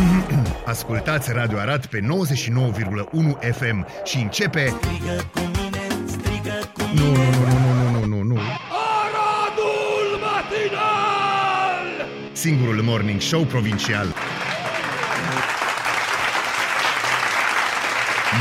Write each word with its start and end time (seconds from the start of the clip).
Ascultați 0.64 1.32
Radio 1.32 1.58
Arat 1.58 1.86
pe 1.86 2.00
99,1 2.00 2.06
FM 3.52 3.86
și 4.04 4.16
începe... 4.18 4.66
Strigă 4.66 5.30
cu 5.32 5.40
mine, 5.40 5.86
strigă 6.06 6.58
cu 6.72 6.82
Nu, 6.94 7.04
nu, 7.04 7.22
nu, 7.22 7.58
nu, 7.58 7.90
nu, 7.90 7.90
nu, 7.90 8.04
nu, 8.06 8.22
nu. 8.22 8.40
Aradul 9.00 10.18
matinal! 10.20 12.08
Singurul 12.32 12.82
morning 12.82 13.20
show 13.20 13.42
provincial. 13.42 14.06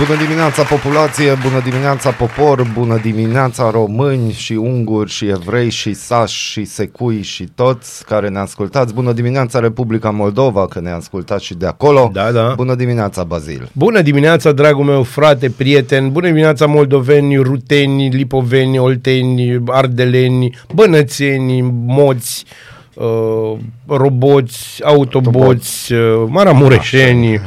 Bună 0.05 0.20
dimineața 0.21 0.63
populație, 0.63 1.38
bună 1.43 1.61
dimineața 1.63 2.11
popor, 2.11 2.71
bună 2.73 3.00
dimineața 3.02 3.70
români 3.70 4.32
și 4.32 4.54
unguri 4.54 5.09
și 5.09 5.25
evrei 5.25 5.70
și 5.70 5.93
sași 5.93 6.52
și 6.52 6.65
secui 6.65 7.21
și 7.21 7.47
toți 7.55 8.05
care 8.05 8.27
ne 8.29 8.39
ascultați. 8.39 8.93
Bună 8.93 9.11
dimineața 9.11 9.59
Republica 9.59 10.09
Moldova, 10.09 10.68
că 10.68 10.79
ne 10.79 10.91
ascultați 10.91 11.46
și 11.46 11.54
de 11.54 11.65
acolo. 11.65 12.09
Da, 12.14 12.32
da. 12.32 12.54
Bună 12.55 12.75
dimineața 12.75 13.23
Bazil. 13.23 13.70
Bună 13.73 14.01
dimineața, 14.01 14.51
dragul 14.51 14.83
meu 14.83 15.04
frate, 15.04 15.50
prieten, 15.50 16.11
bună 16.11 16.28
dimineața 16.28 16.65
moldoveni, 16.65 17.36
ruteni, 17.37 18.09
lipoveni, 18.09 18.78
olteni, 18.78 19.64
ardeleni, 19.68 20.57
bănățeni, 20.73 21.61
moți, 21.86 22.45
uh, 22.93 23.57
roboți, 23.87 24.84
autoboți, 24.84 25.93
uh, 25.93 26.23
maramureșeni, 26.28 27.42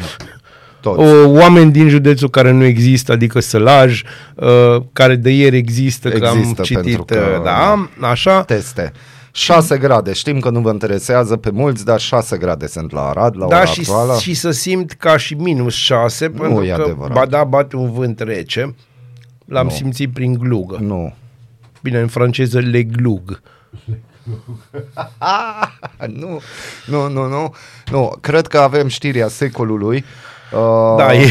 Toți. 0.83 1.01
uh, 1.01 1.25
oameni 1.27 1.73
din 1.73 1.89
județul 1.89 2.29
care 2.31 2.51
nu 2.51 2.65
există, 2.65 3.13
adică 3.13 3.41
Sălaj, 3.41 4.03
uh, 4.35 4.83
care 4.93 5.17
de 5.17 5.31
ieri 5.31 5.57
există, 5.57 6.09
că 6.11 6.27
am 6.27 6.39
Există, 6.39 6.63
citit, 6.63 6.83
pentru 6.83 7.05
că- 7.05 7.35
uh, 7.39 7.43
da, 7.45 7.89
așa. 8.01 8.43
Teste. 8.43 8.93
6 9.35 9.79
grade, 9.79 10.13
știm 10.13 10.39
că 10.41 10.51
nu 10.51 10.61
vă 10.61 10.71
interesează 10.71 11.37
pe 11.37 11.51
mulți, 11.51 11.85
dar 11.85 12.01
6 12.01 12.37
grade 12.37 12.67
sunt 12.67 12.93
la 12.93 13.09
Arad, 13.09 13.37
la 13.39 13.47
Da, 13.47 13.57
ora 13.57 13.65
și, 13.65 13.81
actuală. 13.81 14.19
și 14.19 14.35
să 14.35 14.51
simt 14.51 14.93
ca 14.93 15.17
și 15.17 15.35
minus 15.35 15.75
6, 15.75 16.29
pentru 16.29 16.65
e 16.65 16.69
că, 16.77 16.83
adevărat. 16.83 17.12
ba 17.17 17.27
da, 17.27 17.45
bate 17.45 17.77
un 17.77 17.93
vânt 17.93 18.21
rece. 18.21 18.75
L-am 19.45 19.65
Nu. 19.67 19.71
simțit 19.73 20.12
prin 20.12 20.34
glugă. 20.34 20.77
Nu. 20.81 21.15
Bine, 21.83 21.99
în 22.01 22.09
franceză 22.09 22.59
le 22.59 22.83
glug. 22.83 23.41
nu, 26.19 26.41
nu, 26.87 27.09
nu, 27.09 27.28
nu, 27.28 27.55
nu. 27.91 28.12
Cred 28.21 28.47
că 28.47 28.59
avem 28.59 28.89
știrea 28.89 29.28
secolului. 29.28 30.05
Uh, 30.55 30.97
Da, 30.97 31.14
e- 31.14 31.28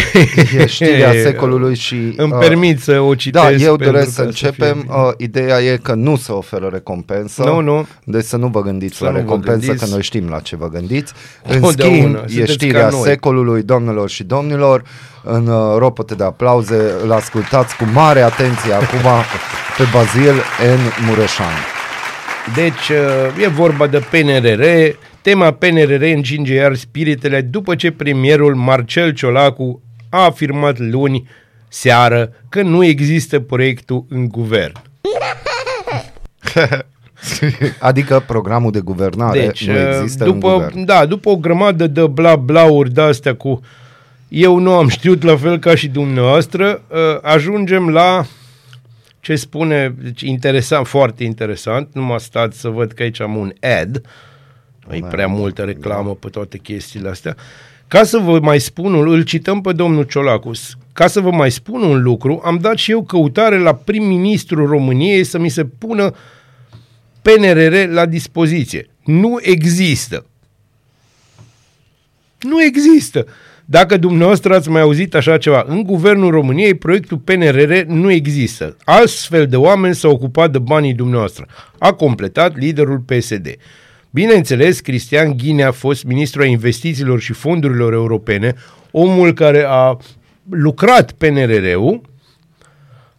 e 0.58 0.66
știrea 0.66 1.12
secolului 1.26 1.76
și... 1.76 2.14
Îmi 2.18 2.32
uh, 2.32 2.38
permit 2.40 2.82
să 2.82 3.00
o 3.00 3.16
citesc. 3.16 3.44
Da, 3.46 3.52
eu 3.52 3.76
pentru 3.76 3.92
doresc 3.92 4.14
să 4.14 4.22
ca 4.22 4.28
începem. 4.28 4.74
fie- 4.78 4.86
uh, 4.96 5.12
ideea 5.18 5.60
e 5.62 5.80
că 5.84 5.94
nu 5.94 6.16
se 6.16 6.32
oferă 6.32 6.70
recompensă. 6.72 7.44
Nu, 7.44 7.60
nu. 7.60 7.88
Deci 8.04 8.24
să 8.26 8.38
nu 8.38 8.48
vă 8.48 8.62
gândiți 8.62 8.98
Să 8.98 9.04
la 9.04 9.10
nu 9.10 9.16
vă 9.16 9.22
recompensă, 9.22 9.60
gândiți. 9.66 9.84
că 9.86 9.92
noi 9.92 10.02
știm 10.02 10.30
la 10.30 10.40
ce 10.40 10.56
vă 10.56 10.70
gândiți. 10.70 11.14
În 11.48 11.62
Totdeauna, 11.62 11.98
schimb, 11.98 12.16
e 12.16 12.28
sunteți 12.30 12.52
știrea 12.52 12.82
ca 12.82 12.90
noi. 12.90 13.02
secolului, 13.04 13.62
domnilor 13.64 14.10
și 14.10 14.24
domnilor. 14.24 14.84
În 15.24 15.48
uh, 15.48 15.76
ropote 15.78 16.16
de 16.16 16.24
aplauze, 16.24 16.92
îl 17.04 17.12
ascultați 17.12 17.76
cu 17.76 17.84
mare 17.94 18.22
atenție 18.22 18.74
acum 18.74 19.10
pe 19.78 19.84
Bazil 19.94 20.34
N. 20.76 21.06
Mureșan. 21.08 21.54
Deci, 22.56 22.90
uh, 23.38 23.44
e 23.44 23.48
vorba 23.48 23.88
de 23.88 24.02
PNRR. 24.12 24.64
Tema 25.22 25.52
PNRR 25.52 26.02
încinge 26.02 26.54
iar 26.54 26.76
spiritele 26.76 27.42
după 27.42 27.76
ce 27.76 27.92
premierul 27.92 28.56
Marcel 28.56 29.14
Ciolacu 29.14 29.82
a 30.10 30.26
afirmat 30.26 30.80
luni 30.80 31.28
seară 31.68 32.34
că 32.50 32.62
nu 32.62 32.84
există 32.84 33.40
proiectul 33.40 34.06
în 34.10 34.28
guvern. 34.28 34.72
Adică 37.80 38.24
programul 38.28 38.72
de 38.72 38.80
guvernare 38.80 39.40
Deci, 39.40 39.68
nu 39.68 39.78
există 39.78 40.24
în 40.24 40.32
după, 40.32 40.54
guvern. 40.54 40.86
da, 40.86 41.06
după 41.06 41.30
o 41.30 41.36
grămadă 41.36 41.88
de 41.88 42.08
bla 42.08 42.36
blauri 42.36 42.94
de 42.94 43.02
astea 43.02 43.36
cu 43.36 43.62
eu 44.28 44.58
nu 44.58 44.74
am 44.74 44.88
știut 44.88 45.24
la 45.24 45.38
fel 45.38 45.60
ca 45.60 45.76
și 45.76 45.88
dumneavoastră, 45.88 46.82
uh, 46.88 46.98
ajungem 47.22 47.90
la 47.90 48.26
ce 49.20 49.36
spune, 49.36 49.96
deci 49.98 50.22
interesant, 50.22 50.88
foarte 50.88 51.24
interesant, 51.24 51.90
nu 51.94 52.02
mă 52.02 52.20
stați 52.20 52.60
să 52.60 52.68
văd 52.68 52.92
că 52.92 53.04
aici 53.04 53.22
am 53.22 53.36
un 53.36 53.54
ad, 53.62 53.96
nu 53.96 54.02
e 54.90 55.00
prea 55.10 55.28
multă 55.28 55.62
reclamă 55.64 56.16
pe 56.16 56.28
toate 56.30 56.58
chestiile 56.58 57.10
astea, 57.10 57.36
ca 57.88 58.04
să 58.04 58.18
vă 58.18 58.40
mai 58.40 58.60
spun, 58.60 58.94
un- 58.94 59.08
îl 59.12 59.22
cităm 59.24 59.62
pe 59.62 59.72
domnul 59.72 60.04
Ciolacus, 60.04 60.74
ca 60.94 61.08
să 61.08 61.20
vă 61.20 61.32
mai 61.32 61.52
spun 61.52 61.82
un 61.82 62.02
lucru, 62.02 62.42
am 62.46 62.58
dat 62.58 62.78
și 62.78 62.92
eu 62.92 63.04
căutare 63.04 63.58
la 63.58 63.76
prim-ministrul 63.76 64.68
României 64.68 65.24
să 65.24 65.40
mi 65.40 65.50
se 65.50 65.66
pună 65.66 66.16
PNRR 67.22 67.88
la 67.92 68.06
dispoziție. 68.06 68.90
Nu 69.04 69.38
există. 69.42 70.26
Nu 72.40 72.64
există. 72.64 73.26
Dacă 73.66 73.98
dumneavoastră 73.98 74.56
ați 74.56 74.70
mai 74.70 74.82
auzit 74.82 75.16
așa 75.16 75.38
ceva, 75.38 75.64
în 75.68 75.84
guvernul 75.84 76.32
României 76.32 76.74
proiectul 76.74 77.18
PNRR 77.18 77.74
nu 77.88 78.12
există. 78.12 78.78
Astfel 78.84 79.48
de 79.48 79.56
oameni 79.56 79.96
s-au 79.96 80.12
ocupat 80.12 80.52
de 80.52 80.60
banii 80.60 80.94
dumneavoastră. 80.94 81.48
A 81.80 81.94
completat 81.94 82.58
liderul 82.58 83.00
PSD. 83.00 83.48
Bineînțeles, 84.14 84.80
Cristian 84.80 85.38
Ghinea 85.38 85.68
a 85.68 85.72
fost 85.72 86.04
ministru 86.04 86.42
a 86.42 86.46
investițiilor 86.46 87.20
și 87.20 87.34
fondurilor 87.34 87.94
europene, 87.94 88.56
omul 88.92 89.34
care 89.34 89.64
a 89.68 89.98
lucrat 90.50 91.12
PNRR-ul, 91.12 92.02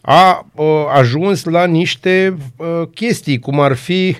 a 0.00 0.50
uh, 0.54 0.66
ajuns 0.92 1.44
la 1.44 1.66
niște 1.66 2.36
uh, 2.56 2.66
chestii, 2.94 3.38
cum 3.38 3.60
ar 3.60 3.74
fi 3.74 4.16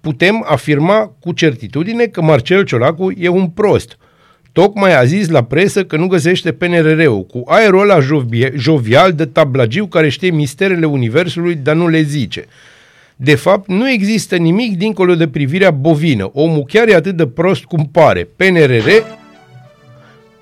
putem 0.00 0.44
afirma 0.48 1.12
cu 1.20 1.32
certitudine 1.32 2.06
că 2.06 2.22
Marcel 2.22 2.64
Ciolacu 2.64 3.12
e 3.16 3.28
un 3.28 3.48
prost. 3.48 3.98
Tocmai 4.52 4.96
a 4.96 5.04
zis 5.04 5.28
la 5.28 5.44
presă 5.44 5.84
că 5.84 5.96
nu 5.96 6.06
găsește 6.06 6.52
PNRR-ul, 6.52 7.24
cu 7.24 7.42
aerul 7.46 7.80
ăla 7.80 8.00
jovie- 8.00 8.52
jovial 8.56 9.12
de 9.12 9.26
tablagiu 9.26 9.86
care 9.86 10.08
știe 10.08 10.30
misterele 10.30 10.86
universului, 10.86 11.54
dar 11.54 11.74
nu 11.74 11.88
le 11.88 12.02
zice. 12.02 12.44
De 13.20 13.34
fapt, 13.34 13.68
nu 13.68 13.90
există 13.90 14.36
nimic 14.36 14.76
dincolo 14.76 15.14
de 15.14 15.28
privirea 15.28 15.70
bovină. 15.70 16.30
Omul 16.32 16.64
chiar 16.64 16.88
e 16.88 16.94
atât 16.94 17.16
de 17.16 17.26
prost 17.26 17.64
cum 17.64 17.88
pare. 17.92 18.28
PNRR 18.36 18.88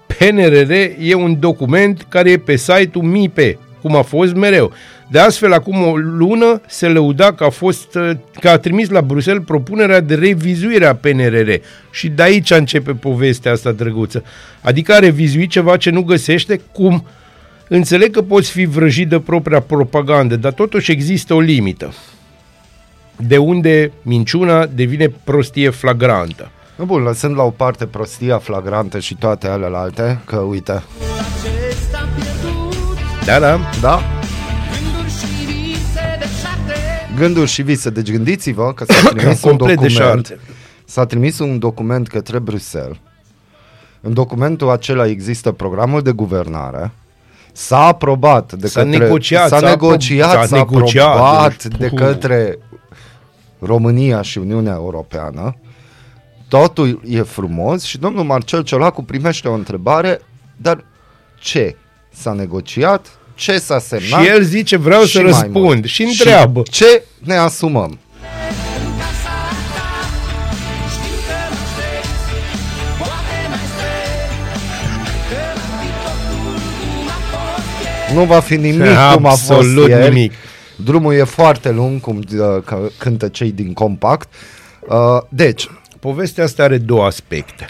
PNRR 0.07 0.71
e 1.01 1.15
un 1.15 1.41
document 1.41 2.07
care 2.09 2.31
e 2.31 2.37
pe 2.37 2.57
site-ul 2.57 3.05
MIPE, 3.05 3.59
cum 3.83 3.97
a 3.97 4.03
fost 4.03 4.35
mereu. 4.35 4.73
De 5.11 5.19
astfel, 5.19 5.53
acum 5.53 5.83
o 5.83 5.97
lună 5.97 6.61
se 6.67 6.89
lăuda 6.89 7.33
că 7.33 7.45
a, 7.45 7.51
fost, 7.51 7.95
uh, 7.95 8.11
că 8.41 8.49
a 8.49 8.59
trimis 8.59 8.89
la 8.89 9.01
Bruxelles 9.01 9.43
propunerea 9.47 10.01
de 10.01 10.15
revizuire 10.15 10.87
a 10.87 10.95
PNRR. 10.95 11.51
Și 11.91 12.09
de 12.09 12.23
aici 12.23 12.51
începe 12.51 12.93
povestea 12.93 13.53
asta 13.53 13.73
drăguță. 13.73 14.25
Adică 14.61 14.93
a 14.93 14.99
revizuit 14.99 15.51
ceva 15.51 15.77
ce 15.77 15.91
nu 15.91 16.03
găsește, 16.03 16.61
cum 16.73 17.05
Înțeleg 17.69 18.11
că 18.11 18.23
poți 18.23 18.51
fi 18.51 18.65
vrăjit 18.65 19.09
de 19.09 19.21
propria 19.21 19.61
propagandă, 19.61 20.37
dar 20.37 20.53
totuși 20.53 20.91
există 20.91 21.35
o 21.35 21.41
limită. 21.41 21.93
De 23.19 23.37
unde 23.37 23.93
minciuna 24.03 24.67
devine 24.67 25.09
prostie 25.25 25.71
flagrantă. 25.71 26.51
Nu, 26.77 26.85
Bun, 26.85 27.03
lăsând 27.03 27.37
la 27.37 27.43
o 27.43 27.51
parte 27.51 27.87
prostia 27.87 28.39
flagrantă 28.39 28.99
și 28.99 29.15
toate 29.15 29.47
alelalte, 29.49 30.21
că 30.25 30.37
uite, 30.37 30.73
acesta 30.73 32.09
pierdut 32.15 33.25
Da, 33.27 33.39
da. 33.39 33.59
da, 33.81 34.01
Gânduri 34.79 35.11
și 35.11 35.45
vise 35.45 36.17
de 36.19 36.27
șarte 36.43 36.81
gânduri 37.17 37.51
și 37.51 37.63
vise. 37.63 37.91
Deci 37.91 38.11
gândiți-vă 38.11 38.73
că 38.73 38.85
s-a 38.85 39.09
trimis 39.15 39.43
un 39.43 39.49
Complet 39.51 39.75
document, 39.77 39.81
deșarte. 40.29 40.39
s-a 40.85 41.07
trimis 41.07 41.39
un 41.39 41.59
document 41.59 42.09
către 42.09 42.39
Bruxelles. 42.39 42.97
În 44.01 44.13
documentul 44.15 44.71
acela 44.71 45.07
există 45.07 45.53
programul 45.53 46.03
de 46.03 46.11
guvernare, 46.11 46.91
S-a 47.53 47.79
aprobat 47.87 48.53
de 48.53 48.67
S-a 48.67 48.83
către... 48.83 48.99
negociat, 48.99 49.49
s-a 49.49 49.59
s-a 49.59 49.69
negociat, 49.69 50.29
apro- 50.37 50.41
s-a 50.41 50.47
s-a 50.47 50.57
negociat, 50.57 51.07
aprobat 51.07 51.65
deci, 51.65 51.79
de 51.79 51.87
puh. 51.89 51.99
către 51.99 52.59
România 53.67 54.23
și 54.23 54.39
Uniunea 54.39 54.73
Europeană. 54.75 55.57
Totul 56.49 57.01
e 57.09 57.23
frumos 57.23 57.83
și 57.83 57.99
domnul 57.99 58.25
Marcel 58.25 58.63
Ciolacu 58.63 59.03
primește 59.03 59.49
o 59.49 59.53
întrebare, 59.55 60.21
dar 60.57 60.85
ce 61.39 61.77
s-a 62.13 62.33
negociat, 62.33 63.07
ce 63.35 63.59
s-a 63.59 63.79
semnat 63.79 64.21
Și 64.23 64.29
el 64.29 64.43
zice, 64.43 64.77
vreau 64.77 65.01
să 65.01 65.07
și 65.09 65.17
mai 65.17 65.25
răspund. 65.27 65.55
mult. 65.55 65.85
Și 65.85 66.03
întreabă. 66.03 66.63
ce 66.71 67.03
ne 67.19 67.35
asumăm. 67.37 67.91
În 67.91 68.99
casa 68.99 69.37
ta 69.75 69.89
Știu 70.91 71.17
că 71.27 71.37
mă 71.53 71.61
aștepți 71.61 72.29
Poate 72.99 73.37
mai 73.51 73.65
spre 73.73 73.95
Că 75.29 75.37
va 75.55 75.75
fi 75.81 75.89
totul 76.05 76.39
cum 76.81 77.09
a 77.09 77.19
fost 77.31 77.67
ieri 77.83 78.15
Nu 78.15 78.25
va 78.25 78.41
fi 78.41 78.57
nimic 78.57 78.97
cum 79.15 79.27
a 79.27 79.29
fost 79.29 79.51
Absolut 79.51 79.89
ieri. 79.89 80.09
nimic. 80.15 80.33
Drumul 80.85 81.15
e 81.15 81.25
foarte 81.25 81.71
lung, 81.71 82.01
cum 82.01 82.17
uh, 82.17 82.63
că- 82.65 82.89
cântă 82.99 83.29
cei 83.29 83.53
din 83.53 83.73
Compact. 83.73 84.33
Uh, 84.89 85.19
deci, 85.29 85.69
Povestea 86.01 86.45
asta 86.45 86.63
are 86.63 86.79
două 86.79 87.05
aspecte. 87.05 87.69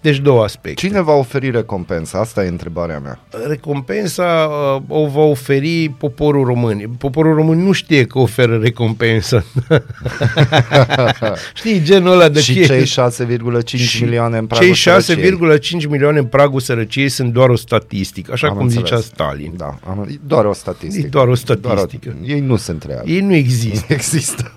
Deci 0.00 0.18
două 0.18 0.42
aspecte. 0.42 0.86
Cine 0.86 1.00
va 1.00 1.12
oferi 1.12 1.50
recompensa? 1.50 2.18
Asta 2.18 2.44
e 2.44 2.48
întrebarea 2.48 2.98
mea. 2.98 3.20
Recompensa 3.46 4.48
uh, 4.76 4.82
o 4.88 5.06
va 5.06 5.20
oferi 5.20 5.88
poporul 5.98 6.44
român. 6.44 6.90
Poporul 6.98 7.34
român 7.34 7.58
nu 7.62 7.72
știe 7.72 8.04
că 8.04 8.18
oferă 8.18 8.56
recompensa. 8.56 9.44
Știi, 11.54 11.82
genul 11.82 12.12
ăla 12.12 12.28
de 12.28 12.40
și 12.40 12.52
chestii. 12.52 12.84
cei 12.84 13.26
6,5 13.64 13.64
Și 13.66 14.02
milioane 14.02 14.38
în 14.38 14.46
pragul 14.46 14.66
Cei 14.66 14.74
sărăciei. 14.74 15.38
6,5 15.82 15.88
milioane 15.88 16.18
în 16.18 16.24
pragul 16.24 16.60
sărăciei 16.60 17.08
sunt 17.08 17.32
doar 17.32 17.48
o 17.48 17.56
statistică, 17.56 18.32
așa 18.32 18.46
Am 18.46 18.54
cum 18.54 18.62
înțeles. 18.62 18.84
zicea 18.88 19.00
Stalin. 19.00 19.52
Da, 19.56 19.78
am, 19.88 20.06
e 20.10 20.18
doar 20.26 20.44
o 20.44 20.52
statistică. 20.52 21.06
E 21.06 21.08
doar 21.08 21.28
o 21.28 21.34
statistică. 21.34 22.10
Doar 22.10 22.16
o, 22.22 22.32
ei 22.32 22.40
nu 22.40 22.56
sunt 22.56 22.82
reali. 22.82 23.12
Ei 23.14 23.20
nu 23.20 23.34
există. 23.34 23.92
Există. 23.98 24.52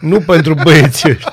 nu 0.00 0.20
pentru 0.20 0.54
băieții 0.54 1.10
ăștia. 1.10 1.32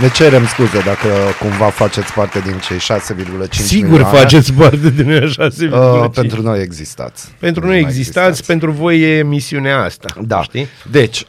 Ne 0.00 0.08
cerem 0.10 0.46
scuze 0.46 0.80
dacă 0.84 1.08
cumva 1.40 1.68
faceți 1.70 2.12
parte 2.12 2.40
din 2.40 2.58
cei 2.58 2.76
6,5 2.76 3.50
Sigur 3.50 3.88
milioane. 3.90 4.18
faceți 4.18 4.52
parte 4.52 4.90
din 4.90 5.10
așa 5.12 5.48
6,5. 5.48 5.70
Uh, 5.72 6.10
pentru 6.14 6.42
noi 6.42 6.60
existați. 6.62 7.34
pentru 7.38 7.62
Nu 7.62 7.70
noi 7.70 7.80
mai 7.80 7.88
existați, 7.90 8.44
pentru 8.46 8.70
voi 8.70 9.00
e 9.00 9.16
emisiunea 9.18 9.82
asta. 9.82 10.08
Da. 10.22 10.42
Știi? 10.42 10.66
Deci, 10.90 11.26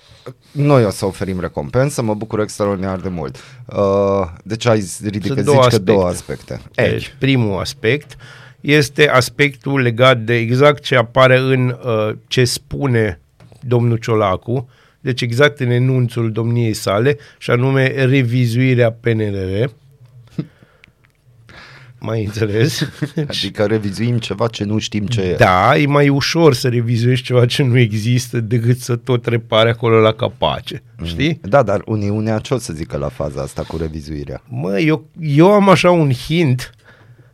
noi 0.51 0.86
o 0.86 0.89
să 0.89 1.06
oferim 1.06 1.39
recompensă, 1.39 2.01
mă 2.01 2.13
bucur 2.13 2.39
extraordinar 2.39 2.98
de 3.00 3.10
mult. 3.10 3.36
Uh, 3.65 4.27
deci 4.44 4.65
ai 4.65 4.83
ridică, 5.04 5.25
Sunt 5.27 5.38
zici 5.38 5.45
două 5.54 5.65
că 5.68 5.77
două 5.77 6.06
aspecte. 6.07 6.54
aspecte. 6.54 6.81
Ei, 6.81 6.89
Deci, 6.92 7.15
primul 7.19 7.60
aspect 7.60 8.15
este 8.62 9.10
aspectul 9.10 9.80
legat 9.81 10.18
de 10.18 10.36
exact 10.36 10.83
ce 10.83 10.95
apare 10.95 11.38
în 11.38 11.77
uh, 11.86 12.15
ce 12.27 12.44
spune 12.44 13.19
domnul 13.60 13.98
Ciolacu, 13.98 14.69
deci 15.03 15.21
exact 15.21 15.59
în 15.59 15.69
enunțul 15.69 16.31
domniei 16.31 16.73
sale, 16.73 17.17
și 17.38 17.51
anume 17.51 17.88
revizuirea 17.88 18.91
PNRR. 18.91 19.69
Mai 22.00 22.23
înțeles? 22.23 22.89
adică 23.27 23.65
revizuim 23.65 24.17
ceva 24.17 24.47
ce 24.47 24.63
nu 24.63 24.77
știm 24.77 25.05
ce 25.05 25.21
e. 25.21 25.35
Da, 25.35 25.77
e 25.77 25.85
mai 25.85 26.09
ușor 26.09 26.53
să 26.53 26.67
revizuiești 26.67 27.25
ceva 27.25 27.45
ce 27.45 27.63
nu 27.63 27.77
există 27.77 28.39
decât 28.39 28.79
să 28.79 28.95
tot 28.95 29.25
repare 29.25 29.69
acolo 29.69 30.00
la 30.00 30.11
capace. 30.11 30.83
Știi? 31.03 31.39
Da, 31.41 31.63
dar 31.63 31.81
Uniunea 31.85 32.38
ce 32.38 32.53
o 32.53 32.57
să 32.57 32.73
zică 32.73 32.97
la 32.97 33.09
faza 33.09 33.41
asta 33.41 33.63
cu 33.63 33.77
revizuirea? 33.77 34.44
Mă, 34.50 34.79
eu, 34.79 35.09
eu 35.19 35.51
am 35.51 35.69
așa 35.69 35.91
un 35.91 36.11
hint 36.11 36.73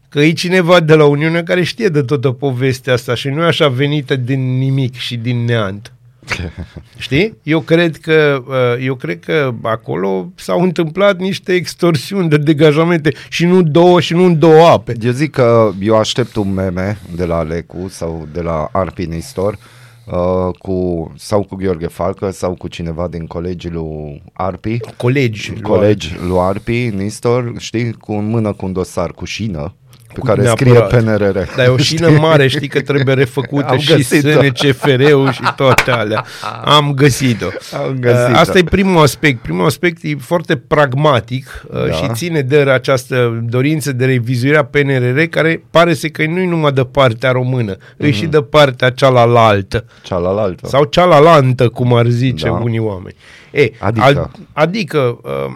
că 0.09 0.19
e 0.19 0.31
cineva 0.31 0.79
de 0.79 0.95
la 0.95 1.05
Uniune 1.05 1.43
care 1.43 1.63
știe 1.63 1.87
de 1.87 2.01
toată 2.01 2.31
povestea 2.31 2.93
asta 2.93 3.15
și 3.15 3.29
nu 3.29 3.41
e 3.41 3.45
așa 3.45 3.67
venită 3.67 4.15
din 4.15 4.57
nimic 4.57 4.95
și 4.95 5.17
din 5.17 5.45
neant. 5.45 5.93
Știi? 6.97 7.37
Eu 7.43 7.59
cred 7.59 7.97
că 7.97 8.43
uh, 8.47 8.85
eu 8.85 8.95
cred 8.95 9.19
că 9.19 9.53
acolo 9.61 10.31
s-au 10.35 10.61
întâmplat 10.61 11.17
niște 11.19 11.53
extorsiuni 11.53 12.29
de 12.29 12.37
degajamente 12.37 13.13
și 13.29 13.45
nu 13.45 13.61
două 13.61 13.99
și 13.99 14.13
nu 14.13 14.23
în 14.23 14.39
două 14.39 14.67
ape. 14.67 14.93
Eu 15.01 15.11
zic 15.11 15.31
că 15.31 15.71
eu 15.81 15.97
aștept 15.97 16.35
un 16.35 16.53
meme 16.53 16.99
de 17.15 17.25
la 17.25 17.37
Alecu 17.37 17.87
sau 17.89 18.27
de 18.33 18.41
la 18.41 18.69
Arpi 18.71 19.05
Nistor 19.05 19.57
uh, 20.05 20.55
cu, 20.57 21.11
sau 21.17 21.43
cu 21.43 21.55
Gheorghe 21.55 21.87
Falcă 21.87 22.31
sau 22.31 22.53
cu 22.53 22.67
cineva 22.67 23.07
din 23.07 23.25
colegii 23.25 23.69
lui 23.69 24.23
Arpi, 24.33 24.79
Colegi, 24.97 25.53
colegi 25.61 26.15
lui 26.27 26.37
Arpi 26.39 26.87
Nistor, 26.95 27.53
știi, 27.57 27.93
cu 27.93 28.11
în 28.11 28.29
mână 28.29 28.53
cu 28.53 28.65
un 28.65 28.73
dosar 28.73 29.11
cu 29.11 29.25
șină 29.25 29.73
pe 30.19 30.25
Cu- 30.25 30.25
care 30.25 30.41
neapărat. 30.41 30.89
scrie 30.89 31.01
PNRR. 31.01 31.37
Dar 31.55 31.65
e 31.65 31.69
o 31.69 31.77
șină 31.77 32.09
mare, 32.09 32.47
știi 32.47 32.67
că 32.67 32.81
trebuie 32.81 33.15
refăcută 33.15 33.65
Am 33.67 33.77
și 33.77 33.95
găsit-o. 33.95 34.29
SNCFR-ul 34.41 35.31
și 35.31 35.41
toate 35.55 35.91
alea. 35.91 36.25
Am 36.63 36.93
găsit-o. 36.93 37.47
Am 37.77 37.97
găsit-o. 37.99 38.29
Uh, 38.31 38.37
Asta 38.39 38.57
e 38.57 38.63
primul 38.63 39.01
aspect. 39.01 39.41
Primul 39.41 39.65
aspect 39.65 40.03
e 40.03 40.15
foarte 40.19 40.55
pragmatic 40.55 41.63
uh, 41.67 41.85
Da. 41.87 41.91
și 41.91 42.07
ține 42.13 42.41
de 42.41 42.55
această 42.57 43.43
dorință 43.49 43.91
de 43.91 44.05
revizuire 44.05 44.57
a 44.57 44.63
PNRR 44.63 45.19
care 45.21 45.63
pare 45.71 45.93
să 45.93 46.07
că 46.07 46.25
nu 46.25 46.39
e 46.39 46.45
numai 46.47 46.71
de 46.71 46.83
partea 46.83 47.31
română, 47.31 47.75
mm-hmm. 47.75 47.97
e 47.97 48.11
și 48.11 48.25
de 48.25 48.41
partea 48.41 48.89
cealaltă. 48.89 49.85
Cealaltă. 50.03 50.67
Sau 50.67 50.83
cealalaltă, 50.83 51.67
cum 51.69 51.93
ar 51.93 52.05
zice 52.07 52.45
Da. 52.45 52.51
da. 52.51 52.57
unii 52.57 52.79
oameni. 52.79 53.15
E, 53.51 53.69
Adică? 53.79 54.05
Al, 54.05 54.31
adică 54.53 55.19
uh, 55.23 55.53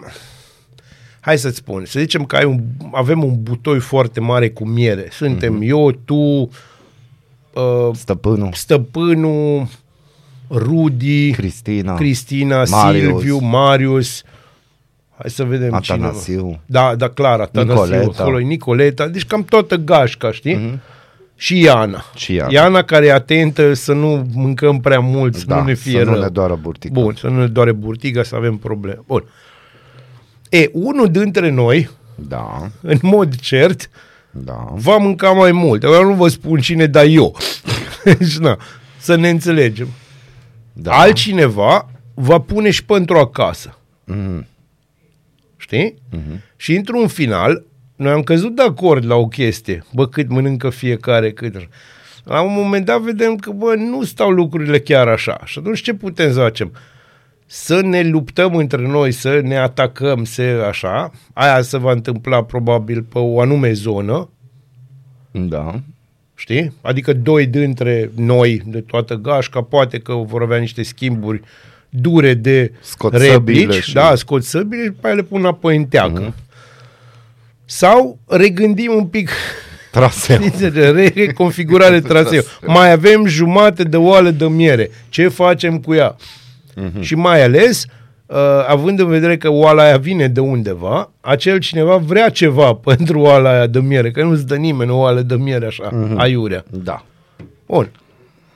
hai 1.24 1.38
să-ți 1.38 1.56
spun, 1.56 1.84
să 1.84 2.00
zicem 2.00 2.24
că 2.24 2.36
ai 2.36 2.44
un, 2.44 2.60
avem 2.92 3.24
un 3.24 3.42
butoi 3.42 3.80
foarte 3.80 4.20
mare 4.20 4.50
cu 4.50 4.64
miere. 4.64 5.08
Suntem 5.10 5.58
mm-hmm. 5.58 5.68
eu, 5.68 5.92
tu, 5.92 6.14
uh, 6.14 7.90
Stăpânul, 7.92 8.52
stăpânul, 8.52 9.66
Rudi, 10.50 11.30
Cristina, 11.30 11.94
Cristina, 11.94 12.62
Marius. 12.70 13.04
Silviu, 13.04 13.38
Marius. 13.38 14.22
Hai 15.18 15.30
să 15.30 15.44
vedem 15.44 15.74
Atanasiu. 15.74 16.40
cine. 16.40 16.60
Da, 16.66 16.94
da, 16.94 17.08
clar, 17.08 17.40
Atanasiu. 17.40 17.82
Nicoleta. 17.82 18.22
Acolo 18.22 18.40
e 18.40 18.42
Nicoleta. 18.42 19.08
Deci 19.08 19.24
cam 19.24 19.44
toată 19.44 19.76
gașca, 19.76 20.32
știi? 20.32 20.56
Mm-hmm. 20.56 20.78
Și 21.36 21.60
Iana. 21.60 22.04
Și 22.14 22.34
Iana. 22.34 22.50
Iana 22.50 22.82
care 22.82 23.06
e 23.06 23.12
atentă 23.12 23.72
să 23.72 23.92
nu 23.92 24.26
mâncăm 24.32 24.80
prea 24.80 25.00
mult, 25.00 25.34
să 25.34 25.44
da, 25.46 25.56
nu 25.56 25.64
ne 25.64 25.74
fie 25.74 25.98
să 25.98 26.04
rău. 26.04 26.14
nu 26.14 26.20
ne 26.20 26.28
doară 26.28 26.58
burtica. 26.62 27.00
Bun, 27.00 27.14
să 27.14 27.26
nu 27.26 27.40
ne 27.40 27.46
doare 27.46 27.72
burtiga, 27.72 28.22
să 28.22 28.36
avem 28.36 28.56
probleme. 28.56 29.00
Bun. 29.06 29.24
E, 30.54 30.70
unul 30.72 31.10
dintre 31.10 31.50
noi, 31.50 31.90
Da, 32.14 32.70
în 32.80 32.98
mod 33.02 33.36
cert, 33.36 33.90
da. 34.30 34.66
va 34.72 34.96
mânca 34.96 35.30
mai 35.30 35.52
mult. 35.52 35.82
Eu 35.82 36.04
nu 36.04 36.14
vă 36.14 36.28
spun 36.28 36.60
cine, 36.60 36.86
dar 36.86 37.04
eu. 37.04 37.36
deci, 38.04 38.36
na, 38.38 38.58
să 38.98 39.14
ne 39.14 39.28
înțelegem. 39.28 39.88
da. 40.72 40.90
Da. 40.90 40.96
Altcineva 40.96 41.90
va 42.14 42.38
pune 42.38 42.70
și 42.70 42.84
pentru 42.84 43.18
acasă. 43.18 43.78
Mm. 44.04 44.46
Știi? 45.56 45.94
Uh-huh. 45.94 46.40
Și 46.56 46.74
într-un 46.76 47.06
final, 47.08 47.64
noi 47.96 48.12
am 48.12 48.22
căzut 48.22 48.54
de 48.56 48.62
acord 48.62 49.06
la 49.06 49.14
o 49.14 49.26
chestie. 49.28 49.84
Bă, 49.92 50.08
cât 50.08 50.28
mănâncă 50.28 50.70
fiecare, 50.70 51.32
cât... 51.32 51.68
La 52.24 52.40
un 52.40 52.52
moment 52.52 52.84
dat 52.84 53.00
vedem 53.00 53.36
că, 53.36 53.50
bă, 53.50 53.74
nu 53.74 54.04
stau 54.04 54.30
lucrurile 54.30 54.78
chiar 54.80 55.08
așa. 55.08 55.40
Și 55.44 55.58
atunci 55.58 55.82
ce 55.82 55.94
putem 55.94 56.32
să 56.32 56.38
facem? 56.38 56.72
Să 57.46 57.80
ne 57.80 58.02
luptăm 58.02 58.54
între 58.56 58.86
noi, 58.88 59.12
să 59.12 59.40
ne 59.42 59.56
atacăm, 59.58 60.24
să 60.24 60.42
așa. 60.68 61.10
Aia 61.32 61.62
se 61.62 61.78
va 61.78 61.92
întâmpla 61.92 62.44
probabil 62.44 63.02
pe 63.02 63.18
o 63.18 63.40
anume 63.40 63.72
zonă, 63.72 64.28
Da. 65.30 65.80
știi? 66.34 66.72
Adică 66.80 67.12
doi 67.12 67.46
dintre 67.46 68.10
noi, 68.16 68.62
de 68.66 68.80
toată 68.80 69.14
gașca, 69.14 69.60
poate 69.62 69.98
că 69.98 70.12
vor 70.14 70.42
avea 70.42 70.58
niște 70.58 70.82
schimburi 70.82 71.40
dure 71.88 72.34
de 72.34 72.72
Scot 72.80 73.12
săbile 73.12 73.32
replici, 73.60 73.82
și- 73.82 73.92
da, 73.92 74.14
scot 74.14 74.44
săbile 74.44 74.84
și 74.84 74.90
pe 74.90 75.06
aia 75.06 75.14
le 75.16 75.22
pun 75.22 75.38
înapoi 75.40 75.76
în 75.76 75.84
teacă. 75.86 76.28
Uh-huh. 76.30 76.42
Sau 77.64 78.18
regândim 78.28 78.92
un 78.94 79.06
pic 79.06 79.30
Traseu. 79.90 80.38
re- 80.72 81.12
reconfigurare 81.14 82.00
traseu. 82.10 82.42
Mai 82.66 82.92
avem 82.92 83.26
jumate 83.26 83.82
de 83.82 83.96
oală 83.96 84.30
de 84.30 84.48
miere. 84.48 84.90
Ce 85.08 85.28
facem 85.28 85.78
cu 85.80 85.94
ea? 85.94 86.16
Uh-huh. 86.76 87.00
Și 87.00 87.14
mai 87.14 87.42
ales, 87.42 87.86
uh, 88.26 88.36
având 88.66 89.00
în 89.00 89.08
vedere 89.08 89.36
că 89.36 89.48
oala 89.48 89.82
aia 89.82 89.96
vine 89.96 90.28
de 90.28 90.40
undeva, 90.40 91.10
acel 91.20 91.58
cineva 91.58 91.96
vrea 91.96 92.28
ceva 92.28 92.74
pentru 92.94 93.20
oala 93.20 93.50
aia 93.50 93.66
de 93.66 93.80
miere, 93.80 94.10
că 94.10 94.22
nu-ți 94.22 94.46
dă 94.46 94.56
nimeni 94.56 94.90
o 94.90 94.96
oală 94.96 95.20
de 95.20 95.34
miere 95.34 95.66
așa, 95.66 95.88
uh-huh. 95.88 96.16
aiurea. 96.16 96.64
Da. 96.70 97.04
Bun. 97.66 97.90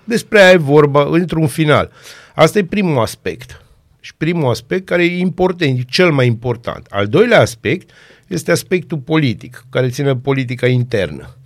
Despre 0.05 0.41
aia 0.41 0.53
e 0.53 0.57
vorba 0.57 1.09
într-un 1.11 1.47
final. 1.47 1.91
Asta 2.35 2.59
e 2.59 2.65
primul 2.65 2.99
aspect. 2.99 3.63
Și 4.01 4.15
primul 4.17 4.51
aspect 4.51 4.87
care 4.87 5.05
e 5.05 5.19
important, 5.19 5.79
e 5.79 5.83
cel 5.89 6.11
mai 6.11 6.27
important. 6.27 6.87
Al 6.91 7.07
doilea 7.07 7.41
aspect 7.41 7.91
este 8.27 8.51
aspectul 8.51 8.99
politic, 8.99 9.65
care 9.71 9.89
ține 9.89 10.17
politica 10.17 10.67
internă. 10.67 11.37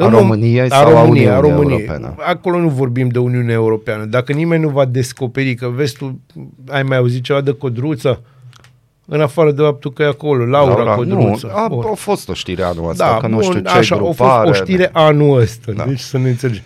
A 0.00 0.06
În 0.06 0.12
mom- 0.12 0.18
României 0.18 0.60
a 0.60 0.68
sau 0.68 0.86
a 0.96 1.00
României, 1.00 1.28
a 1.28 1.38
Uniunii 1.38 1.50
României. 1.56 1.86
Europene? 1.86 2.14
Acolo 2.18 2.58
nu 2.58 2.68
vorbim 2.68 3.08
de 3.08 3.18
Uniunea 3.18 3.54
Europeană. 3.54 4.04
Dacă 4.04 4.32
nimeni 4.32 4.62
nu 4.62 4.68
va 4.68 4.84
descoperi 4.84 5.54
că 5.54 5.68
vezi 5.68 5.96
tu, 5.96 6.20
ai 6.68 6.82
mai 6.82 6.96
auzit 6.96 7.22
ceva 7.24 7.40
de 7.40 7.52
Codruța? 7.52 8.20
În 9.06 9.20
afară 9.20 9.52
de 9.52 9.62
faptul 9.62 9.92
că 9.92 10.02
e 10.02 10.06
acolo, 10.06 10.44
Laura, 10.44 10.82
Laura 10.82 11.04
nu, 11.04 11.16
Codruța. 11.16 11.48
a, 11.54 11.68
Bun. 11.68 11.84
a 11.90 11.94
fost 11.94 12.28
o 12.28 12.32
știre 12.32 12.62
anul 12.62 12.88
ăsta, 12.90 13.10
da, 13.10 13.16
că 13.16 13.26
nu 13.26 13.32
bun, 13.34 13.42
știu 13.42 13.60
ce 13.60 13.68
așa, 13.68 13.96
grupare. 13.96 14.30
a 14.30 14.34
fost 14.44 14.48
o 14.60 14.64
știre 14.64 14.90
anul 14.92 15.40
ăsta, 15.40 15.72
Da. 15.72 15.84
deci 15.84 15.98
să 16.00 16.18
ne 16.18 16.28
înțelegem. 16.28 16.62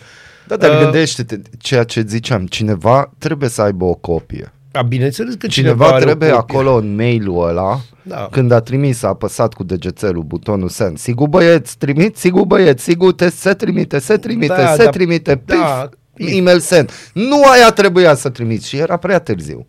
Da, 0.47 0.55
dar 0.55 0.69
Uh, 0.69 0.79
gândește-te, 0.81 1.39
ceea 1.59 1.83
ce 1.83 2.03
ziceam, 2.07 2.45
cineva 2.45 3.11
trebuie 3.17 3.49
să 3.49 3.61
aibă 3.61 3.85
o 3.85 3.93
copie. 3.93 4.51
A, 4.75 4.81
bineînțeles 4.81 5.33
că 5.37 5.47
Cineva, 5.47 5.73
cineva, 5.73 5.95
are 5.95 6.03
o 6.03 6.05
trebuie 6.05 6.29
copie. 6.29 6.55
acolo 6.55 6.75
în 6.75 6.95
mail-ul 6.95 7.47
ăla, 7.47 7.79
Da. 8.03 8.27
când 8.31 8.51
a 8.51 8.59
trimis, 8.59 9.03
a 9.03 9.07
apăsat 9.07 9.53
cu 9.53 9.63
degețelul 9.63 10.23
butonul 10.23 10.69
send. 10.69 10.97
Sigur 10.97 11.27
băieți, 11.27 11.77
trimit, 11.77 12.17
sigur 12.17 12.45
băieți, 12.45 12.83
sigur 12.83 13.13
te, 13.13 13.29
se 13.29 13.53
trimite, 13.53 13.99
se 13.99 14.17
trimite, 14.17 14.53
Da, 14.53 14.73
se 14.75 14.83
da, 14.83 14.89
trimite, 14.89 15.35
pif, 15.45 15.57
da, 15.57 15.89
pif. 16.13 16.33
email 16.35 16.59
send. 16.59 16.89
Nu 17.13 17.41
aia 17.49 17.71
trebuia 17.71 18.15
să 18.15 18.29
trimiți 18.29 18.67
și 18.67 18.77
era 18.77 18.97
prea 18.97 19.19
târziu. 19.19 19.65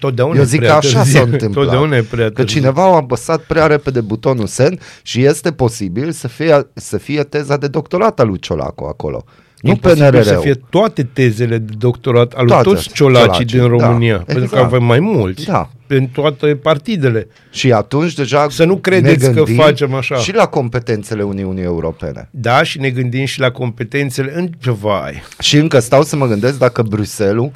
Totdeauna 0.00 0.34
Eu 0.36 0.42
e 0.42 0.44
zic 0.44 0.58
că 0.60 0.64
prea 0.64 0.76
așa 0.76 0.98
târziu. 1.00 1.18
s-a 1.18 1.24
întâmplat. 1.30 1.64
Totdeauna 1.64 1.96
e 1.96 2.02
prea 2.02 2.26
Că 2.26 2.32
târziu. 2.32 2.58
cineva 2.60 2.82
a 2.82 2.94
apăsat 2.94 3.40
prea 3.42 3.66
repede 3.66 4.00
butonul 4.00 4.46
send 4.46 4.80
și 5.02 5.24
este 5.24 5.52
posibil 5.52 6.10
să 6.10 6.28
fie, 6.28 6.66
să 6.74 6.98
fie 6.98 7.22
teza 7.22 7.56
de 7.56 7.66
doctorat 7.68 8.20
al 8.20 8.26
lui 8.26 8.38
Ciolacu 8.38 8.84
acolo. 8.84 9.24
Nu 9.60 9.70
E 9.70 9.74
posibil 9.74 10.04
PNRR-ul. 10.04 10.22
să 10.22 10.38
fie 10.40 10.54
toate 10.54 11.02
tezele 11.02 11.58
de 11.58 11.72
doctorat 11.78 12.32
al 12.32 12.44
lui 12.44 12.48
Toate, 12.48 12.68
toți 12.68 12.88
ciolacii 12.88 13.26
ciolacii, 13.26 13.44
din 13.44 13.60
da, 13.60 13.66
România, 13.66 14.16
pentru 14.16 14.34
că 14.34 14.42
exact. 14.42 14.64
avem 14.64 14.84
mai 14.84 15.00
mulți. 15.00 15.44
Da, 15.44 15.70
în 15.86 16.06
toate 16.06 16.56
partidele. 16.56 17.26
Și 17.50 17.72
atunci 17.72 18.14
deja 18.14 18.46
Să 18.48 18.64
nu 18.64 18.76
credeți 18.76 19.26
ne 19.26 19.32
că 19.32 19.42
gândim 19.42 19.62
facem 19.62 19.94
așa. 19.94 20.16
Și 20.16 20.34
la 20.34 20.46
competențele 20.46 21.22
Uniunii 21.22 21.62
Europene. 21.62 22.28
Da, 22.30 22.62
și 22.62 22.80
ne 22.80 22.90
gândim 22.90 23.24
și 23.24 23.40
la 23.40 23.50
competențele 23.50 24.32
în 24.36 24.50
vai. 24.72 25.22
Și 25.38 25.56
încă 25.56 25.78
stau 25.78 26.02
să 26.02 26.16
mă 26.16 26.26
gândesc 26.26 26.58
dacă 26.58 26.82
Bruxelles 26.82 27.50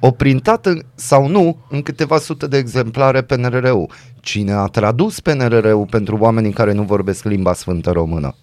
o 0.00 0.10
printat 0.10 0.66
în, 0.66 0.82
sau 0.94 1.28
nu 1.28 1.58
în 1.68 1.82
câteva 1.82 2.18
sute 2.18 2.46
de 2.46 2.56
exemplare 2.56 3.22
PNRR-ul. 3.22 3.90
Cine 4.20 4.52
a 4.52 4.64
tradus 4.64 5.20
PNRR-ul 5.20 5.86
pentru 5.90 6.16
oamenii 6.20 6.52
care 6.52 6.72
nu 6.72 6.82
vorbesc 6.82 7.24
limba 7.24 7.52
sfântă 7.52 7.90
română? 7.90 8.34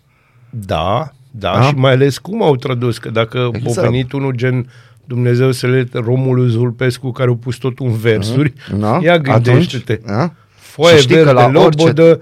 Da, 0.49 1.11
da, 1.31 1.51
Da? 1.53 1.61
și 1.61 1.73
mai 1.75 1.91
ales 1.91 2.17
cum 2.17 2.43
au 2.43 2.55
tradus, 2.55 2.97
că 2.97 3.09
dacă 3.09 3.37
exact. 3.37 3.65
Exact. 3.67 3.87
a 3.87 3.89
venit 3.89 4.11
unul 4.11 4.33
gen 4.35 4.69
Dumnezeu 5.05 5.51
să 5.51 5.67
le 5.67 5.87
Romulus 5.93 6.53
Vulpescu 6.53 7.11
care 7.11 7.29
a 7.29 7.33
pus 7.35 7.55
totul 7.57 7.85
în 7.85 7.95
versuri, 7.97 8.53
Da? 8.79 8.99
ia 9.03 9.17
gândește-te. 9.17 9.91
Atunci, 9.91 10.07
da? 10.07 10.33
Foaie 10.55 10.95
Și 10.95 11.01
știi 11.01 11.15
verde, 11.15 11.29
că 11.31 11.35
la 11.35 11.49
lobodă, 11.49 12.19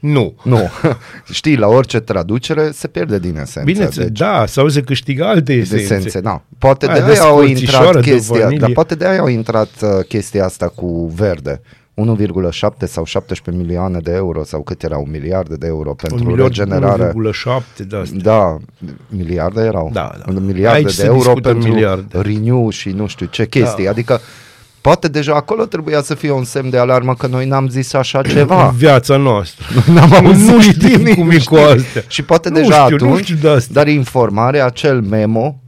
nu. 0.00 0.34
Nu. 0.42 0.70
Știi, 1.32 1.56
la 1.56 1.66
orice 1.66 2.00
traducere 2.00 2.70
se 2.72 2.88
pierde 2.88 3.18
din 3.18 3.30
esență. 3.36 3.60
Bine, 3.64 3.88
deci, 3.94 4.18
da, 4.18 4.44
sau 4.46 4.68
se 4.68 4.80
câștigă 4.80 5.24
alte 5.24 5.40
de 5.40 5.52
esențe. 5.52 5.82
esențe, 5.84 6.20
da. 6.20 6.42
Poate 6.58 6.86
Aia 6.86 6.94
de 7.00 7.04
de 7.06 7.10
aia 7.12 7.20
au 7.22 7.36
scorțișoară, 7.42 7.86
intrat 7.86 8.04
de 8.04 8.10
chestia, 8.10 8.38
vanilie. 8.38 8.58
dar 8.58 8.70
poate 8.70 8.94
de 8.94 9.06
aia 9.06 9.20
au 9.20 9.28
intrat 9.28 9.70
uh, 9.82 9.88
chestia 10.08 10.44
asta 10.44 10.68
cu 10.68 11.12
verde. 11.16 11.60
1,7 12.04 12.86
sau 12.86 13.04
17 13.04 13.62
milioane 13.64 13.98
de 13.98 14.12
euro 14.14 14.44
sau 14.44 14.62
cât 14.62 14.82
erau 14.82 15.06
miliarde 15.10 15.56
de 15.56 15.66
euro 15.66 15.88
Un 15.88 15.94
pentru 15.94 16.24
miliard, 16.26 16.56
regenerare. 16.56 17.12
1,7 17.80 17.86
de 17.88 17.96
asta. 17.96 18.16
Da, 18.22 18.56
miliarde 19.08 19.60
erau. 19.60 19.90
Da, 19.92 20.12
da. 20.18 20.32
Un 20.32 20.44
miliarde 20.44 20.76
Aici 20.76 20.86
de 20.86 20.92
se 20.92 21.04
euro 21.04 21.18
discută 21.18 21.48
pentru 21.48 21.68
miliarde. 21.72 22.18
renew 22.20 22.70
și 22.70 22.88
nu 22.88 23.06
știu 23.06 23.26
ce 23.26 23.46
chestii. 23.46 23.84
Da. 23.84 23.90
Adică 23.90 24.20
poate 24.80 25.08
deja 25.08 25.34
acolo 25.34 25.64
trebuia 25.64 26.02
să 26.02 26.14
fie 26.14 26.30
un 26.30 26.44
semn 26.44 26.70
de 26.70 26.78
alarmă 26.78 27.14
că 27.14 27.26
noi 27.26 27.46
n-am 27.46 27.68
zis 27.68 27.92
așa 27.92 28.22
ceva. 28.22 28.68
În 28.68 28.74
viața 28.76 29.16
noastră. 29.16 29.66
N-am 29.94 30.12
auzit 30.26 30.48
nu 30.48 30.60
știm 30.60 30.96
nimic, 30.98 31.14
cum 31.14 31.30
e 31.30 31.38
cu 31.44 31.54
astea. 31.54 32.02
Și 32.08 32.22
poate 32.22 32.48
Nu 32.48 32.54
deja 32.54 32.82
știu, 32.84 32.96
nu 32.96 33.04
atunci, 33.06 33.24
știu 33.24 33.36
de 33.40 33.48
asta. 33.48 33.72
dar 33.72 33.88
informarea, 33.88 34.64
acel 34.66 35.00
memo, 35.00 35.60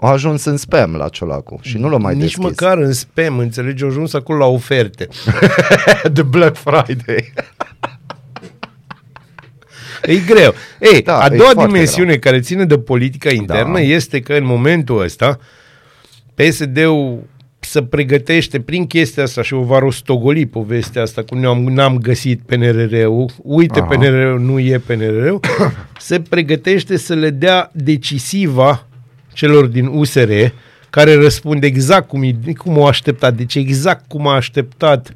a 0.00 0.08
ajuns 0.10 0.44
în 0.44 0.56
spam 0.56 0.94
la 0.94 1.08
Ciolacu 1.08 1.58
și 1.62 1.78
nu 1.78 1.88
l-a 1.88 1.96
mai 1.96 2.12
Nici 2.14 2.22
deschis. 2.22 2.42
măcar 2.44 2.78
în 2.78 2.92
spam, 2.92 3.38
înțelegi, 3.38 3.82
au 3.82 3.88
ajuns 3.88 4.12
acolo 4.14 4.38
la 4.38 4.46
oferte. 4.46 5.08
de 6.12 6.22
Black 6.22 6.56
Friday. 6.56 7.32
E 10.02 10.16
greu. 10.26 10.54
Ei, 10.80 11.02
Da, 11.02 11.12
da, 11.12 11.22
a 11.22 11.26
e 11.32 11.36
doua 11.36 11.50
foarte 11.50 11.72
dimensiune 11.72 12.16
care 12.16 12.40
ține 12.40 12.64
de 12.64 12.78
politica 12.78 13.30
internă 13.30 13.72
Da. 13.72 13.80
este 13.80 14.20
că 14.20 14.32
în 14.32 14.44
momentul 14.44 15.00
ăsta 15.02 15.38
PSD-ul 16.34 17.22
să 17.60 17.82
pregătește 17.82 18.60
prin 18.60 18.86
chestia 18.86 19.22
asta 19.22 19.42
și 19.42 19.54
o 19.54 19.62
va 19.62 19.78
rostogoli 19.78 20.46
povestea 20.46 21.02
asta 21.02 21.22
cu 21.22 21.34
n-am, 21.34 21.58
n-am 21.64 21.98
găsit 21.98 22.40
PNRR-ul, 22.46 23.30
uite 23.42 23.80
Aha. 23.80 23.88
PNRR-ul, 23.88 24.40
nu 24.40 24.58
e 24.58 24.78
PNRR-ul, 24.86 25.40
se 25.98 26.20
pregătește 26.20 26.96
să 26.96 27.14
le 27.14 27.30
dea 27.30 27.70
decisiva 27.74 28.86
celor 29.38 29.66
din 29.66 29.86
USR 29.86 30.30
care 30.90 31.14
răspund 31.14 31.64
exact 31.64 32.08
cum, 32.08 32.22
i- 32.22 32.54
cum 32.56 32.76
o 32.76 32.86
așteptat, 32.86 33.34
deci 33.34 33.54
exact 33.54 34.08
cum 34.08 34.26
a 34.26 34.34
așteptat 34.34 35.14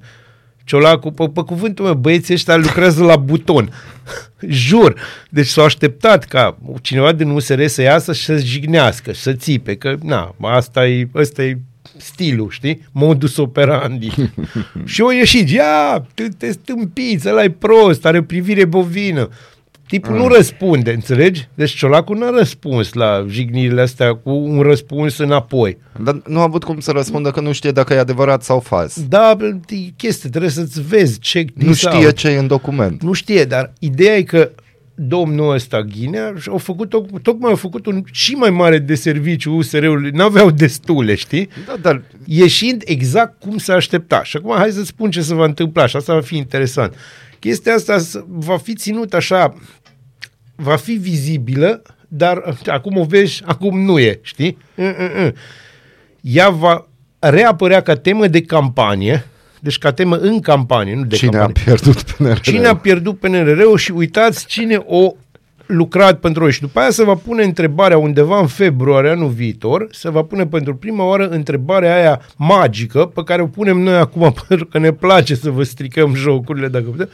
Ciolacu, 0.64 1.10
pe, 1.10 1.28
pe 1.34 1.40
cuvântul 1.40 1.84
meu, 1.84 1.94
băieții 1.94 2.34
ăștia 2.34 2.56
lucrează 2.56 3.04
la 3.04 3.16
buton. 3.16 3.72
Jur. 4.48 4.94
Deci 5.30 5.46
s-au 5.46 5.64
așteptat 5.64 6.24
ca 6.24 6.58
cineva 6.80 7.12
din 7.12 7.28
USR 7.28 7.66
să 7.66 7.82
iasă 7.82 8.12
și 8.12 8.24
să 8.24 8.36
jignească 8.36 9.12
și 9.12 9.20
să 9.20 9.32
țipe, 9.32 9.76
că 9.76 9.94
na, 10.02 10.34
asta 10.40 10.86
e, 10.86 11.08
ăsta 11.14 11.42
e 11.42 11.58
stilul, 11.96 12.50
știi? 12.50 12.86
Modus 12.92 13.36
operandi. 13.36 14.08
și 14.84 15.00
o 15.00 15.12
ieșit, 15.12 15.50
ia, 15.50 16.06
te, 16.14 16.28
te 16.28 16.52
stâmpiți, 16.52 17.28
ăla 17.28 17.44
e 17.44 17.50
prost, 17.50 18.06
are 18.06 18.22
privire 18.22 18.64
bovină. 18.64 19.28
Tipul 19.92 20.16
nu 20.16 20.28
răspunde, 20.28 20.92
înțelegi? 20.92 21.49
Deci 21.54 21.70
Ciolacu 21.70 22.12
n-a 22.14 22.30
răspuns 22.30 22.92
la 22.92 23.25
jignirile 23.28 23.80
astea 23.80 24.14
cu 24.14 24.30
un 24.30 24.61
răspuns 24.61 25.18
înapoi. 25.18 25.78
Dar 26.04 26.22
nu 26.26 26.38
a 26.38 26.42
avut 26.42 26.64
cum 26.64 26.80
să 26.80 26.90
răspundă 26.90 27.30
că 27.30 27.40
nu 27.40 27.52
știe 27.52 27.70
dacă 27.70 27.94
e 27.94 27.99
adevărat 27.99 28.42
sau 28.42 28.61
fals. 28.61 29.02
Da, 29.08 29.37
e 29.68 29.76
chestie, 29.96 30.30
trebuie 30.30 30.50
să-ți 30.50 30.82
vezi 30.82 31.18
ce 31.18 31.44
Nu 31.54 31.72
știe 31.75 32.11
ce 32.12 32.28
e 32.28 32.38
în 32.38 32.46
document. 32.46 33.02
Nu 33.02 33.12
știe, 33.12 33.44
dar 33.44 33.72
ideea 33.78 34.16
e 34.16 34.22
că 34.22 34.50
domnul 34.94 35.54
ăsta 35.54 35.80
Ghinea 35.82 36.34
au 36.49 36.58
făcut, 36.58 36.88
tocmai 37.22 37.50
au 37.50 37.56
făcut 37.56 37.87
un 37.87 38.02
și 38.12 38.32
mai 38.34 38.50
mare 38.50 38.78
de 38.78 38.94
serviciu 38.94 39.52
USR-ului, 39.54 40.11
n-aveau 40.11 40.50
destule, 40.50 41.14
știi? 41.14 41.49
Da, 41.66 41.75
dar 41.82 42.02
Ieșind 42.26 42.82
exact 42.87 43.40
cum 43.40 43.58
se 43.58 43.72
aștepta. 43.72 44.22
Și 44.25 44.37
acum 44.37 44.54
hai 44.56 44.70
să 44.70 44.84
spun 44.84 45.11
ce 45.11 45.22
se 45.22 45.34
va 45.34 45.44
întâmpla 45.44 45.87
și 45.87 45.96
asta 45.96 46.14
va 46.14 46.20
fi 46.20 46.37
interesant. 46.37 46.94
Chestia 47.38 47.75
asta 47.75 47.99
s- 47.99 48.25
va 48.28 48.56
fi 48.56 48.75
ținută 48.75 49.16
așa, 49.16 49.54
va 50.62 50.76
fi 50.76 50.92
vizibilă, 50.92 51.83
dar 52.09 52.57
acum 52.66 52.97
o 52.97 53.04
vezi, 53.04 53.42
acum 53.45 53.81
nu 53.81 53.99
e, 53.99 54.19
știi? 54.23 54.59
Mm-mm. 54.76 55.35
Ea 56.21 56.49
va 56.49 56.87
reapărea 57.19 57.81
ca 57.81 57.95
temă 57.95 58.26
de 58.26 58.42
campanie, 58.42 59.26
deci 59.61 59.78
ca 59.78 59.92
temă 59.92 60.16
în 60.16 60.40
campanie, 60.40 60.95
nu 60.95 61.04
de 61.04 61.16
cine 61.16 61.37
a 61.37 61.40
campanie. 61.40 61.62
pierdut 61.64 62.02
PNRR? 62.02 62.40
Cine 62.40 62.66
a 62.66 62.76
pierdut 62.76 63.19
PNRR-ul 63.19 63.76
și 63.76 63.90
uitați 63.90 64.47
cine 64.47 64.83
o 64.87 65.14
lucrat 65.66 66.19
pentru 66.19 66.42
noi. 66.42 66.52
Și 66.52 66.61
după 66.61 66.81
aia 66.81 66.90
se 66.90 67.04
va 67.04 67.14
pune 67.14 67.42
întrebarea 67.42 67.99
undeva 67.99 68.38
în 68.38 68.47
februarie 68.47 69.11
anul 69.11 69.28
viitor, 69.28 69.87
se 69.90 70.11
va 70.11 70.23
pune 70.23 70.47
pentru 70.47 70.76
prima 70.76 71.04
oară 71.04 71.28
întrebarea 71.28 71.95
aia 71.95 72.21
magică 72.37 73.07
pe 73.07 73.23
care 73.25 73.42
o 73.42 73.47
punem 73.47 73.78
noi 73.78 73.97
acum 73.97 74.35
pentru 74.49 74.66
că 74.66 74.78
ne 74.78 74.92
place 74.92 75.35
să 75.35 75.50
vă 75.50 75.62
stricăm 75.62 76.14
jocurile 76.14 76.69
dacă 76.69 76.85
putem. 76.85 77.09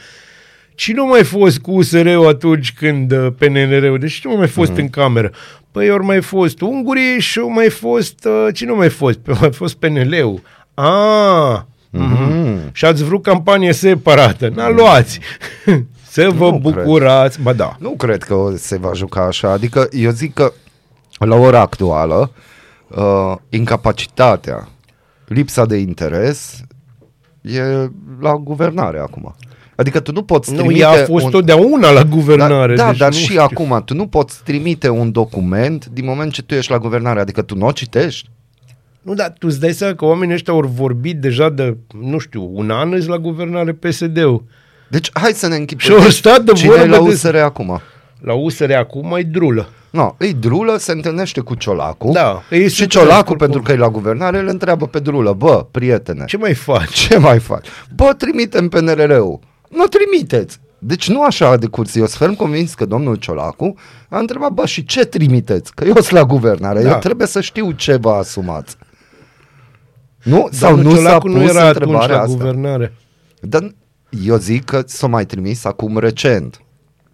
Cine 0.79 0.99
a 0.99 1.03
mai 1.03 1.23
fost 1.23 1.59
cu 1.59 1.71
USR-ul 1.71 2.27
atunci 2.27 2.73
când 2.73 3.11
uh, 3.11 3.27
PNR-ul? 3.37 3.97
Deci 3.99 4.13
cine 4.19 4.33
a 4.33 4.37
mai 4.37 4.47
fost 4.47 4.71
în 4.77 4.89
cameră? 4.89 5.31
Păi 5.71 5.89
ori 5.89 6.03
mai 6.03 6.21
fost 6.21 6.61
ungurii 6.61 7.19
și 7.19 7.39
au 7.39 7.49
mai 7.51 7.69
fost... 7.69 8.25
Uh, 8.25 8.47
cine 8.53 8.71
a 8.71 8.73
mai 8.73 8.89
fost? 8.89 9.17
Păi 9.17 9.35
mai 9.39 9.51
fost 9.51 9.75
PNL-ul. 9.75 10.41
Ah, 10.73 11.59
mm-hmm. 11.97 12.71
Și 12.71 12.85
ați 12.85 13.03
vrut 13.03 13.23
campanie 13.23 13.73
separată. 13.73 14.49
N-a 14.55 14.69
luați. 14.69 15.19
Să 16.11 16.29
vă 16.35 16.49
Nu 16.49 16.57
bucurați. 16.57 17.41
Ba 17.41 17.53
da. 17.53 17.75
Nu 17.79 17.89
cred 17.89 18.23
că 18.23 18.33
o- 18.33 18.55
se 18.55 18.77
va 18.77 18.93
juca 18.93 19.21
așa. 19.25 19.51
Adică 19.51 19.87
eu 19.91 20.11
zic 20.11 20.33
că 20.33 20.51
la 21.19 21.35
ora 21.35 21.59
actuală 21.59 22.31
uh, 22.87 23.35
incapacitatea, 23.49 24.67
lipsa 25.27 25.65
de 25.65 25.77
interes 25.77 26.63
e 27.41 27.61
la 28.19 28.35
guvernare 28.35 28.99
acum. 28.99 29.35
Adică 29.79 29.99
tu 29.99 30.11
nu 30.11 30.23
poți 30.23 30.51
Nu, 30.51 30.57
trimite 30.57 30.79
ea 30.79 30.89
a 30.89 31.05
fost 31.05 31.25
un... 31.25 31.31
totdeauna 31.31 31.91
la 31.91 32.03
guvernare. 32.03 32.75
Da, 32.75 32.83
da 32.83 32.89
deci 32.89 32.99
dar 32.99 33.09
nu 33.09 33.15
și 33.15 33.23
știu. 33.23 33.41
acum 33.41 33.81
tu 33.85 33.93
nu 33.93 34.07
poți 34.07 34.41
trimite 34.43 34.89
un 34.89 35.11
document 35.11 35.85
din 35.85 36.05
moment 36.05 36.31
ce 36.31 36.41
tu 36.41 36.53
ești 36.53 36.71
la 36.71 36.77
guvernare, 36.77 37.19
adică 37.19 37.41
tu 37.41 37.55
nu 37.55 37.65
o 37.65 37.71
citești. 37.71 38.29
Nu, 39.01 39.13
dar 39.13 39.33
tu 39.39 39.47
îți 39.47 39.59
dai 39.59 39.71
seama 39.71 39.95
că 39.95 40.05
oamenii 40.05 40.33
ăștia 40.33 40.53
au 40.53 40.71
vorbit 40.75 41.19
deja 41.19 41.49
de, 41.49 41.77
nu 42.01 42.17
știu, 42.17 42.49
un 42.53 42.69
an 42.69 42.93
îți 42.93 43.07
la 43.07 43.17
guvernare 43.17 43.71
PSD-ul. 43.73 44.43
Deci 44.87 45.09
hai 45.13 45.31
să 45.31 45.47
ne 45.47 45.55
închipem. 45.55 45.85
Și 45.97 46.03
au 46.03 46.09
stat 46.09 46.41
de 46.43 46.51
Cine 46.51 46.73
e 46.73 46.77
vorbă 46.77 46.95
la 46.95 47.03
de- 47.03 47.09
USR 47.09 47.35
acum? 47.35 47.79
La 48.21 48.33
USR 48.33 48.71
acum 48.71 49.07
mai 49.07 49.23
drulă. 49.23 49.69
No, 49.89 50.15
îi 50.17 50.33
Drulă 50.33 50.77
se 50.77 50.91
întâlnește 50.91 51.39
cu 51.39 51.55
Ciolacu 51.55 52.11
Da, 52.13 52.41
ei 52.49 52.67
și 52.69 52.75
sunt 52.75 52.89
Ciolacu, 52.89 53.13
acolo. 53.19 53.37
pentru 53.37 53.61
că 53.61 53.71
e 53.71 53.75
la 53.75 53.89
guvernare, 53.89 54.39
îl 54.39 54.47
întreabă 54.47 54.87
pe 54.87 54.99
Drulă, 54.99 55.33
bă, 55.33 55.65
prietene, 55.71 56.23
Ce 56.25 56.37
mai 56.37 56.53
faci? 56.53 56.89
ce 56.93 57.17
mai 57.17 57.39
faci? 57.39 57.67
Bă, 57.95 58.13
trimitem 58.17 58.67
PNRR-ul. 58.69 59.39
Nu 59.69 59.85
trimiteți. 59.85 60.59
Deci 60.79 61.09
nu 61.09 61.23
așa 61.23 61.57
de 61.57 61.67
curs. 61.67 61.95
Eu 61.95 62.05
sunt 62.05 62.17
ferm 62.17 62.33
convins 62.35 62.73
că 62.73 62.85
domnul 62.85 63.15
Ciolacu 63.15 63.73
a 64.09 64.19
întrebat, 64.19 64.51
bă, 64.51 64.65
și 64.65 64.85
ce 64.85 65.05
trimiteți? 65.05 65.73
Că 65.73 65.83
eu 65.85 65.93
sunt 65.93 66.09
la 66.09 66.23
guvernare, 66.25 66.81
Da. 66.83 66.89
eu 66.91 66.99
trebuie 66.99 67.27
să 67.27 67.41
știu 67.41 67.71
ce 67.71 67.95
vă 67.95 68.09
asumați. 68.11 68.75
Nu? 70.23 70.47
Sau 70.51 70.75
Domnul 70.75 70.91
nu 70.91 70.97
s-a 70.97 71.01
Ciolacu 71.03 71.25
pus 71.27 71.35
nu 71.35 71.41
era 71.43 71.59
atunci 71.67 71.75
întrebarea 71.83 72.15
la 72.15 72.21
asta? 72.21 72.33
guvernare. 72.35 72.93
Dar 73.41 73.75
eu 74.25 74.37
zic 74.37 74.63
că 74.65 74.83
s-a 74.85 75.07
mai 75.07 75.25
trimis 75.25 75.65
acum 75.65 75.97
recent. 75.97 76.61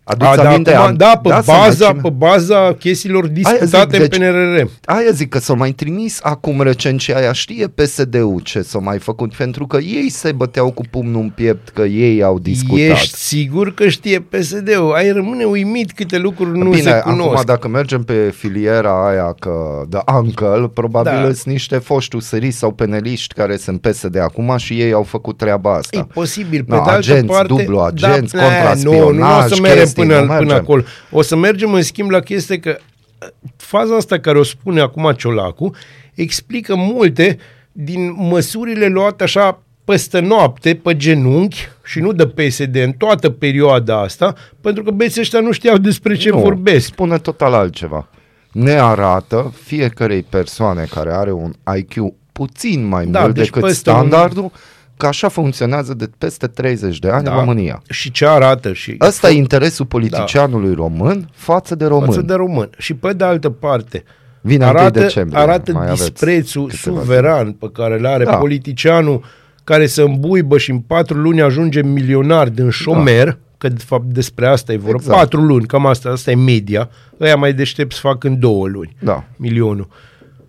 Aduți 0.07 0.29
A, 0.29 0.35
da, 0.35 0.50
aminte? 0.50 0.74
acum, 0.74 0.88
am- 0.88 0.95
da, 0.95 1.19
pe, 1.24 1.29
să 1.29 1.33
mai 1.47 1.57
baza, 1.59 1.88
cine- 1.88 2.00
pe 2.01 2.09
baza 2.09 2.74
chestiilor 2.79 3.27
discutate 3.27 3.97
zic, 4.00 4.09
deci- 4.09 4.19
în 4.21 4.31
PNRR. 4.31 4.65
Aia 4.85 5.12
zic 5.12 5.29
că 5.29 5.39
s-a 5.39 5.53
mai 5.53 5.71
trimis 5.71 6.19
acum 6.24 6.62
recent 6.62 7.00
și 7.00 7.12
aia 7.13 7.31
știe 7.31 7.67
PSD-ul 7.67 8.39
ce 8.43 8.62
s-a 8.62 8.79
mai 8.79 9.00
făcut, 9.00 9.33
pentru 9.35 9.67
că 9.67 9.77
ei 9.77 10.09
se 10.09 10.31
băteau 10.31 10.71
cu 10.71 10.81
pumnul 10.89 11.21
în 11.21 11.29
piept, 11.29 11.69
că 11.69 11.81
ei 11.81 12.24
au 12.24 12.39
discutat. 12.39 12.79
Ești 12.79 13.17
sigur 13.17 13.74
că 13.74 13.88
știe 13.88 14.19
PSD-ul? 14.19 14.93
Ai 14.95 15.12
rămâne 15.12 15.43
uimit 15.43 15.91
câte 15.91 16.17
lucruri 16.17 16.57
nu 16.57 16.69
Bine, 16.69 16.81
se 16.81 17.01
cunosc. 17.03 17.29
acum 17.31 17.41
dacă 17.45 17.67
mergem 17.67 18.03
pe 18.03 18.33
filiera 18.38 19.07
aia 19.09 19.35
că 19.39 19.83
de 19.89 19.97
uncle, 20.24 20.69
probabil 20.74 21.12
Da. 21.12 21.21
sunt 21.24 21.45
niște 21.45 21.77
foști 21.77 22.15
usăriști 22.15 22.59
sau 22.59 22.71
peneliști 22.71 23.33
care 23.33 23.57
sunt 23.57 23.81
PSD 23.81 24.19
acum 24.19 24.53
și 24.57 24.74
ei 24.81 24.91
au 24.93 25.03
făcut 25.03 25.38
treaba 25.38 25.74
asta. 25.75 25.97
E 25.97 26.03
posibil, 26.13 26.63
pe 26.63 26.75
No, 26.75 26.83
de 26.83 26.89
altă 26.89 26.97
agenți, 27.12 27.31
parte... 27.33 27.47
dublu 27.47 27.79
agenți, 27.79 28.33
da, 28.33 28.41
contraspionaj, 28.41 29.01
Nu, 29.01 29.12
nu 29.12 29.38
o 29.38 29.41
să 29.47 29.57
mergem 29.62 29.79
chestii, 29.79 29.94
până, 30.01 30.19
nu 30.19 30.25
până 30.25 30.37
mergem. 30.39 30.55
acolo. 30.57 30.83
O 31.11 31.21
să 31.21 31.35
mergem 31.35 31.73
în 31.73 31.81
schimb 31.81 32.09
la 32.09 32.19
chestie 32.19 32.59
că 32.59 32.77
uh, 32.79 33.27
faza 33.57 33.95
asta 33.95 34.19
care 34.19 34.37
o 34.39 34.43
spune 34.43 34.81
acum 34.81 35.11
Ciolacu 35.17 35.75
explică 36.13 36.75
multe 36.75 37.37
din 37.71 38.13
măsurile 38.17 38.87
luate 38.87 39.23
așa 39.23 39.59
peste 39.85 40.19
noapte, 40.19 40.75
pe 40.75 40.95
genunchi 40.97 41.67
și 41.83 41.99
nu 41.99 42.11
de 42.11 42.27
PSD 42.27 42.75
în 42.75 42.91
toată 42.91 43.29
perioada 43.29 44.01
asta, 44.01 44.33
pentru 44.61 44.83
că 44.83 44.91
băieții 44.91 45.21
ăștia 45.21 45.39
nu 45.39 45.51
știau 45.51 45.77
despre 45.77 46.15
ce 46.15 46.29
nu, 46.29 46.39
vorbesc. 46.39 46.85
spune 46.85 47.17
total 47.17 47.53
altceva. 47.53 48.07
Ne 48.51 48.71
arată 48.71 49.53
fiecarei 49.63 50.23
persoane 50.23 50.85
care 50.89 51.13
are 51.13 51.31
un 51.31 51.53
IQ 51.77 51.93
puțin 52.31 52.85
mai 52.87 53.05
Da, 53.05 53.21
mult 53.21 53.33
deci 53.35 53.45
decât 53.45 53.61
peste 53.61 53.89
un- 53.89 53.95
standardul, 53.95 54.51
că 54.97 55.05
așa 55.07 55.27
funcționează 55.27 55.93
de 55.93 56.09
peste 56.17 56.47
30 56.47 56.99
de 56.99 57.09
ani 57.09 57.23
Da. 57.23 57.31
în 57.31 57.37
România. 57.39 57.81
Și 57.89 58.11
ce 58.11 58.25
arată 58.27 58.73
și 58.73 58.95
Ăsta 59.01 59.29
e 59.29 59.33
interesul 59.33 59.85
politicianului 59.85 60.73
român 60.73 61.29
față 61.33 61.75
de 61.75 61.85
român. 61.85 62.05
față 62.05 62.21
de 62.21 62.33
român. 62.33 62.69
Și 62.77 62.93
pe 62.93 63.13
de 63.13 63.23
altă 63.23 63.49
parte, 63.49 64.03
Vine 64.41 64.65
1 64.65 64.77
arată, 64.77 64.99
decembrie, 64.99 65.39
arată 65.41 65.71
mai 65.71 65.85
aveți 65.85 66.01
disprețul 66.11 66.67
câteva 66.67 66.99
suveran 66.99 67.51
pe 67.51 67.69
care 67.73 67.97
îl 67.97 68.05
are 68.05 68.23
Da. 68.23 68.31
da. 68.31 68.37
politicianul 68.37 69.23
care 69.63 69.85
se 69.85 70.01
îmbuibă 70.01 70.57
și 70.57 70.71
în 70.71 70.79
patru 70.79 71.17
luni 71.17 71.41
ajunge 71.41 71.81
milionar 71.81 72.49
din 72.49 72.69
șomer, 72.69 73.25
da. 73.27 73.37
că 73.57 73.67
de 73.69 73.83
fapt 73.85 74.03
despre 74.05 74.47
asta 74.47 74.71
e 74.73 74.77
vorba, 74.77 74.95
Exact. 74.95 75.13
exact. 75.13 75.29
patru 75.31 75.47
luni, 75.47 75.65
cam 75.65 75.85
asta, 75.85 76.09
asta 76.09 76.31
e 76.31 76.35
media, 76.35 76.89
ăia 77.21 77.35
mai 77.35 77.53
deștepți 77.53 77.99
fac 77.99 78.23
în 78.23 78.39
două 78.39 78.67
luni 78.67 78.95
Da. 78.99 79.23
milionul. 79.35 79.87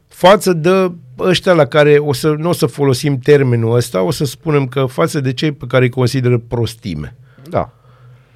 Față 0.08 0.52
de 0.52 0.92
ăștia 1.18 1.52
la 1.52 1.64
care 1.64 1.99
o 1.99 2.12
să, 2.12 2.35
nu 2.38 2.49
o 2.49 2.52
să 2.52 2.66
folosim 2.66 3.18
termenul 3.18 3.76
ăsta, 3.76 4.02
o 4.02 4.11
să 4.11 4.25
spunem 4.25 4.66
că 4.66 4.85
față 4.85 5.20
de 5.20 5.32
cei 5.32 5.52
pe 5.52 5.64
care 5.68 5.85
îi 5.85 5.90
consideră 5.90 6.38
prostime. 6.38 7.16
Da. 7.49 7.70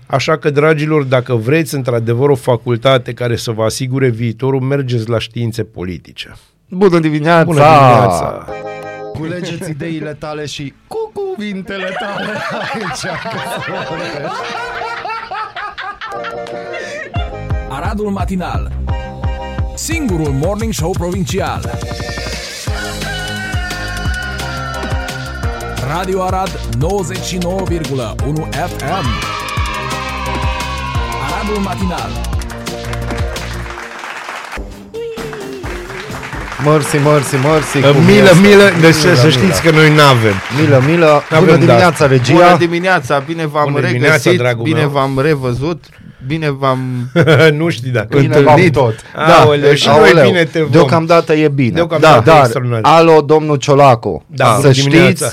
Așa 0.06 0.36
că, 0.36 0.50
dragilor, 0.50 1.02
dacă 1.02 1.34
vreți 1.34 1.74
într-adevăr 1.74 2.28
o 2.28 2.34
facultate 2.34 3.12
care 3.12 3.36
să 3.36 3.50
vă 3.50 3.64
asigure 3.64 4.08
viitorul, 4.08 4.60
mergeți 4.60 5.08
la 5.08 5.18
științe 5.18 5.64
politice. 5.64 6.32
Bună 6.68 6.98
dimineața! 6.98 7.44
Bună 7.44 7.60
dimineața! 7.60 8.46
Culegeți 9.12 9.70
ideile 9.70 10.16
tale 10.18 10.46
și 10.46 10.74
cu 10.86 11.12
cuvintele 11.12 11.96
tale 11.98 12.26
aici. 12.72 13.14
Aradul 17.68 18.10
Matinal 18.10 18.72
Singurul 19.74 20.32
Morning 20.32 20.72
Show 20.72 20.90
Provincial 20.90 21.78
Radio 25.96 26.22
Arad 26.22 26.50
99,1 26.78 28.48
FM 28.52 29.06
Aradul 31.24 31.58
Matinal 31.64 32.10
Mersi, 36.64 36.96
mersi, 36.96 37.34
mersi. 37.34 37.76
Uh, 37.76 37.90
cum 37.94 38.04
Milă, 38.04 38.22
este? 38.22 38.38
milă, 38.48 38.62
deci 38.80 38.94
să, 38.94 39.06
Milă, 39.06 39.18
să 39.18 39.26
milă. 39.26 39.38
știți 39.38 39.62
că 39.62 39.70
noi 39.70 39.94
n-avem. 39.94 40.34
Milă, 40.60 40.82
milă. 40.86 41.22
N-avem 41.30 41.38
Bună 41.44 41.50
dat. 41.50 41.58
dimineața, 41.58 42.06
regia. 42.06 42.32
Bună 42.32 42.56
dimineața, 42.58 43.18
bine 43.26 43.46
v-am 43.46 43.64
Bună 43.64 43.74
regăsit, 43.76 43.96
dimineața, 43.96 44.30
dragul 44.32 44.62
bine 44.64 44.78
meu. 44.80 44.88
v-am 44.88 45.18
revăzut, 45.22 45.84
bine 46.26 46.50
v-am... 46.50 46.78
nu 47.58 47.68
știi 47.68 47.90
dacă... 47.90 48.18
Bine 48.18 48.32
v-am 48.40 48.44
întâlnit. 48.46 48.72
tot. 48.72 48.94
Da, 49.14 49.34
Aoleu, 49.40 49.74
și 49.74 49.86
noi 49.88 49.96
Aoleu, 49.96 50.24
bine 50.26 50.44
te 50.44 50.60
vom. 50.60 50.70
Deocamdată 50.70 51.32
e 51.34 51.48
bine. 51.48 51.70
Deocamdată 51.74 52.22
da, 52.24 52.32
e 52.32 52.34
dar, 52.34 52.40
extraordinar. 52.44 52.80
alo, 52.82 53.20
domnul 53.20 53.56
Ciolacu, 53.56 54.24
Da, 54.26 54.44
să 54.46 54.52
bună 54.60 54.72
știți 54.72 54.88
dimineața. 54.88 55.30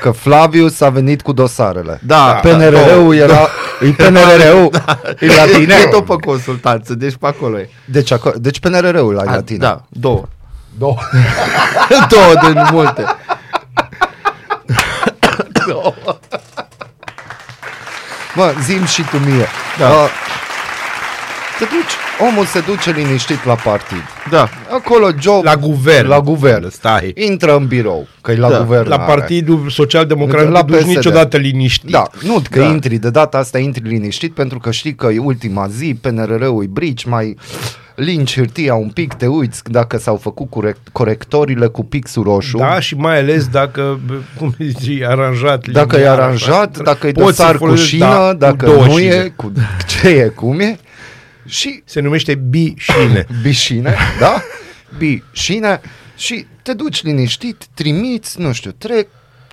Că 0.00 0.10
Flavius 0.10 0.80
a 0.80 0.88
venit 0.88 1.22
cu 1.22 1.32
dosarele. 1.32 2.00
Da, 2.06 2.40
PNRR-ul 2.42 3.14
era... 3.14 3.48
E 3.80 3.90
PNRR-ul 3.90 4.70
e 5.18 5.26
la 5.26 5.44
tine. 5.44 5.74
E 5.74 5.86
tot 5.86 6.04
pe 6.04 6.16
consultanță, 6.26 6.94
deci 6.94 7.16
pe 7.16 7.26
acolo 7.26 7.58
e. 7.58 7.70
Deci, 7.84 8.10
acolo, 8.10 8.34
deci 8.38 8.60
PNRR-ul 8.60 9.14
la, 9.14 9.22
A, 9.22 9.34
la 9.34 9.42
tine. 9.42 9.58
Da, 9.58 9.82
două. 9.88 10.24
Două. 10.78 10.96
două 12.10 12.52
din 12.52 12.68
multe. 12.70 13.04
Mă, 18.34 18.54
zim 18.62 18.84
și 18.84 19.02
tu 19.02 19.16
mie. 19.16 19.46
Da. 19.78 19.88
Uh, 19.88 20.08
te 21.60 21.66
duci, 21.74 22.28
omul 22.30 22.44
se 22.44 22.60
duce 22.60 22.90
liniștit 22.90 23.44
la 23.44 23.54
partid. 23.54 24.02
Da, 24.30 24.48
Acolo 24.74 25.08
job 25.20 25.44
La 25.44 25.56
guvern. 25.56 26.08
La 26.08 26.20
guvern. 26.20 26.68
Stai. 26.70 27.12
Intră 27.16 27.56
în 27.56 27.66
birou, 27.66 28.06
că 28.20 28.32
e 28.32 28.36
la 28.36 28.48
Da. 28.50 28.58
guvern. 28.58 28.88
La 28.88 28.98
Partidul 28.98 29.68
Social-Democrat 29.68 30.50
La 30.50 30.60
nu 30.60 30.64
te 30.64 30.70
duci 30.72 30.80
PSD. 30.80 30.88
niciodată 30.96 31.36
liniștit. 31.36 31.90
Da, 31.90 32.02
nu 32.22 32.42
că 32.50 32.58
Da. 32.58 32.64
intri 32.66 32.96
de 32.98 33.10
data 33.10 33.38
asta, 33.38 33.58
intri 33.58 33.88
liniștit 33.88 34.34
pentru 34.34 34.58
că 34.58 34.70
știi 34.70 34.94
că 34.94 35.06
e 35.06 35.18
ultima 35.18 35.66
zi, 35.68 35.98
PNRR-ul 36.00 36.62
e 36.62 36.66
brici, 36.70 37.04
mai 37.04 37.36
linci 37.94 38.34
hârtia 38.34 38.74
un 38.74 38.88
pic, 38.88 39.14
te 39.14 39.26
uiți 39.26 39.62
dacă 39.70 39.98
s-au 39.98 40.16
făcut 40.16 40.50
corect, 40.50 40.88
corectorile 40.92 41.66
cu 41.66 41.84
pixul 41.84 42.22
roșu. 42.22 42.56
Da, 42.58 42.80
și 42.80 42.94
mai 42.94 43.18
ales 43.18 43.46
dacă, 43.46 44.00
bă, 44.06 44.14
cum 44.38 44.54
zici, 44.58 45.00
e 45.00 45.06
aranjat. 45.06 45.66
Dacă 45.68 45.94
e 45.96 45.98
liniar, 45.98 46.18
aranjat, 46.18 46.70
așa, 46.74 46.82
dacă 46.82 47.06
e 47.06 47.12
poți 47.12 47.36
să 47.36 47.42
dosar 47.42 47.56
cu 47.56 47.64
folosești, 47.64 47.88
șină, 47.94 48.06
da, 48.06 48.32
dacă 48.32 48.64
cu 48.64 48.70
două 48.70 48.84
nu 48.86 48.96
șine. 48.96 49.14
e, 49.14 49.32
cu 49.36 49.52
ce 50.00 50.08
e, 50.08 50.28
cum 50.28 50.60
e. 50.60 50.78
Și 51.50 51.82
Se 51.84 52.00
numește 52.00 52.34
bișine. 52.34 53.26
bișine, 53.42 53.96
da? 54.20 54.42
Bișine 54.98 55.80
și 56.16 56.46
te 56.62 56.72
duci 56.72 57.02
liniștit, 57.02 57.64
trimiți, 57.74 58.40
nu 58.40 58.52
știu, 58.52 58.70
trec 58.78 59.08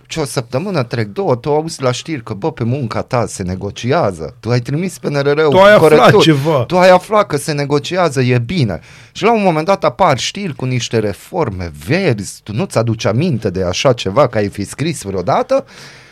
ce 0.08 0.20
o 0.20 0.26
săptămână, 0.26 0.84
trec 0.84 1.08
două, 1.08 1.36
tu 1.36 1.50
auzi 1.54 1.82
la 1.82 1.92
știri 1.92 2.24
că, 2.24 2.34
bă, 2.34 2.52
pe 2.52 2.64
munca 2.64 3.02
ta 3.02 3.26
se 3.28 3.44
negociază, 3.44 4.36
tu 4.40 4.50
ai 4.50 4.60
trimis 4.60 4.98
PNRR-ul 4.98 5.50
Tu 5.50 5.58
ai 5.58 5.74
aflat 5.74 5.90
corecturi, 5.90 6.24
ceva. 6.24 6.64
tu 6.64 6.78
ai 6.78 6.90
aflat 6.90 7.28
că 7.28 7.38
se 7.38 7.52
negociază, 7.52 8.22
e 8.22 8.40
bine. 8.40 8.80
Și 9.12 9.24
la 9.24 9.34
un 9.34 9.42
moment 9.44 9.66
dat 9.66 9.84
apar 9.84 10.18
știri 10.18 10.56
cu 10.56 10.66
niște 10.66 11.00
reforme 11.00 11.72
verzi, 11.88 12.40
tu 12.44 12.54
nu-ți 12.54 12.78
aduci 12.78 13.06
aminte 13.06 13.50
de 13.50 13.64
așa 13.64 13.94
ceva, 13.94 14.28
că 14.28 14.38
ai 14.38 14.48
fi 14.48 14.64
scris 14.64 15.02
vreodată, 15.02 15.66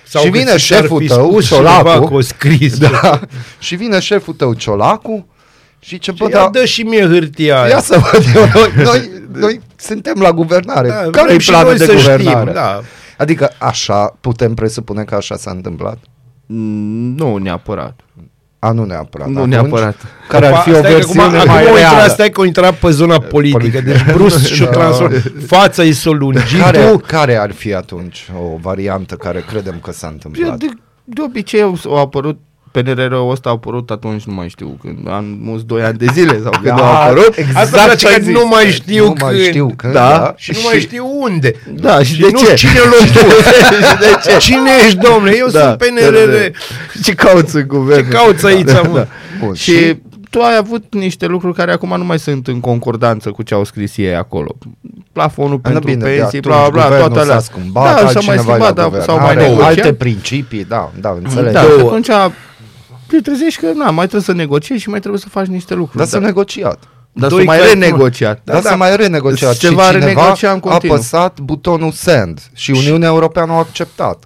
Sau 0.07 0.23
și 0.23 0.29
că 0.29 0.37
vine 0.37 0.55
ți 0.55 0.65
s-ar 0.65 0.79
șeful 0.81 0.99
fi 1.01 1.07
tău, 1.07 1.29
spus 1.29 1.47
cineva 1.47 1.81
Ciolacu, 1.81 2.05
că 2.07 2.13
o 2.13 2.21
scris. 2.21 2.77
da, 2.77 3.19
și 3.59 3.75
vine 3.75 3.99
șeful 3.99 4.33
tău, 4.33 4.53
Ciolacu, 4.53 5.27
și 5.85 5.99
ce 5.99 6.11
bă, 6.11 6.23
Ia 6.29 6.37
da, 6.37 6.49
dă 6.51 6.65
și 6.65 6.81
mie 6.81 7.07
hârtia 7.07 7.61
aia. 7.61 7.69
Ia 7.69 7.79
să 7.79 7.97
văd 8.11 8.23
eu, 8.35 8.41
noi, 8.53 8.71
noi, 8.91 9.09
noi 9.33 9.59
suntem 9.75 10.19
la 10.21 10.31
guvernare. 10.31 10.87
Da, 10.87 10.95
Care 10.95 11.09
vrem 11.25 11.35
e 11.35 11.39
și 11.39 11.49
planul 11.49 11.67
noi 11.69 11.77
de 11.77 11.85
să 11.85 11.93
guvernare? 11.93 12.39
știm, 12.41 12.53
da. 12.53 12.81
Adică 13.17 13.49
așa 13.57 14.15
putem 14.21 14.53
presupune 14.53 15.03
că 15.03 15.15
așa 15.15 15.35
s-a 15.35 15.51
întâmplat? 15.51 15.97
Mm, 16.45 17.15
nu 17.15 17.37
neapărat. 17.37 17.99
A, 18.59 18.71
nu 18.71 18.83
neapărat. 18.83 19.27
Nu 19.27 19.37
Atunci, 19.37 19.51
neapărat. 19.53 19.95
Care 20.27 20.45
ar 20.45 20.51
Pa- 20.53 20.57
fi 20.61 20.69
o 20.71 20.73
stai 20.73 20.81
că 20.83 20.89
versiune 20.95 21.21
acum, 21.37 21.47
mai 21.51 21.61
acum 21.61 21.73
o 21.73 21.77
intra, 21.77 21.91
reală? 21.95 22.07
stai 22.11 22.29
că 22.29 22.41
o 22.41 22.45
intra 22.45 22.71
pe 22.73 22.89
zona 22.89 23.19
politică. 23.19 23.81
Deci 23.81 24.03
brusc 24.13 24.45
și-o 24.45 24.65
Da. 24.71 24.71
transform. 24.71 25.13
Fața 25.47 25.83
i 25.91 25.91
s-o 25.93 26.11
lungit 26.13 26.59
Care, 26.61 26.89
tu. 26.91 26.97
care 26.97 27.35
ar 27.35 27.51
fi 27.51 27.73
atunci 27.73 28.29
o 28.43 28.57
variantă 28.61 29.15
care 29.15 29.43
credem 29.47 29.79
că 29.83 29.91
s-a 29.91 30.07
întâmplat? 30.07 30.57
De, 30.57 30.65
de 31.03 31.21
obicei 31.21 31.61
au, 31.61 31.77
au 31.85 31.95
apărut 31.97 32.39
PNRR-ul 32.81 33.31
ăsta 33.31 33.49
a 33.49 33.51
apărut 33.51 33.89
atunci, 33.89 34.23
nu 34.23 34.33
mai 34.33 34.49
știu, 34.49 34.77
când 34.81 34.97
am 35.09 35.25
mulți 35.41 35.65
2 35.65 35.81
ani 35.83 35.97
de 35.97 36.05
zile 36.13 36.39
sau 36.43 36.51
când 36.61 36.79
a 36.79 36.83
apărut. 36.83 37.35
exact 37.37 37.57
Asta 37.57 37.77
îmi 37.77 37.85
place 37.85 38.05
ce 38.05 38.07
ai 38.07 38.17
că 38.17 38.23
zis. 38.23 38.33
nu 38.33 38.47
mai 38.47 38.65
știu 38.65 39.03
nu 39.05 39.13
mai 39.21 39.33
când. 39.33 39.43
știu 39.45 39.73
când, 39.77 39.93
Da. 39.93 40.09
da. 40.09 40.33
Și 40.37 40.51
nu 40.53 40.59
mai 40.63 40.79
știu 40.79 41.05
unde. 41.21 41.53
Da, 41.73 41.99
și, 41.99 42.13
Și 42.13 42.19
de 42.19 42.27
nu 42.31 42.37
ce? 42.39 42.55
știu 42.55 42.69
cine 42.69 42.79
l-a 42.79 43.05
spus. 43.05 43.45
și 43.89 43.97
de 43.99 44.29
ce? 44.31 44.37
Cine 44.47 44.69
ești, 44.85 44.97
domnule? 44.97 45.35
Eu 45.37 45.47
Da, 45.51 45.59
sunt 45.59 45.77
PNRR. 45.77 46.35
Ce 47.03 47.13
cauți 47.13 47.55
în 47.55 47.67
guvern? 47.67 48.09
Ce 48.09 48.15
cauți 48.15 48.45
aici, 48.45 48.71
mă? 48.91 49.07
Bun, 49.39 49.53
Și, 49.53 49.71
și 49.77 49.95
tu 50.29 50.41
ai 50.41 50.55
avut 50.59 50.83
niște 50.93 51.25
lucruri 51.25 51.55
care 51.55 51.71
acum 51.71 51.93
nu 51.97 52.03
mai 52.03 52.19
sunt 52.19 52.47
în 52.47 52.59
concordanță 52.59 53.29
cu 53.29 53.41
ce 53.43 53.53
au 53.53 53.63
scris 53.63 53.97
ei 53.97 54.15
acolo. 54.15 54.55
Plafonul 55.11 55.59
Da, 55.61 55.69
pentru 55.69 55.89
bine, 55.89 56.03
de 56.03 56.09
pensii, 56.17 56.37
atunci 56.37 56.43
bla 56.55 56.69
bla, 56.69 56.83
guvernul 56.83 57.07
toate 57.07 57.19
alea. 57.21 57.39
s-a 57.39 57.41
schimbat, 57.53 57.83
da, 57.83 57.89
s-a 57.89 58.03
mai 58.03 58.13
altcineva 58.13 58.33
e 58.33 58.35
la 58.35 58.41
schimbat, 58.51 58.75
dar 58.75 58.85
guvern. 58.85 59.03
s-au 59.03 59.17
mai 59.19 59.29
Are 59.29 59.41
negociat. 59.47 59.67
alte 59.67 59.93
principii, 59.93 60.63
da, 60.65 60.91
da, 60.99 61.17
înțeleg. 61.23 61.53
Da, 61.53 61.61
Două. 61.61 61.77
și 61.79 61.85
atunci 61.85 62.09
te 63.07 63.21
trezești 63.21 63.59
că 63.59 63.71
na, 63.75 63.85
mai 63.89 64.03
trebuie 64.07 64.21
să 64.21 64.33
negociezi 64.33 64.81
și 64.81 64.89
mai 64.89 64.99
trebuie 64.99 65.21
să 65.21 65.29
faci 65.29 65.45
niște 65.45 65.73
lucruri. 65.73 65.97
Dar 65.97 66.07
s-a 66.07 66.19
negociat. 66.19 66.83
dar 67.13 67.29
Doi 67.29 67.39
să 67.39 67.45
mai 67.45 67.57
clari- 67.57 67.69
renegociat. 67.69 68.41
Da, 68.43 68.53
Dar 68.53 68.61
da. 68.61 68.69
să 68.69 68.75
mai 68.75 68.95
renegociat 68.95 69.55
Se 69.55 69.67
și 69.67 69.73
va 69.73 69.81
cineva 69.89 70.05
renegocia 70.05 70.51
în 70.51 70.57
a 70.57 70.59
continuu. 70.59 70.95
apăsat 70.95 71.39
butonul 71.39 71.91
send 71.91 72.39
și 72.53 72.71
Uniunea 72.71 73.07
Europeană 73.07 73.51
a 73.51 73.57
acceptat. 73.57 74.23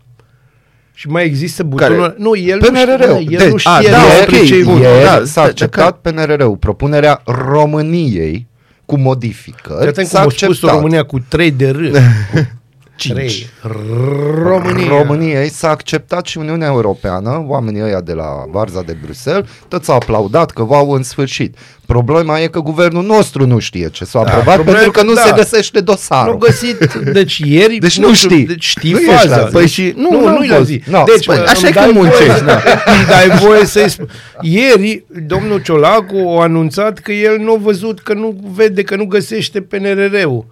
Și 0.94 1.08
mai 1.08 1.26
există 1.26 1.64
butonul... 1.64 2.16
Nu, 2.18 2.36
el 2.36 2.60
nu 2.62 2.68
PNRR-ul. 2.68 3.20
știe, 3.22 3.38
el 3.40 3.48
nu 3.48 3.52
Deci, 3.52 3.60
știe 3.60 3.72
a, 3.72 3.92
da, 3.92 3.98
despre 4.18 4.38
ok, 4.38 4.46
ce 4.46 4.56
e 4.56 4.64
bun. 4.64 4.74
vorba. 4.74 4.88
Ieri 4.88 5.04
da, 5.04 5.22
s-a 5.26 5.42
da, 5.42 5.48
acceptat 5.48 5.98
PNRR-ul. 5.98 6.56
Propunerea 6.58 7.22
României 7.26 8.48
cu 8.86 8.98
modificări 8.98 9.88
Atent 9.88 10.08
s-a 10.08 10.18
cum 10.20 10.28
a 10.28 10.32
spus 10.32 10.44
acceptat. 10.50 10.74
România 10.76 11.04
cu 11.04 11.20
3 11.28 11.52
de 11.52 11.70
R. 11.70 11.80
Trei. 13.08 13.50
România. 14.44 14.88
României 14.88 15.50
s-a 15.50 15.70
acceptat 15.70 16.26
și 16.26 16.38
Uniunea 16.38 16.68
Europeană, 16.68 17.44
oamenii 17.48 17.82
ăia 17.82 18.02
de 18.02 18.14
la 18.14 18.26
Varza 18.52 18.82
de 18.82 18.98
Bruxelles, 19.04 19.46
toți 19.68 19.90
au 19.90 19.96
aplaudat 19.96 20.52
că 20.52 20.64
v-au 20.64 20.92
în 20.92 21.04
sfârșit. 21.04 21.56
Problema 21.86 22.40
e 22.40 22.48
că 22.48 22.60
guvernul 22.60 23.04
nostru 23.04 23.46
nu 23.48 23.60
știe 23.60 23.90
ce 23.90 24.06
s-a 24.06 24.24
Da, 24.24 24.30
aprobat 24.30 24.54
problema 24.56 24.78
pentru 24.80 25.00
e 25.00 25.02
că 25.04 25.08
nu 25.10 25.14
că- 25.14 25.22
se 25.24 25.30
da. 25.30 25.36
găsește 25.36 25.80
dosarul. 25.80 26.32
Nu 26.34 26.38
găsit, 26.38 26.94
deci 27.14 27.38
ieri... 27.38 27.78
Deci 27.78 27.98
nu 27.98 28.14
știu, 28.14 28.30
știi. 28.30 28.46
Deci 28.46 28.64
știi 28.66 28.92
Nu 28.92 29.00
ești 29.00 29.12
faza. 29.14 29.38
la 29.38 29.46
zi. 29.46 29.52
Păi 29.52 29.68
și 29.68 29.94
nu, 29.96 30.10
nu, 30.12 30.26
n-am 30.26 30.34
nu-i 30.36 30.48
la 30.48 30.56
fost. 30.56 30.68
zi. 30.68 30.82
No, 30.90 31.04
deci, 31.16 31.26
păi, 31.26 31.36
bă, 31.38 31.42
așa 31.42 31.54
îmi 31.58 31.68
e 31.68 31.72
că 31.72 31.80
dai 31.80 31.92
muncești, 31.94 32.26
voie- 32.26 32.42
da. 32.46 32.62
Îmi 32.94 33.06
dai 33.08 33.38
voie 33.38 33.66
să-i 33.66 33.90
spun. 33.90 34.10
Ieri, 34.42 35.04
domnul 35.28 35.62
Ciolacu 35.62 36.36
a 36.40 36.42
anunțat 36.44 37.00
că 37.00 37.12
el 37.12 37.38
nu 37.38 37.54
a 37.54 37.58
văzut, 37.62 38.00
că 38.00 38.14
nu 38.14 38.36
vede, 38.56 38.84
că 38.84 38.96
nu 38.96 39.06
găsește 39.06 39.62
PNRR-ul. 39.62 40.46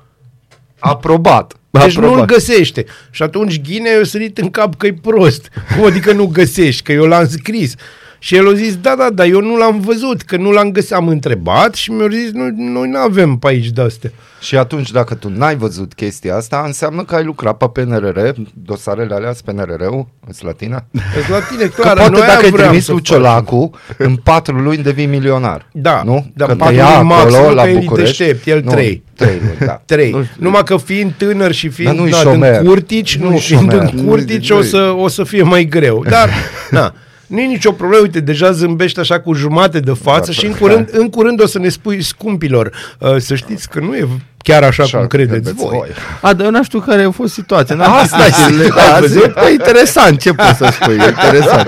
Aprobat. 0.79 1.53
Deci 1.69 1.95
Aprobat. 1.97 2.15
nu-l 2.15 2.25
găsește. 2.25 2.85
Și 3.11 3.23
atunci 3.23 3.61
Ghinea 3.61 3.91
i-a 3.91 4.03
sărit 4.03 4.37
în 4.37 4.49
cap 4.49 4.75
că 4.75 4.87
e 4.87 4.93
prost. 4.93 5.49
Cum 5.75 5.85
adică 5.85 6.11
nu 6.11 6.25
găsești? 6.25 6.81
Că 6.81 6.91
eu 6.91 7.05
l-am 7.05 7.27
scris. 7.27 7.75
Și 8.19 8.35
el 8.35 8.47
a 8.47 8.53
zis, 8.53 8.75
da, 8.77 8.95
da, 8.97 9.09
da, 9.13 9.25
eu 9.25 9.41
nu 9.41 9.55
l-am 9.57 9.79
văzut, 9.79 10.21
că 10.21 10.37
nu 10.37 10.51
l-am 10.51 10.71
găsit. 10.71 10.91
Am 10.93 11.07
întrebat 11.07 11.73
și 11.75 11.91
mi-au 11.91 12.07
zis, 12.09 12.31
nu, 12.31 12.49
noi 12.55 12.89
nu 12.89 12.97
avem 12.97 13.35
pe 13.35 13.47
aici 13.47 13.69
de-astea. 13.69 14.11
Și 14.41 14.57
atunci, 14.57 14.91
dacă 14.91 15.15
tu 15.15 15.29
n-ai 15.35 15.55
văzut 15.55 15.93
chestia 15.93 16.35
asta, 16.35 16.63
înseamnă 16.65 17.03
că 17.03 17.15
ai 17.15 17.23
lucrat 17.23 17.57
pe 17.57 17.65
PNRR, 17.81 18.19
dosarele 18.53 19.13
alea 19.13 19.33
sunt 19.33 19.45
PNRR-ul, 19.57 20.07
sunt 20.23 20.41
la 20.45 20.51
tine? 20.51 20.85
Deci 20.91 21.27
la 21.29 21.39
tine, 21.39 21.63
Că 21.65 21.81
clar, 21.81 21.95
poate 21.95 22.11
noi 22.11 22.19
dacă 22.19 22.31
aia 22.31 22.39
ai 22.43 22.49
vreau 22.51 22.67
trimis 22.67 22.85
să 22.85 22.91
lui 22.91 23.01
facem. 23.05 23.21
Ciolacu, 23.21 23.69
în 23.97 24.15
patru 24.15 24.55
luni 24.57 24.77
devii 24.77 25.05
milionar. 25.05 25.65
Da, 25.71 26.01
nu? 26.05 26.31
dar 26.35 26.47
că 26.47 26.55
patru 26.55 26.73
te 26.75 26.79
ia 26.81 26.95
luni 26.95 27.07
maxim, 27.07 27.35
acolo 27.35 27.47
că 27.47 27.53
la 27.53 27.69
el 27.69 27.75
e 27.75 27.79
București. 27.79 28.17
deștept, 28.17 28.47
el 28.47 28.61
nu, 28.63 28.71
trei. 28.71 29.03
Trei 29.15 29.39
luni, 29.43 29.57
da. 29.65 29.81
Trei. 29.85 30.11
Nu 30.11 30.23
știu. 30.23 30.35
Numai 30.43 30.63
că 30.63 30.77
fiind 30.77 31.13
tânăr 31.17 31.51
și 31.51 31.69
fiind 31.69 31.91
Dar 31.91 32.01
nu-i 32.01 32.11
dat 32.11 32.19
șomer. 32.21 32.59
în 32.59 32.65
curtici, 32.65 33.17
Nu-i 33.17 33.29
nu, 33.31 33.37
fiind 33.37 33.71
șomer. 33.71 33.89
în 33.93 34.05
curtici 34.05 34.49
Nu-i- 34.49 34.59
o 34.59 34.61
să, 34.61 34.93
o 34.97 35.07
să 35.07 35.23
fie 35.23 35.41
mai 35.43 35.65
greu. 35.65 36.03
Dar, 36.09 36.29
na, 36.71 36.93
nu 37.27 37.39
e 37.39 37.45
nicio 37.45 37.71
problemă, 37.71 38.01
uite, 38.01 38.19
deja 38.19 38.51
zâmbești 38.51 38.99
așa 38.99 39.19
cu 39.19 39.33
jumate 39.33 39.79
de 39.79 39.91
față 40.01 40.25
Da, 40.25 40.31
și 40.31 40.45
în 40.45 40.51
da. 40.51 40.57
curând, 40.57 40.89
în 40.91 41.09
curând 41.09 41.41
o 41.41 41.45
să 41.47 41.59
ne 41.59 41.69
spui 41.69 42.01
scumpilor, 42.01 42.71
uh, 42.99 43.15
să 43.17 43.35
știți 43.35 43.69
că 43.69 43.79
nu 43.79 43.95
e 43.95 44.07
chiar 44.37 44.63
așa, 44.63 44.83
Așa 44.83 44.97
cum 44.97 45.07
credeți 45.07 45.53
voi. 45.53 45.87
A, 46.21 46.33
dar 46.33 46.45
eu 46.45 46.51
n 46.51 46.63
știu 46.63 46.79
care 46.79 47.03
a 47.03 47.11
fost 47.11 47.33
situația. 47.33 47.75
N-am 47.75 47.91
Asta 47.93 48.17
citit 48.29 48.59
e, 48.59 48.63
le- 48.63 48.81
ai 48.81 48.91
da, 48.91 48.99
văzut? 48.99 49.21
zic, 49.23 49.33
bă, 49.33 49.47
interesant, 49.51 50.19
ce 50.21 50.33
poți 50.33 50.57
să 50.57 50.69
spui, 50.81 50.93
interesant. 50.93 51.67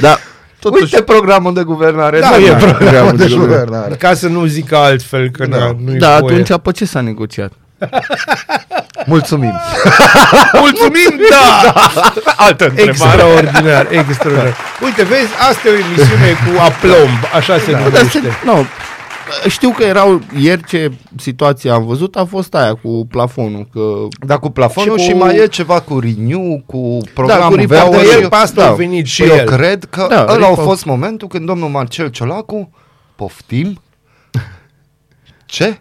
Da, 0.00 0.18
totuși, 0.58 0.82
Uite 0.82 1.02
programul 1.02 1.54
de 1.54 1.62
guvernare. 1.62 2.20
Da, 2.20 2.30
nu 2.38 2.44
e 2.44 2.52
programul 2.52 3.16
de 3.16 3.26
de 3.26 3.34
guvernare. 3.34 3.94
Ca 3.94 4.14
să 4.14 4.28
nu 4.28 4.44
zic 4.44 4.72
altfel, 4.72 5.30
că 5.30 5.46
Da. 5.46 5.56
da. 5.56 5.76
nu 5.84 5.94
e 5.94 5.98
da, 5.98 6.18
voie. 6.20 6.40
atunci 6.40 6.60
pe 6.62 6.70
ce 6.72 6.84
s-a 6.84 7.00
negociat? 7.00 7.52
Mulțumim. 9.06 9.54
Mulțumim, 10.62 11.20
da! 11.30 11.72
Altă 12.36 12.72
Extraordinar, 12.74 13.86
extraordinar. 13.90 14.56
Uite, 14.84 15.02
vezi, 15.04 15.32
asta 15.50 15.68
e 15.68 15.70
o 15.70 15.74
emisiune 15.74 16.30
cu 16.32 16.60
aplomb, 16.60 17.18
așa 17.34 17.58
se 17.58 17.70
Bă, 17.70 17.76
dar 17.78 17.86
numește. 17.86 18.08
se, 18.20 18.30
nu, 18.44 18.64
știu 19.48 19.70
că 19.70 19.82
erau 19.84 20.20
ieri 20.38 20.64
ce 20.64 20.92
situație 21.16 21.70
am 21.70 21.84
văzut 21.86 22.16
a 22.16 22.24
fost 22.24 22.54
aia 22.54 22.74
cu 22.74 23.06
plafonul, 23.10 23.68
că 23.72 23.80
Da, 24.26 24.38
cu 24.38 24.50
plafonul 24.50 24.98
și, 24.98 25.04
Și 25.04 25.10
cu- 25.12 25.16
mai 25.18 25.36
e 25.36 25.46
ceva 25.46 25.80
cu 25.80 25.98
Renew, 26.00 26.62
cu 26.66 26.98
programul 27.14 27.58
cu 27.58 27.64
Veo 27.66 27.78
Repower 27.78 28.04
Dar 28.04 28.14
și- 28.14 28.20
el 28.22 28.28
pe 28.28 28.36
asta 28.36 28.62
da, 28.62 28.68
a 28.68 28.72
venit 28.72 29.06
Și 29.06 29.12
și 29.12 29.22
eu 29.22 29.36
el. 29.36 29.44
cred 29.46 29.84
că 29.90 30.06
Da, 30.10 30.26
ăla 30.28 30.46
a 30.46 30.50
Repo- 30.50 30.62
fost 30.62 30.84
momentul 30.84 31.28
când 31.28 31.46
domnul 31.46 31.68
Marcel 31.68 32.08
Ciolacu, 32.08 32.70
poftim, 33.16 33.80
ce? 35.46 35.80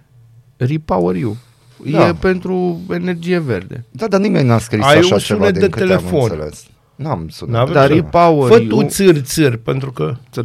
Repower 0.58 1.16
You. 1.16 1.38
Da. 1.86 2.08
E 2.08 2.14
pentru 2.14 2.80
energie 2.90 3.40
verde. 3.40 3.86
Da, 3.92 4.08
dar 4.08 4.20
nimeni 4.20 4.48
n-a 4.48 4.58
scris 4.58 4.84
Ai 4.86 4.98
așa 4.98 5.14
un 5.14 5.20
ceva 5.20 5.40
sunet 5.40 5.52
din 5.52 5.62
de 5.62 5.70
câte 5.70 5.86
telefon. 5.86 6.20
am 6.20 6.24
înțeles. 6.32 6.64
N-am 6.96 7.28
sunat. 7.30 7.54
N-avem 7.56 7.74
Dar 7.74 7.88
să- 7.88 7.94
Repower 7.94 8.52
Fă 8.52 8.60
You... 8.62 8.68
tu 8.82 8.88
țâr, 8.88 9.16
țâr, 9.22 9.56
pentru 9.56 9.92
că... 9.92 10.16
Țăr, 10.32 10.44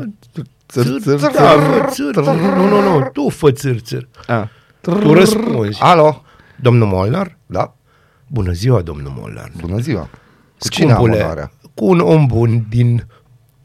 Țâr, 0.68 0.84
țăr, 1.02 1.18
țăr, 1.18 1.30
da, 1.30 1.30
fă 1.30 1.86
țâr. 1.90 2.14
Nu, 2.24 2.68
nu, 2.68 2.80
nu, 2.82 3.08
tu 3.12 3.28
fă 3.28 3.50
țâr, 3.52 3.78
țâr. 3.78 4.08
A. 4.26 4.48
Tu 4.80 5.12
răspunzi. 5.12 5.80
Alo? 5.82 6.22
Domnul 6.60 6.86
Molnar? 6.86 7.38
Da? 7.46 7.74
Bună 8.26 8.52
ziua, 8.52 8.80
domnul 8.80 9.12
Molnar. 9.16 9.50
Bună 9.60 9.78
ziua. 9.78 10.08
Cu 10.58 10.68
cine 10.68 10.90
am 10.90 10.96
Scumpule, 10.96 11.20
onoarea? 11.22 11.50
cu 11.74 11.84
un 11.86 11.98
om 12.00 12.26
bun 12.26 12.66
din 12.68 13.06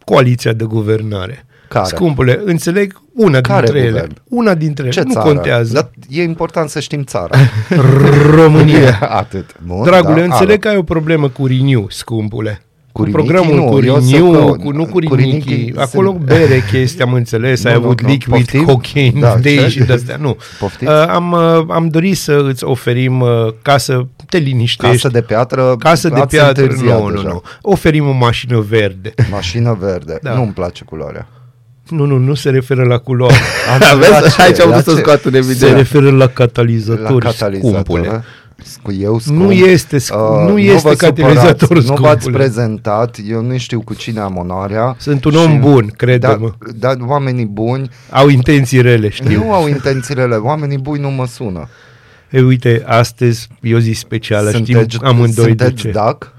coaliția 0.06 0.54
de 0.54 0.64
guvernare. 0.64 1.46
Care? 1.74 1.86
Scumpule, 1.86 2.42
înțeleg 2.46 3.02
una 3.16 3.42
Care 3.42 3.62
dintre 3.66 3.80
ele. 3.80 3.90
guvern? 3.92 4.14
Una 4.30 4.54
dintre 4.54 4.84
ele. 4.84 4.94
Ce 4.94 5.02
nu 5.06 5.12
țară? 5.14 5.26
contează. 5.26 5.74
Dar 5.74 5.90
e 6.10 6.24
important 6.24 6.70
să 6.70 6.80
știm 6.80 7.04
țara. 7.04 7.38
România. 8.36 9.00
Atât. 9.22 9.56
Bun, 9.66 9.84
Dragule, 9.84 10.20
da, 10.20 10.24
înțeleg 10.24 10.50
alo. 10.50 10.58
că 10.60 10.68
ai 10.68 10.78
o 10.78 10.84
problemă 10.84 11.30
cu 11.30 11.46
Renew, 11.46 11.86
scumpule. 11.90 12.62
Cu 12.92 13.02
Cu 13.02 13.08
Rinichi 13.08 13.24
programul 13.32 13.56
nu, 13.56 13.66
cu 13.72 13.84
eu 13.86 14.00
să 14.00 14.10
Renew, 14.16 14.32
caut. 14.32 14.60
cu, 14.60 14.72
nu 14.72 14.86
cu 14.86 14.92
Cu 14.92 15.16
Rinichi. 15.16 15.50
Rinichi 15.54 15.80
Acolo 15.80 16.10
sunt- 16.12 16.24
bere 16.26 16.64
chestia, 16.72 17.06
am 17.06 17.14
înțeles, 17.14 17.64
ai 17.66 17.74
Nu, 17.74 17.80
nu, 17.80 17.86
avut 17.86 18.02
nu. 18.02 18.08
liquid, 18.08 18.30
Poftim? 18.32 18.64
cocaine, 18.66 19.20
Da, 19.20 19.36
day 19.42 19.58
ce? 19.58 19.68
și 19.70 19.80
de-astea. 19.80 20.16
Nu. 20.20 20.38
Poftiți? 20.60 20.92
Uh, 20.92 21.06
am, 21.08 21.32
uh, 21.32 21.66
am 21.70 21.88
dorit 21.88 22.18
să 22.18 22.46
îți 22.48 22.64
oferim 22.64 23.20
uh, 23.22 23.30
ca 23.62 23.78
să 23.78 24.06
te 24.30 24.38
liniștești. 24.38 24.94
Casă 24.96 25.08
de 25.08 25.22
piatră. 25.22 25.76
Casă 25.80 26.10
de 26.10 26.20
ați 26.20 26.36
piatră, 26.36 26.62
întârziat 26.62 27.00
nu, 27.00 27.08
nu, 27.08 27.16
deja. 27.16 27.28
nu. 27.28 27.42
Oferim 27.62 28.08
o 28.08 28.12
mașină 28.12 28.60
verde. 28.70 29.14
Mașină 29.32 29.78
verde. 29.80 30.20
Da. 30.22 30.34
Nu-mi 30.34 30.52
place 30.52 30.84
culoarea. 30.84 31.28
Nu, 31.92 32.06
nu, 32.06 32.18
nu 32.18 32.34
se 32.34 32.50
referă 32.50 32.84
la 32.84 32.98
culoare. 32.98 33.34
Da, 33.80 33.94
La 33.94 33.98
vezi? 34.20 34.36
ce? 34.36 34.42
Aici 34.42 34.60
am 34.60 34.70
La 34.70 34.76
vrut 34.76 34.86
să 34.88 34.94
ce? 34.94 35.00
scoat 35.02 35.24
în 35.24 35.32
se 35.32 35.38
evidență. 35.38 35.76
referă 35.76 36.10
la 36.12 36.18
La 36.18 36.28
catalizatori, 36.28 37.26
catalizator. 37.26 37.72
scumpule. 37.72 38.24
Cu 38.82 38.92
eu 38.92 39.20
scump. 39.20 39.40
Nu 39.40 39.52
este, 39.52 39.98
sc- 39.98 40.48
nu 40.48 40.58
este 40.60 40.88
vă 40.90 40.94
catalizator, 40.96 41.58
supărați, 41.82 41.88
Nu 41.90 41.96
v-ați 41.96 42.22
scumpule. 42.22 42.44
prezentat, 42.44 43.18
eu 43.30 43.42
nu 43.42 43.58
știu 43.58 43.82
cu 43.82 43.94
cine 43.94 44.20
am 44.20 44.38
onoarea. 44.38 44.96
Sunt 45.00 45.24
un 45.26 45.36
om 45.36 45.60
bun, 45.60 45.88
crede-mă. 45.98 46.52
Da, 46.76 46.96
da, 46.96 47.06
oamenii 47.06 47.46
buni 47.46 47.90
Au 48.10 48.28
intenții 48.28 48.82
rele, 48.82 49.10
știu. 49.10 49.44
nu 49.44 49.54
au 49.54 49.68
intențiile 49.68 50.22
rele, 50.22 50.36
oamenii 50.36 50.78
buni 50.78 51.02
nu 51.02 51.10
mă 51.10 51.26
sună. 51.28 51.68
Ei, 52.30 52.42
uite, 52.42 52.84
astăzi 52.86 53.48
e 53.62 53.76
o 53.76 53.80
zi 53.80 53.92
specială, 53.92 54.52
știm 54.52 54.86
amândoi 55.04 55.34
de 55.34 55.42
sunteți 55.42 55.74
ce. 55.82 55.90
dac? 55.92 56.34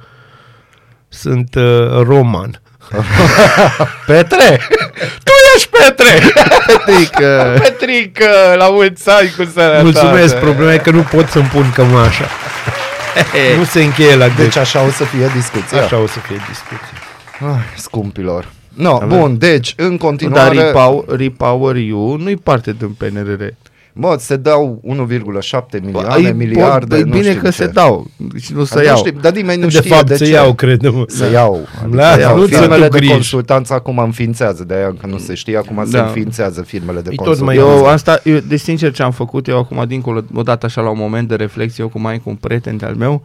Sunt 1.08 1.54
uh, 1.54 1.62
roman. 2.02 2.61
Petre! 4.06 4.60
tu 5.24 5.32
ești 5.56 5.68
Petre! 5.68 6.32
Petrică. 6.66 7.54
Petrică, 7.62 8.54
la 8.56 8.68
mulți 8.68 9.10
ani 9.10 9.32
cu 9.36 9.44
sănătate! 9.54 9.82
Mulțumesc, 9.82 10.36
problema 10.36 10.72
e 10.72 10.78
că 10.78 10.90
nu 10.90 11.02
pot 11.02 11.28
să-mi 11.28 11.44
pun 11.44 11.70
cămașa. 11.74 12.28
nu 13.58 13.64
se 13.64 13.82
încheie 13.82 14.16
la 14.16 14.26
Deci 14.26 14.36
deci, 14.36 14.56
așa 14.56 14.82
o 14.82 14.90
să 14.90 15.04
fie 15.04 15.30
discuția. 15.34 15.82
Așa 15.82 15.98
o 15.98 16.06
să 16.06 16.18
fie 16.18 16.36
discuție. 16.48 16.96
Ai, 17.40 17.64
scumpilor. 17.76 18.48
No, 18.74 18.98
bun, 19.06 19.38
deci, 19.38 19.74
în 19.76 19.88
Dar 19.88 19.98
continuare, 19.98 20.62
Repower, 20.62 21.04
Repower 21.08 21.76
You 21.76 22.16
nu-i 22.16 22.36
parte 22.36 22.72
din 22.78 22.88
PNRR. 22.88 23.44
Bă, 23.92 24.16
se 24.18 24.36
dau 24.36 24.80
1,7 24.84 25.80
milioane, 25.82 26.26
Ai- 26.26 26.32
miliarde, 26.32 26.96
pot- 26.96 27.04
nu 27.04 27.10
bine 27.12 27.28
știu 27.28 27.40
că 27.40 27.46
ce. 27.48 27.52
se 27.52 27.66
dau 27.66 28.06
și 28.40 28.52
nu 28.52 28.58
Dar 28.58 28.66
să 28.66 28.78
nu 28.78 28.84
iau. 28.84 28.96
știu, 28.96 29.12
dar 29.20 29.32
nimeni 29.32 29.60
nu 29.62 29.68
de 29.68 29.76
știe 29.76 29.90
fapt, 29.90 30.06
de 30.06 30.16
să 30.16 30.24
ce. 30.24 30.30
iau, 30.30 30.54
crede-mă. 30.54 31.04
Să 31.08 31.30
iau. 31.32 31.66
Adică 31.82 31.96
Lasă, 31.96 32.14
să 32.14 32.20
iau. 32.20 32.36
nu-ți 32.38 32.54
firmele 32.54 32.80
dă 32.80 32.86
tu 32.86 32.90
de 32.92 32.98
griji. 32.98 33.12
consultanță 33.12 33.72
acum 33.74 33.98
înființează, 33.98 34.64
de 34.64 34.74
aia 34.74 34.86
încă 34.86 35.06
nu 35.06 35.18
se 35.18 35.34
știe, 35.34 35.56
acum 35.56 35.84
se 35.84 35.96
Da. 35.96 36.02
înființează 36.02 36.62
firmele 36.62 37.00
de 37.00 37.08
E 37.12 37.14
tot 37.14 37.24
consultanță. 37.26 37.60
mai 37.64 37.76
Eu 37.78 37.86
asta, 37.86 38.20
eu, 38.24 38.38
de 38.38 38.56
sincer 38.56 38.92
ce 38.92 39.02
am 39.02 39.10
făcut, 39.12 39.46
eu 39.48 39.58
acum 39.58 39.84
dincolo, 39.86 40.22
odată 40.34 40.66
așa 40.66 40.80
la 40.80 40.90
un 40.90 40.98
moment 40.98 41.28
de 41.28 41.34
reflexie, 41.34 41.82
eu 41.84 41.88
cu 41.90 42.00
mai 42.00 42.18
cu 42.18 42.28
un 42.30 42.34
prieten 42.36 42.78
al 42.84 42.94
meu, 42.94 43.22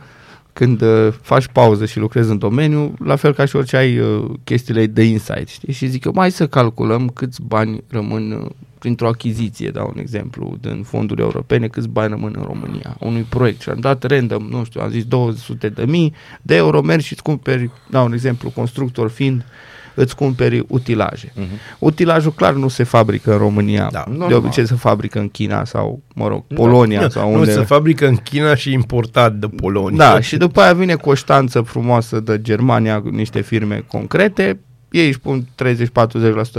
când 0.53 0.81
uh, 0.81 1.07
faci 1.21 1.47
pauză 1.51 1.85
și 1.85 1.99
lucrezi 1.99 2.29
în 2.29 2.37
domeniu, 2.37 2.93
la 3.05 3.15
fel 3.15 3.33
ca 3.33 3.45
și 3.45 3.55
orice 3.55 3.77
ai 3.77 3.99
uh, 3.99 4.23
chestiile 4.43 4.85
de 4.85 5.03
insight, 5.03 5.47
știi? 5.47 5.73
Și 5.73 5.87
zic 5.87 6.05
eu, 6.05 6.11
mai 6.15 6.31
să 6.31 6.47
calculăm 6.47 7.07
câți 7.13 7.39
bani 7.41 7.83
rămân 7.89 8.31
uh, 8.31 8.49
printr-o 8.79 9.07
achiziție, 9.07 9.69
dau 9.69 9.91
un 9.95 9.99
exemplu, 9.99 10.57
din 10.61 10.83
fonduri 10.83 11.21
europene, 11.21 11.67
câți 11.67 11.87
bani 11.87 12.09
rămân 12.09 12.33
în 12.37 12.43
România, 12.43 12.95
unui 12.99 13.21
proiect. 13.29 13.61
Și 13.61 13.69
am 13.69 13.79
dat 13.79 14.03
random, 14.03 14.47
nu 14.49 14.63
știu, 14.63 14.81
am 14.81 14.89
zis 14.89 15.03
200 15.05 15.69
de 15.69 15.85
mii 15.85 16.13
de 16.41 16.55
euro, 16.55 16.81
mergi 16.81 17.05
și 17.05 17.13
îți 17.13 17.23
cumperi, 17.23 17.69
dau 17.89 18.05
un 18.05 18.13
exemplu, 18.13 18.49
constructor 18.49 19.09
fiind, 19.09 19.45
îți 19.93 20.15
cumperi 20.15 20.63
utilaje. 20.67 21.33
Uh-huh. 21.35 21.77
Utilajul 21.79 22.31
clar 22.31 22.53
nu 22.53 22.67
se 22.67 22.83
fabrică 22.83 23.31
în 23.31 23.37
România. 23.37 23.89
Da, 23.91 24.03
de 24.07 24.17
normal. 24.17 24.37
obicei 24.37 24.67
se 24.67 24.75
fabrică 24.75 25.19
în 25.19 25.29
China 25.29 25.65
sau, 25.65 26.01
mă 26.15 26.27
rog, 26.27 26.43
Polonia 26.53 27.01
Nu, 27.01 27.09
sau 27.17 27.31
nu, 27.31 27.39
unde. 27.39 27.51
se 27.51 27.61
fabrică 27.63 28.07
în 28.07 28.15
China 28.15 28.55
și 28.55 28.71
importat 28.71 29.33
de 29.33 29.47
Polonia. 29.47 29.97
Da, 29.97 30.19
și 30.19 30.37
după 30.37 30.61
aia 30.61 30.73
vine 30.73 30.95
cu 30.95 31.09
o 31.09 31.13
ștanță 31.13 31.61
frumoasă 31.61 32.19
de 32.19 32.41
Germania, 32.41 33.01
cu 33.01 33.09
niște 33.09 33.41
firme 33.41 33.83
concrete, 33.87 34.59
ei 34.91 35.07
își 35.07 35.19
pun 35.19 35.47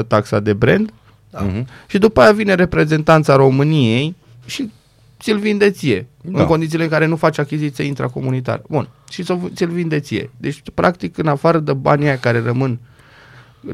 30-40% 0.03 0.07
taxa 0.07 0.41
de 0.41 0.53
brand 0.53 0.93
Da. 1.31 1.41
Mhm. 1.41 1.67
și 1.87 1.99
după 1.99 2.21
aia 2.21 2.33
vine 2.33 2.55
reprezentanța 2.55 3.37
României 3.37 4.14
și 4.47 4.71
ți-l 5.21 5.38
vinde 5.38 5.71
ție. 5.71 6.07
Da. 6.21 6.41
În 6.41 6.47
condițiile 6.47 6.83
în 6.85 6.91
care 6.91 7.07
nu 7.07 7.17
faci 7.17 7.38
achiziție 7.38 7.85
intracomunitar. 7.85 8.62
Bun. 8.69 8.88
Și 9.11 9.23
ți-l- 9.23 9.51
ți-l 9.55 9.69
vinde 9.71 10.01
ție. 10.01 10.31
Deci, 10.37 10.62
practic, 10.75 11.19
în 11.19 11.27
afară 11.27 11.59
de 11.59 11.73
banii 11.73 12.07
aia 12.07 12.19
care 12.19 12.41
rămân 12.43 12.79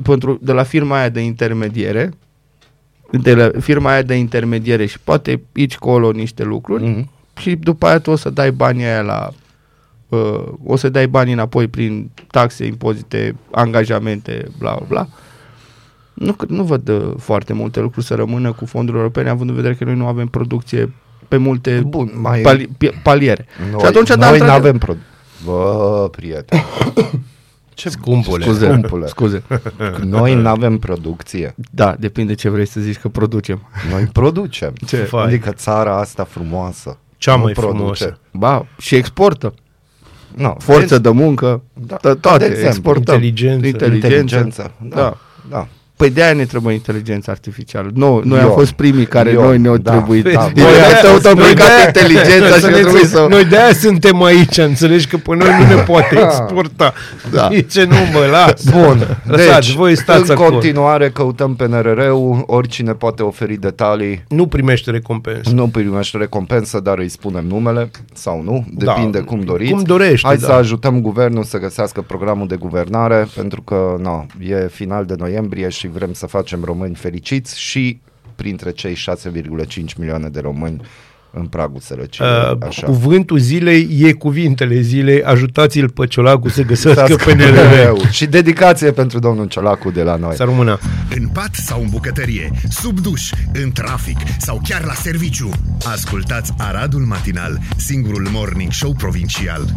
pentru, 0.03 0.39
de 0.43 0.53
la 0.53 0.63
firma 0.63 0.99
aia 0.99 1.09
de 1.09 1.21
intermediere, 1.21 2.11
de 3.11 3.35
la 3.35 3.51
firma 3.61 3.91
aia 3.91 4.03
de 4.03 4.15
intermediere 4.15 4.87
și 4.87 5.01
poate 5.01 5.43
aici 5.57 5.77
colo 5.77 6.11
niște 6.11 6.43
lucruri, 6.45 6.85
Mhm. 6.85 7.11
și 7.41 7.55
după 7.57 7.87
aia 7.87 7.99
tu 7.99 8.11
o 8.11 8.17
să 8.17 8.31
dai 8.31 8.51
banii 8.53 8.85
aia 8.85 9.01
la 9.01 9.31
uh, 10.09 10.43
o 10.65 10.77
să 10.77 10.89
dai 10.89 11.07
banii 11.09 11.33
înapoi 11.33 11.69
prin 11.69 12.11
taxe, 12.31 12.65
impozite, 12.67 13.35
angajamente, 13.51 14.45
bla 14.59 14.75
bla 14.75 14.87
bla. 14.89 15.09
Nu, 16.15 16.33
cred- 16.33 16.49
nu 16.51 16.63
văd 16.63 16.89
uh, 16.89 17.13
foarte 17.19 17.53
multe 17.53 17.81
lucruri 17.81 18.07
să 18.07 18.15
rămână 18.15 18.53
cu 18.53 18.67
fonduri 18.67 18.97
europene, 18.97 19.29
având 19.29 19.49
în 19.51 19.57
vedere 19.57 19.75
că 19.75 19.85
noi 19.85 19.95
nu 19.97 20.07
avem 20.07 20.27
producție 20.27 20.93
pe 21.29 21.37
multe 21.37 21.83
Bun, 21.87 22.11
mai- 22.21 22.41
pali, 22.41 22.67
pi- 22.69 23.03
paliere. 23.03 23.47
Noi, 23.71 23.81
și 23.81 23.87
atunci, 23.87 24.09
da, 24.09 24.15
noi 24.29 24.39
într-adevăr- 24.39 24.47
nu 24.47 24.53
avem 24.53 24.79
pro... 24.79 24.95
Bă, 25.45 26.09
prieten. 26.11 26.63
Ce 27.75 27.89
Scumpule. 27.89 28.45
Scuze, 28.45 28.67
Scumpule. 28.67 29.07
scuze. 29.07 29.43
Noi 30.05 30.35
nu 30.35 30.49
avem 30.49 30.79
producție. 30.79 31.55
Da, 31.71 31.97
depinde 31.99 32.35
ce 32.35 32.49
vrei 32.49 32.67
să 32.67 32.81
zici 32.81 32.99
că 32.99 33.09
producem. 33.09 33.61
Noi 33.91 34.05
producem. 34.13 34.73
Ce 34.87 34.97
faci? 34.97 35.27
Adică 35.27 35.51
țara 35.51 35.99
asta 35.99 36.25
frumoasă. 36.25 36.99
Cea 37.17 37.37
nu 37.37 37.43
mai 37.43 37.53
produce. 37.53 37.77
frumoasă. 37.77 38.19
Ba, 38.31 38.67
și 38.79 38.95
exportă. 38.95 39.55
No, 40.35 40.55
Forță 40.59 40.99
de 40.99 41.09
muncă, 41.11 41.63
Da. 41.73 41.97
da. 42.03 42.15
toate, 42.15 42.39
De 42.39 42.45
exemplu, 42.45 42.69
exportăm. 42.69 43.15
inteligență. 43.15 43.67
inteligență. 43.67 44.07
inteligență. 44.07 44.73
Da. 44.83 44.97
Da. 44.97 45.17
da. 45.51 45.69
Păi 45.97 46.11
de-aia 46.11 46.33
ne 46.33 46.45
trebuie 46.45 46.75
inteligența 46.75 47.33
artificială. 47.33 47.91
Noi, 47.95 48.21
noi 48.25 48.39
Eu. 48.41 48.45
am 48.49 48.53
fost 48.53 48.73
primii 48.73 49.07
care 49.07 49.31
Eu. 49.31 49.43
noi 49.43 49.59
ne-au 49.59 49.77
Da. 49.77 49.91
trebuit. 49.91 50.25
Da. 50.25 50.31
Da. 50.31 50.39
Voi 50.41 50.53
Noi 50.63 50.73
de-aia- 50.73 51.11
am 51.15 51.21
noi 51.23 51.35
plecat 51.35 51.57
de-aia- 51.57 51.87
inteligența 51.87 52.55
și 52.55 52.61
Să 52.61 52.67
ne 52.67 52.75
ne 52.75 52.81
trebuie 52.81 53.03
înțeleg- 53.03 53.23
să... 53.23 53.27
Noi 53.29 53.45
de-aia 53.45 53.73
suntem 53.73 54.23
aici, 54.23 54.57
înțelegi 54.59 55.07
că 55.07 55.17
pe 55.17 55.35
noi 55.37 55.49
nu 55.61 55.75
ne 55.75 55.83
poate 55.83 56.19
exporta. 56.23 56.93
Da. 57.33 57.49
Ce 57.71 57.85
nu, 57.85 57.95
mă, 58.13 58.27
las. 58.31 58.65
Bun, 58.65 59.19
Lăsați, 59.27 59.67
deci, 59.67 59.75
voi 59.77 59.97
stați 59.97 60.31
în 60.31 60.37
acolo. 60.37 60.51
continuare 60.51 61.11
căutăm 61.11 61.55
pe 61.55 61.67
NRR-ul, 61.67 62.43
oricine 62.47 62.93
poate 62.93 63.23
oferi 63.23 63.57
detalii, 63.57 64.25
Nu 64.29 64.47
primește 64.47 64.91
recompensă. 64.91 65.51
nu 65.55 65.69
primește 65.69 66.17
recompensă, 66.19 66.81
dar 66.81 66.99
îi 66.99 67.09
spunem 67.09 67.45
numele 67.47 67.91
sau 68.15 68.43
nu, 68.45 68.67
depinde 68.75 69.19
Da, 69.19 69.25
cum 69.25 69.41
doriți. 69.41 69.73
cum 69.73 69.83
dorește, 69.83 70.27
Hai 70.27 70.37
da. 70.37 70.47
să 70.47 70.53
ajutăm 70.53 71.01
guvernul 71.01 71.43
să 71.45 71.59
găsească 71.59 72.01
programul 72.01 72.47
de 72.47 72.57
guvernare, 72.57 73.29
pentru 73.37 73.63
că 73.63 73.97
no, 74.03 74.25
e 74.49 74.69
final 74.73 75.05
de 75.05 75.15
noiembrie 75.19 75.69
și 75.69 75.84
vrem 75.89 76.13
să 76.13 76.27
facem 76.27 76.65
români 76.65 76.95
fericiți 76.95 77.61
și 77.61 78.01
printre 78.35 78.71
cei 78.71 78.95
6,5 78.95 79.97
milioane 79.97 80.29
de 80.29 80.41
români 80.41 80.81
în 81.37 81.47
pragul 81.47 81.81
sărăciei. 81.81 82.29
Uh, 82.29 82.57
așa. 82.67 82.87
cuvântul 82.87 83.39
zilei 83.39 83.89
e 84.01 84.13
cuvintele 84.13 84.81
zilei, 84.81 85.23
ajutați-l 85.23 85.91
pe 85.91 86.07
Ciolacu 86.07 86.49
să 86.49 86.63
găsească 86.63 87.03
Găsească 87.03 87.25
pe 87.25 87.35
NRR. 87.35 87.53
NRR-ul. 87.53 88.09
Și 88.11 88.27
dedicație 88.27 88.91
pentru 88.91 89.19
domnul 89.19 89.47
Ciolacu 89.47 89.91
de 89.91 90.03
la 90.03 90.17
noi. 90.17 90.37
Să 90.37 90.45
rămână. 90.45 90.79
În 91.17 91.29
pat 91.29 91.55
sau 91.55 91.81
în 91.81 91.89
bucătărie, 91.91 92.51
sub 92.69 93.01
duș, 93.01 93.31
în 93.53 93.73
trafic 93.73 94.17
sau 94.39 94.61
chiar 94.69 94.85
la 94.85 94.93
serviciu. 94.93 95.51
Ascultați 95.93 96.53
Aradul 96.59 97.01
Matinal, 97.01 97.59
singurul 97.77 98.29
morning 98.33 98.73
show 98.73 98.95
provincial. 98.99 99.75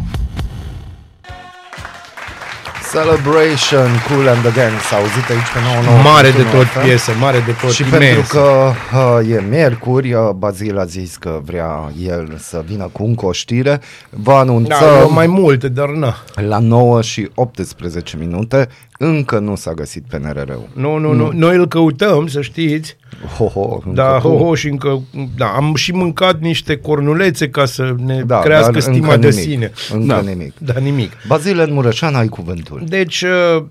Celebration, 2.92 3.88
Cool 4.08 4.28
and 4.28 4.42
the 4.42 4.52
Gang, 4.52 4.80
s-a 4.90 4.96
auzit 4.96 5.30
aici 5.30 5.50
pe 5.54 5.60
99. 5.66 6.02
Mare 6.02 6.30
de 6.32 6.44
tot 6.44 6.66
FM. 6.66 6.80
piesă, 6.82 7.12
mare 7.20 7.40
de 7.46 7.52
tot, 7.62 7.72
Și 7.72 7.82
imens. 7.82 8.04
pentru 8.04 8.22
că 8.38 8.72
uh, 8.98 9.30
e 9.32 9.44
miercuri, 9.50 10.14
uh, 10.14 10.30
Bazil 10.30 10.78
a 10.80 10.86
zis 10.86 11.16
că 11.16 11.40
vrea 11.46 11.92
el 12.08 12.36
să 12.40 12.64
vină 12.68 12.90
cu 12.92 13.04
încă 13.04 13.26
o 13.26 13.32
știre, 13.32 13.82
vă 14.10 14.32
Da, 14.32 14.38
anunțăm 14.40 14.98
eu 15.00 15.12
mai 15.12 15.28
multe, 15.28 15.68
dar 15.68 15.90
na. 15.90 16.16
la 16.48 16.60
9 16.60 17.02
și 17.02 17.30
18 17.36 18.18
minute, 18.18 18.68
încă 18.98 19.40
nu 19.40 19.56
s-a 19.56 19.74
găsit 19.74 20.04
pe 20.10 20.18
NRR-ul. 20.18 20.70
Nu, 20.74 20.98
nu, 20.98 21.14
nu. 21.14 21.32
Noi 21.34 21.56
îl 21.56 21.68
căutăm, 21.68 22.28
să 22.28 22.42
știți. 22.42 22.96
Ho, 23.38 23.46
ho, 23.46 23.74
încă 23.74 23.90
Da, 23.94 24.18
tu. 24.18 24.28
ho, 24.28 24.38
ho, 24.38 24.56
și 24.56 24.68
încă... 24.68 25.02
Da, 25.38 25.46
am 25.48 25.76
și 25.76 25.92
mâncat 25.92 26.40
niște 26.40 26.78
cornulețe 26.78 27.50
ca 27.50 27.66
să 27.66 27.96
ne 28.06 28.22
Da, 28.26 28.40
crească 28.40 28.72
dar 28.72 28.82
stima 28.82 29.14
încă 29.14 29.18
de 29.18 29.30
nimic. 29.30 29.44
sine. 29.50 29.72
Încă 29.92 30.06
da. 30.14 30.20
nimic. 30.22 30.54
Da, 30.58 30.74
nimic. 30.80 31.12
Bazil 31.28 31.60
în 31.60 31.74
Mureșan 31.74 32.16
ai 32.16 32.28
cuvântul. 32.28 32.84
Deci, 32.88 33.22
uh, 33.22 33.64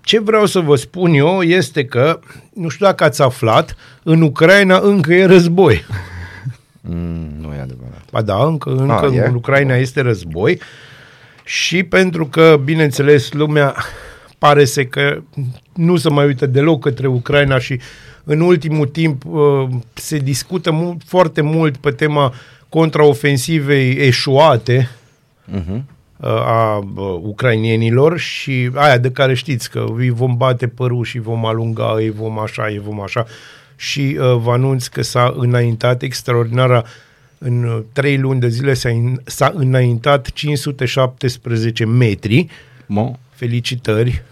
ce 0.00 0.20
vreau 0.20 0.46
să 0.46 0.58
vă 0.60 0.76
spun 0.76 1.12
eu 1.12 1.42
este 1.42 1.84
că, 1.84 2.18
nu 2.54 2.68
știu 2.68 2.86
dacă 2.86 3.04
ați 3.04 3.22
aflat, 3.22 3.76
în 4.02 4.20
Ucraina 4.22 4.78
încă 4.82 5.12
e 5.14 5.24
război. 5.24 5.84
Mm, 6.80 7.28
nu 7.40 7.54
e 7.54 7.60
adevărat. 7.60 8.02
Ba 8.12 8.22
da, 8.22 8.44
încă, 8.44 8.70
încă 8.70 9.08
A, 9.12 9.14
e? 9.14 9.26
în 9.26 9.34
Ucraina 9.34 9.74
este 9.74 10.00
război 10.00 10.60
și 11.44 11.82
pentru 11.82 12.26
că, 12.26 12.60
bineînțeles, 12.64 13.32
lumea 13.32 13.74
pare 14.38 14.64
să 14.64 14.84
că 14.84 15.22
nu 15.74 15.96
se 15.96 16.08
mai 16.08 16.26
uită 16.26 16.46
deloc 16.46 16.80
către 16.80 17.06
Ucraina 17.06 17.58
și 17.58 17.80
în 18.24 18.40
ultimul 18.40 18.86
timp 18.86 19.24
uh, 19.24 19.68
se 19.94 20.18
discută 20.18 20.70
mult, 20.70 21.02
foarte 21.04 21.40
mult 21.40 21.76
pe 21.76 21.90
tema 21.90 22.32
contraofensivei 22.68 23.90
eșuate 23.90 24.88
Uh-huh. 25.54 25.82
uh, 26.16 26.28
a 26.28 26.76
uh, 26.76 27.20
ucrainienilor 27.22 28.18
și 28.18 28.70
aia 28.74 28.98
de 28.98 29.10
care 29.10 29.34
știți 29.34 29.70
că 29.70 29.84
îi 29.96 30.10
vom 30.10 30.36
bate 30.36 30.68
părul 30.68 31.04
și 31.04 31.18
vom 31.18 31.46
alunga, 31.46 31.92
îi 31.96 32.10
vom 32.10 32.38
așa, 32.38 32.64
îi 32.64 32.78
vom 32.78 33.00
așa 33.00 33.26
și 33.76 34.16
uh, 34.20 34.36
vă 34.36 34.50
anunț 34.52 34.86
că 34.86 35.02
s-a 35.02 35.34
înaintat 35.36 36.02
extraordinara 36.02 36.84
în 37.38 37.64
uh, 37.64 37.80
trei 37.92 38.18
luni 38.18 38.40
de 38.40 38.48
zile 38.48 38.74
s-a, 38.74 38.88
in, 38.88 39.20
s-a 39.24 39.52
înaintat 39.54 40.30
517 40.30 41.84
metri 41.84 42.46
Mo. 42.86 43.18
felicitări 43.30 44.22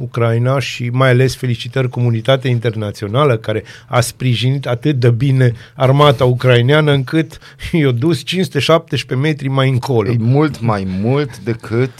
Ucraina 0.00 0.58
și 0.58 0.88
mai 0.88 1.08
ales 1.08 1.36
felicitări 1.36 1.88
comunitatea 1.88 2.50
internațională 2.50 3.36
care 3.36 3.64
a 3.86 4.00
sprijinit 4.00 4.66
atât 4.66 5.00
de 5.00 5.10
bine 5.10 5.52
armata 5.74 6.24
ucraineană 6.24 6.92
încât 6.92 7.38
i-a 7.72 7.90
dus 7.90 8.22
517 8.22 9.28
metri 9.28 9.48
mai 9.48 9.68
încolo. 9.68 10.10
E 10.10 10.16
mult 10.18 10.60
mai 10.60 10.86
mult 11.00 11.38
decât 11.38 11.90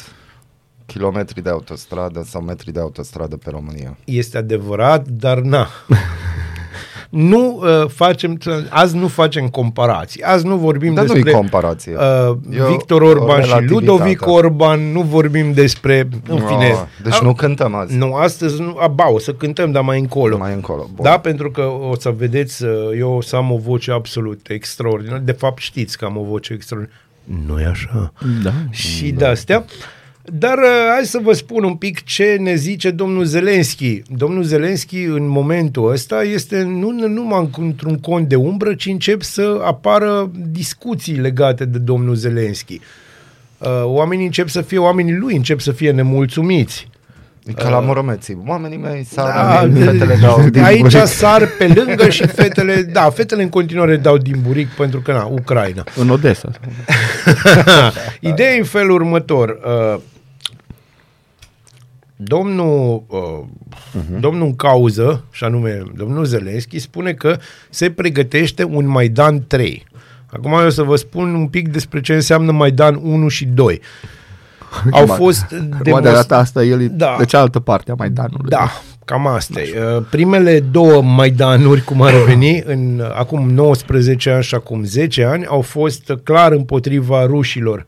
kilometri 0.86 1.42
de 1.42 1.48
autostradă 1.48 2.22
sau 2.26 2.42
metri 2.42 2.72
de 2.72 2.80
autostradă 2.80 3.36
pe 3.36 3.50
România. 3.50 3.96
Este 4.04 4.38
adevărat, 4.38 5.08
dar 5.08 5.38
na. 5.38 5.68
nu 7.10 7.60
uh, 7.62 7.88
facem, 7.88 8.38
azi 8.68 8.96
nu 8.96 9.08
facem 9.08 9.48
comparații. 9.48 10.22
Azi 10.22 10.46
nu 10.46 10.56
vorbim 10.56 10.94
Dar 10.94 11.04
nu-i 11.04 11.14
despre 11.14 11.32
comparație. 11.32 11.96
uh, 11.96 12.36
E 12.56 12.62
o- 12.62 12.66
Victor 12.70 13.02
o 13.02 13.06
Orban 13.06 13.42
și 13.42 13.48
relativitate. 13.48 13.84
Ludovic 13.86 14.26
Orban, 14.26 14.92
nu 14.92 15.00
vorbim 15.02 15.52
despre, 15.52 16.08
în 16.28 16.36
No, 16.38 16.46
fine. 16.46 16.74
deci 17.02 17.12
a- 17.14 17.18
nu 17.22 17.34
cântăm 17.34 17.74
azi. 17.74 17.96
Nu, 17.96 18.14
astăzi 18.14 18.60
nu, 18.60 18.76
aba, 18.80 19.10
o 19.10 19.18
să 19.18 19.32
cântăm, 19.32 19.70
dar 19.72 19.82
mai 19.82 19.98
încolo. 19.98 20.38
Mai 20.38 20.52
încolo. 20.54 20.88
Bun. 20.94 21.04
Da, 21.04 21.18
pentru 21.18 21.50
că 21.50 21.60
o 21.62 21.94
să 21.98 22.10
vedeți, 22.16 22.64
uh, 22.64 22.70
eu 22.98 23.10
o 23.12 23.20
să 23.20 23.36
am 23.36 23.52
o 23.52 23.56
voce 23.56 23.90
absolut 23.92 24.46
extraordinară. 24.48 25.20
De 25.24 25.32
fapt 25.32 25.58
știți 25.58 25.98
că 25.98 26.04
am 26.04 26.16
o 26.16 26.22
voce 26.22 26.52
extraordinară. 26.52 27.00
nu 27.46 27.60
e 27.60 27.64
așa? 27.66 28.12
Da. 28.42 28.50
și 28.70 29.10
de 29.10 29.24
astea. 29.24 29.64
Dar 30.24 30.58
uh, 30.58 30.88
hai 30.94 31.04
să 31.04 31.18
vă 31.22 31.32
spun 31.32 31.64
un 31.64 31.74
pic 31.74 32.04
ce 32.04 32.36
ne 32.40 32.54
zice 32.54 32.90
domnul 32.90 33.24
Zelenski. 33.24 34.02
Domnul 34.16 34.42
Zelenski 34.42 35.02
în 35.02 35.26
momentul 35.26 35.90
ăsta 35.90 36.22
este 36.22 36.62
nu 36.62 36.90
nu 36.90 37.08
numai 37.08 37.50
într-un 37.56 37.98
cont 37.98 38.28
de 38.28 38.34
umbră, 38.34 38.74
ci 38.74 38.86
încep 38.86 39.22
să 39.22 39.60
apară 39.64 40.30
discuții 40.50 41.14
legate 41.14 41.64
de 41.64 41.78
domnul 41.78 42.14
Zelenski. 42.14 42.80
Uh, 43.58 43.82
oamenii 43.84 44.24
încep 44.24 44.48
să 44.48 44.60
fie, 44.60 44.78
oamenii 44.78 45.14
lui 45.14 45.36
încep 45.36 45.60
să 45.60 45.72
fie 45.72 45.90
nemulțumiți. 45.90 46.88
E 47.50 47.62
ca 47.62 47.68
la 47.68 47.80
moromeții. 47.80 48.38
Oamenii 48.46 48.76
mei 48.76 49.04
sar, 49.04 49.26
Da, 49.26 49.66
da, 49.66 49.84
fetele 49.84 50.18
dau 50.20 50.42
din 50.50 50.62
aici 50.62 50.80
buric. 50.80 51.06
sar 51.06 51.48
pe 51.58 51.72
lângă 51.74 52.08
și 52.08 52.26
fetele, 52.26 52.82
da, 52.82 53.10
fetele 53.10 53.42
în 53.42 53.48
continuare 53.48 53.96
dau 53.96 54.16
din 54.16 54.36
buric 54.46 54.68
pentru 54.68 55.00
că, 55.00 55.12
na, 55.12 55.24
Ucraina. 55.24 55.84
În 55.96 56.10
Odessa. 56.10 56.50
Ideea 58.20 58.54
e 58.54 58.58
în 58.58 58.64
felul 58.64 58.90
următor. 58.90 59.48
Uh, 59.48 60.00
domnul, 62.16 63.04
uh, 63.06 63.18
uh-huh. 64.00 64.20
domnul 64.20 64.46
în 64.46 64.56
cauză, 64.56 65.24
și 65.30 65.44
anume 65.44 65.82
domnul 65.94 66.24
Zelenski, 66.24 66.78
spune 66.78 67.12
că 67.12 67.38
se 67.70 67.90
pregătește 67.90 68.64
un 68.64 68.86
Maidan 68.86 69.44
3. 69.46 69.86
Acum 70.32 70.52
eu 70.52 70.66
o 70.66 70.68
să 70.68 70.82
vă 70.82 70.96
spun 70.96 71.34
un 71.34 71.46
pic 71.46 71.68
despre 71.68 72.00
ce 72.00 72.14
înseamnă 72.14 72.52
Maidan 72.52 73.00
1 73.02 73.28
și 73.28 73.44
2. 73.44 73.80
Au 74.90 75.06
fost 75.06 75.48
De, 75.48 75.68
de 75.82 75.90
data 76.02 76.36
asta 76.36 76.64
el 76.64 76.80
e 76.82 76.86
Da. 76.86 77.14
de 77.18 77.24
cealaltă 77.24 77.60
parte 77.60 77.90
a 77.90 77.94
Maidanului. 77.98 78.48
Da, 78.48 78.70
cam 79.04 79.26
asta 79.26 79.60
e. 79.60 79.96
Uh, 79.96 80.02
Primele 80.10 80.60
două 80.60 81.02
Maidanuri, 81.02 81.82
cum 81.84 82.02
ar 82.02 82.12
veni, 82.26 82.62
în, 82.66 82.98
uh, 82.98 83.10
acum 83.18 83.48
19 83.50 84.30
ani 84.30 84.42
și 84.42 84.54
acum 84.54 84.84
10 84.84 85.24
ani, 85.24 85.46
au 85.46 85.60
fost 85.60 86.08
uh, 86.08 86.16
clar 86.22 86.52
împotriva 86.52 87.24
rușilor 87.26 87.86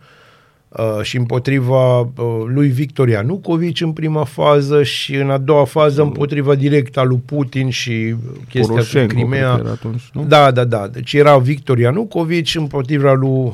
uh, 0.68 0.98
și 1.02 1.16
împotriva 1.16 1.98
uh, 2.00 2.06
lui 2.46 2.68
Victor 2.68 3.08
Ianucovici 3.08 3.80
în 3.80 3.92
prima 3.92 4.24
fază 4.24 4.82
și 4.82 5.14
în 5.14 5.30
a 5.30 5.38
doua 5.38 5.64
fază 5.64 6.02
împotriva 6.02 6.54
direct 6.54 6.96
a 6.96 7.02
lui 7.02 7.22
Putin 7.24 7.70
și 7.70 8.14
chestia 8.48 8.60
cu 8.62 8.68
Poroșenko, 8.68 9.06
cred 9.14 9.18
Crimea. 9.28 9.54
că 9.54 9.60
era 9.62 9.70
atunci, 9.70 10.10
nu? 10.12 10.24
Da, 10.28 10.50
da, 10.50 10.64
da. 10.64 10.88
Deci 10.92 11.12
era 11.12 11.38
Victor 11.38 11.78
Ianucovici 11.78 12.54
împotriva 12.54 13.12
lui... 13.12 13.52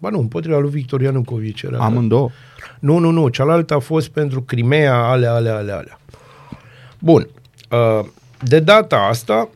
Ba 0.00 0.08
nu, 0.08 0.18
împotriva 0.18 0.58
lui 0.58 0.70
Victor 0.70 1.00
Ianucovici 1.00 1.62
era. 1.62 1.78
Amândouă. 1.78 2.28
Nu, 2.78 2.98
nu, 2.98 3.10
nu. 3.10 3.28
Cealaltă 3.28 3.74
a 3.74 3.78
fost 3.78 4.08
pentru 4.08 4.42
Crimea, 4.42 4.94
alea, 4.94 5.32
alea, 5.34 5.56
alea, 5.56 5.76
alea. 5.76 6.00
Bun. 6.98 7.28
Uh, 7.70 8.06
De 8.42 8.60
data 8.60 8.96
asta, 8.96 9.48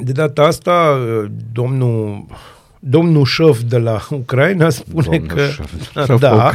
de 0.00 0.12
data 0.12 0.42
asta, 0.42 0.98
uh, 1.22 1.30
domnul, 1.52 2.26
domnul 2.78 3.24
șef 3.24 3.60
de 3.60 3.78
la 3.78 4.00
Ucraina 4.10 4.70
spune 4.70 5.06
Domnul 5.18 5.26
că... 5.26 5.46
șef. 5.46 5.72
Șef 5.92 6.06
pe 6.06 6.14
da, 6.14 6.32
Ucraina. 6.32 6.52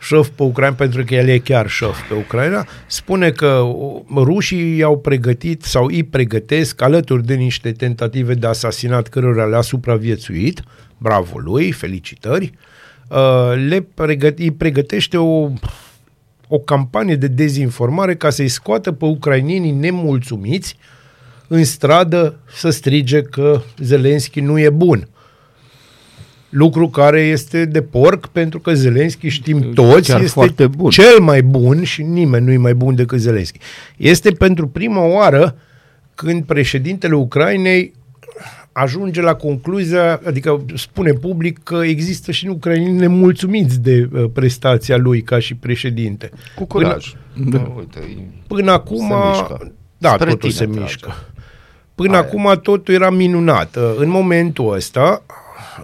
șef 0.00 0.28
pe 0.28 0.42
Ucraina, 0.42 0.74
pentru 0.74 1.04
că 1.04 1.14
el 1.14 1.28
e 1.28 1.38
chiar 1.38 1.68
șef 1.68 2.08
pe 2.08 2.14
Ucraina, 2.14 2.66
spune 2.86 3.30
că 3.30 3.46
uh, 3.46 4.02
rușii 4.14 4.76
i-au 4.76 4.98
pregătit 4.98 5.62
sau 5.62 5.84
îi 5.86 6.02
pregătesc 6.02 6.82
alături 6.82 7.24
de 7.26 7.34
niște 7.34 7.72
tentative 7.72 8.34
de 8.34 8.46
asasinat 8.46 9.08
cărora 9.08 9.44
le-a 9.44 9.60
supraviețuit, 9.60 10.62
bravo 10.98 11.38
lui, 11.38 11.72
felicitări, 11.72 12.52
uh, 13.08 13.52
le 13.68 13.86
pregăt, 13.94 14.38
îi 14.38 14.50
pregătește 14.50 15.16
o, 15.16 15.50
o 16.48 16.58
campanie 16.58 17.16
de 17.16 17.26
dezinformare 17.26 18.14
ca 18.14 18.30
să-i 18.30 18.48
scoată 18.48 18.92
pe 18.92 19.04
ucrainienii 19.04 19.70
nemulțumiți 19.70 20.76
în 21.48 21.64
stradă 21.64 22.38
să 22.56 22.70
strige 22.70 23.22
că 23.22 23.60
Zelenski 23.78 24.40
nu 24.40 24.58
e 24.58 24.70
bun. 24.70 25.08
Lucru 26.48 26.88
care 26.88 27.20
este 27.20 27.64
de 27.64 27.82
porc 27.82 28.26
pentru 28.26 28.60
că 28.60 28.74
Zelenski 28.74 29.28
știm 29.28 29.72
toți 29.72 30.10
Chiar 30.10 30.20
este 30.20 30.32
foarte 30.32 30.66
bun. 30.66 30.90
cel 30.90 31.20
mai 31.20 31.42
bun 31.42 31.82
și 31.82 32.02
nimeni 32.02 32.44
nu 32.44 32.52
e 32.52 32.56
mai 32.56 32.74
bun 32.74 32.94
decât 32.94 33.18
Zelenski. 33.18 33.58
Este 33.96 34.30
pentru 34.30 34.68
prima 34.68 35.04
oară 35.04 35.56
când 36.14 36.44
președintele 36.44 37.14
Ucrainei 37.14 37.92
ajunge 38.78 39.20
la 39.20 39.34
concluzia, 39.34 40.20
adică 40.26 40.64
spune 40.74 41.12
public 41.12 41.58
că 41.62 41.80
există 41.84 42.32
și 42.32 42.44
în 42.46 42.50
ucraineni 42.52 42.98
nemulțumiți 42.98 43.80
de 43.80 44.08
uh, 44.12 44.24
prestația 44.32 44.96
lui 44.96 45.22
ca 45.22 45.38
și 45.38 45.54
președinte. 45.54 46.30
Cu 46.56 46.64
curaj. 46.64 47.12
Da. 47.34 47.58
Da. 47.58 47.72
Uite, 47.76 47.98
e- 47.98 48.22
Până 48.46 48.70
acum, 48.72 48.96
Se 49.08 49.14
mișcă. 49.28 49.72
da, 49.98 50.08
Spre 50.08 50.24
totul 50.30 50.38
tine 50.38 50.52
se 50.52 50.64
trage. 50.64 50.80
mișcă. 50.80 51.12
Până 51.94 52.12
Aia. 52.12 52.20
acum 52.20 52.58
totul 52.62 52.94
era 52.94 53.10
minunat. 53.10 53.76
Uh, 53.76 53.94
În 53.98 54.08
momentul 54.08 54.74
ăsta, 54.74 55.22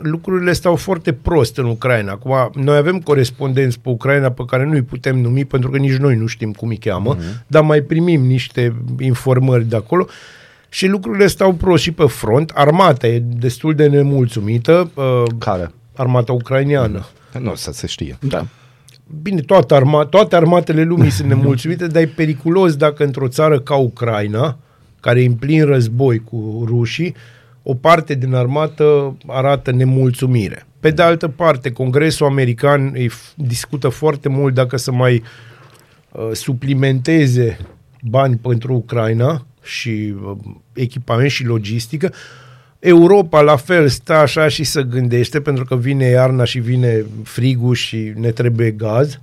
lucrurile 0.02 0.52
stau 0.52 0.76
foarte 0.76 1.12
prost 1.12 1.56
în 1.58 1.64
Ucraina. 1.64 2.12
Acum, 2.12 2.62
noi 2.64 2.76
avem 2.76 2.98
corespondenți 3.00 3.80
pe 3.80 3.88
Ucraina 3.88 4.30
pe 4.30 4.42
care 4.46 4.64
nu 4.64 4.72
îi 4.72 4.82
putem 4.82 5.18
numi 5.20 5.44
pentru 5.44 5.70
că 5.70 5.78
nici 5.78 5.96
noi 5.96 6.16
nu 6.16 6.26
știm 6.26 6.52
cum 6.52 6.68
îi 6.68 6.76
cheamă, 6.76 7.14
Mhm. 7.18 7.44
dar 7.46 7.62
mai 7.62 7.80
primim 7.80 8.20
niște 8.26 8.74
informări 9.00 9.64
de 9.64 9.76
acolo 9.76 10.06
și 10.72 10.86
lucrurile 10.86 11.26
stau 11.26 11.52
prost 11.52 11.82
și 11.82 11.92
pe 11.92 12.04
front. 12.06 12.50
Armata 12.54 13.06
e 13.06 13.18
destul 13.18 13.74
de 13.74 13.86
nemulțumită, 13.88 14.90
uh, 14.94 15.22
Care? 15.38 15.70
armata 15.96 16.32
ucraineană. 16.32 17.06
Nu 17.40 17.50
o 17.50 17.54
să 17.54 17.72
se 17.72 17.86
știe. 17.86 18.18
Da. 18.20 18.46
Bine, 19.22 19.40
toate, 19.40 19.74
arma- 19.74 20.08
toate 20.08 20.36
armatele 20.36 20.82
lumii 20.82 21.10
sunt 21.10 21.28
nemulțumite, 21.28 21.86
dar 21.86 22.02
e 22.02 22.06
periculos 22.06 22.76
dacă 22.76 23.04
într-o 23.04 23.28
țară 23.28 23.60
ca 23.60 23.74
Ucraina, 23.76 24.58
care 25.00 25.22
e 25.22 25.26
în 25.26 25.34
plin 25.34 25.64
război 25.64 26.18
cu 26.18 26.62
rușii, 26.66 27.14
o 27.62 27.74
parte 27.74 28.14
din 28.14 28.34
armată 28.34 29.16
arată 29.26 29.72
nemulțumire. 29.72 30.66
Pe 30.80 30.90
de 30.90 31.02
altă 31.02 31.28
parte, 31.28 31.72
Congresul 31.72 32.26
American 32.26 32.90
îi 32.94 33.10
f- 33.10 33.34
discută 33.34 33.88
foarte 33.88 34.28
mult 34.28 34.54
dacă 34.54 34.76
să 34.76 34.92
mai 34.92 35.22
uh, 36.12 36.28
suplimenteze 36.32 37.58
bani 38.02 38.36
pentru 38.36 38.74
Ucraina 38.74 39.46
și 39.62 40.14
uh, 40.24 40.36
echipament 40.72 41.30
și 41.30 41.44
logistică. 41.44 42.12
Europa 42.78 43.40
la 43.40 43.56
fel 43.56 43.88
stă 43.88 44.12
așa 44.12 44.48
și 44.48 44.64
se 44.64 44.82
gândește 44.82 45.40
pentru 45.40 45.64
că 45.64 45.76
vine 45.76 46.04
iarna 46.04 46.44
și 46.44 46.58
vine 46.58 47.04
frigul 47.22 47.74
și 47.74 48.12
ne 48.16 48.30
trebuie 48.30 48.70
gaz. 48.70 49.20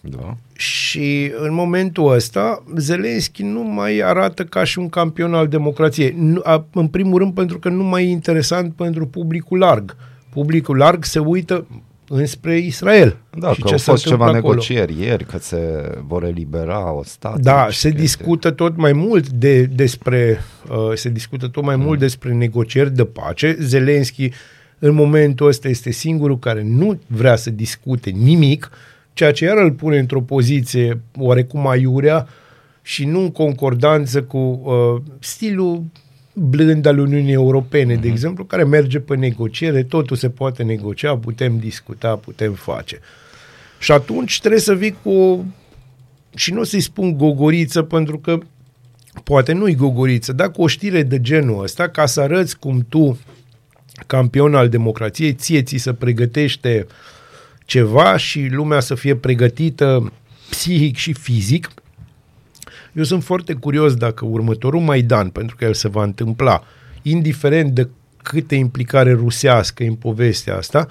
Da. 0.00 0.36
Și 0.52 1.32
în 1.36 1.54
momentul 1.54 2.12
ăsta, 2.12 2.62
Zelenski 2.76 3.42
nu 3.42 3.62
mai 3.62 3.98
arată 3.98 4.44
ca 4.44 4.64
și 4.64 4.78
un 4.78 4.88
campion 4.88 5.34
al 5.34 5.48
democrației. 5.48 6.14
Nu, 6.18 6.40
a, 6.44 6.66
în 6.72 6.88
primul 6.88 7.18
rând 7.18 7.34
pentru 7.34 7.58
că 7.58 7.68
nu 7.68 7.82
mai 7.82 8.04
e 8.04 8.10
interesant 8.10 8.74
pentru 8.74 9.06
publicul 9.06 9.58
larg. 9.58 9.96
Publicul 10.30 10.76
larg 10.76 11.04
se 11.04 11.18
uită 11.18 11.66
înspre 12.08 12.58
Israel. 12.58 13.16
Da, 13.38 13.52
și 13.52 13.60
că 13.60 13.66
ce 13.66 13.72
au 13.72 13.78
se 13.78 13.90
fost 13.90 14.06
ceva 14.06 14.26
întâmplă 14.26 14.38
acolo. 14.38 14.52
negocieri 14.52 15.06
ieri, 15.06 15.24
că 15.24 15.38
se 15.38 15.90
vor 16.06 16.24
elibera 16.24 16.92
o 16.92 17.02
stat. 17.04 17.40
Da, 17.40 17.66
se 17.70 17.90
discută 17.90 18.50
tot 18.50 18.76
mai 18.76 18.92
mult 18.92 19.28
de, 19.28 19.62
despre 19.62 20.38
uh, 20.70 20.94
se 20.94 21.08
discută 21.08 21.48
tot 21.48 21.62
mai 21.62 21.76
mult 21.76 21.98
despre 21.98 22.32
negocieri 22.32 22.94
de 22.94 23.04
pace. 23.04 23.56
Zelenski 23.60 24.30
în 24.78 24.94
momentul 24.94 25.46
ăsta 25.46 25.68
este 25.68 25.90
singurul 25.90 26.38
care 26.38 26.62
nu 26.62 27.00
vrea 27.06 27.36
să 27.36 27.50
discute 27.50 28.10
nimic, 28.10 28.70
ceea 29.12 29.32
ce 29.32 29.44
iar 29.44 29.56
îl 29.56 29.72
pune 29.72 29.98
într-o 29.98 30.20
poziție 30.20 31.00
oarecum 31.18 31.66
aiurea 31.66 32.26
și 32.82 33.04
nu 33.04 33.20
în 33.20 33.32
concordanță 33.32 34.22
cu 34.22 34.38
uh, 34.38 35.02
stilul 35.18 35.82
blând 36.34 36.86
al 36.86 36.98
Uniunii 36.98 37.32
Europene, 37.32 37.94
de 37.94 38.08
exemplu, 38.08 38.44
care 38.44 38.64
merge 38.64 39.00
pe 39.00 39.16
negociere, 39.16 39.82
totul 39.82 40.16
se 40.16 40.30
poate 40.30 40.62
negocia, 40.62 41.16
putem 41.16 41.58
discuta, 41.58 42.16
putem 42.16 42.52
face. 42.52 42.98
Și 43.78 43.92
atunci 43.92 44.38
trebuie 44.38 44.60
să 44.60 44.74
vii 44.74 44.96
cu 45.02 45.10
o 45.10 45.40
și 46.34 46.52
nu 46.52 46.60
o 46.60 46.64
să-i 46.64 46.80
spun 46.80 47.16
gogoriță 47.16 47.82
pentru 47.82 48.18
că 48.18 48.38
poate 49.24 49.52
nu-i 49.52 49.74
gogoriță, 49.74 50.32
dar 50.32 50.50
cu 50.50 50.62
o 50.62 50.66
știre 50.66 51.02
de 51.02 51.20
genul 51.20 51.62
ăsta, 51.62 51.88
ca 51.88 52.06
să 52.06 52.20
arăți 52.20 52.58
cum 52.58 52.86
tu, 52.88 53.18
campion 54.06 54.54
al 54.54 54.68
democrației, 54.68 55.32
ție 55.32 55.62
ți 55.62 55.76
se 55.76 55.92
pregătește 55.92 56.86
ceva 57.64 58.16
și 58.16 58.48
lumea 58.50 58.80
să 58.80 58.94
fie 58.94 59.16
pregătită 59.16 60.12
psihic 60.50 60.96
și 60.96 61.12
fizic. 61.12 61.70
Eu 62.94 63.02
sunt 63.02 63.24
foarte 63.24 63.52
curios 63.52 63.94
dacă 63.94 64.24
următorul 64.24 64.80
Maidan, 64.80 65.28
pentru 65.28 65.56
că 65.56 65.64
el 65.64 65.74
se 65.74 65.88
va 65.88 66.02
întâmpla, 66.02 66.64
indiferent 67.02 67.70
de 67.70 67.88
câte 68.22 68.54
implicare 68.54 69.12
rusească 69.12 69.84
e 69.84 69.86
în 69.86 69.94
povestea 69.94 70.56
asta, 70.56 70.88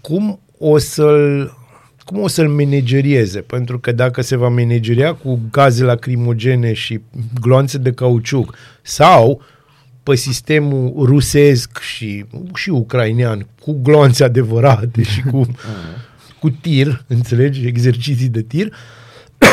cum 0.00 0.40
o 0.58 0.78
să-l 0.78 1.56
cum 2.04 2.20
o 2.20 2.28
să-l 2.28 2.48
managerieze? 2.48 3.40
Pentru 3.40 3.78
că 3.78 3.92
dacă 3.92 4.22
se 4.22 4.36
va 4.36 4.48
manageria 4.48 5.14
cu 5.14 5.40
gaze 5.50 5.84
lacrimogene 5.84 6.72
și 6.72 7.00
gloanțe 7.40 7.78
de 7.78 7.92
cauciuc 7.92 8.56
sau 8.82 9.42
pe 10.02 10.14
sistemul 10.14 10.92
rusesc 11.06 11.78
și, 11.80 12.24
și 12.54 12.70
ucrainean 12.70 13.46
cu 13.60 13.78
gloanțe 13.82 14.24
adevărate 14.24 15.02
și 15.02 15.22
cu, 15.22 15.46
cu 16.40 16.50
tir, 16.50 17.04
înțelegi, 17.06 17.66
exerciții 17.66 18.28
de 18.28 18.42
tir, 18.42 18.72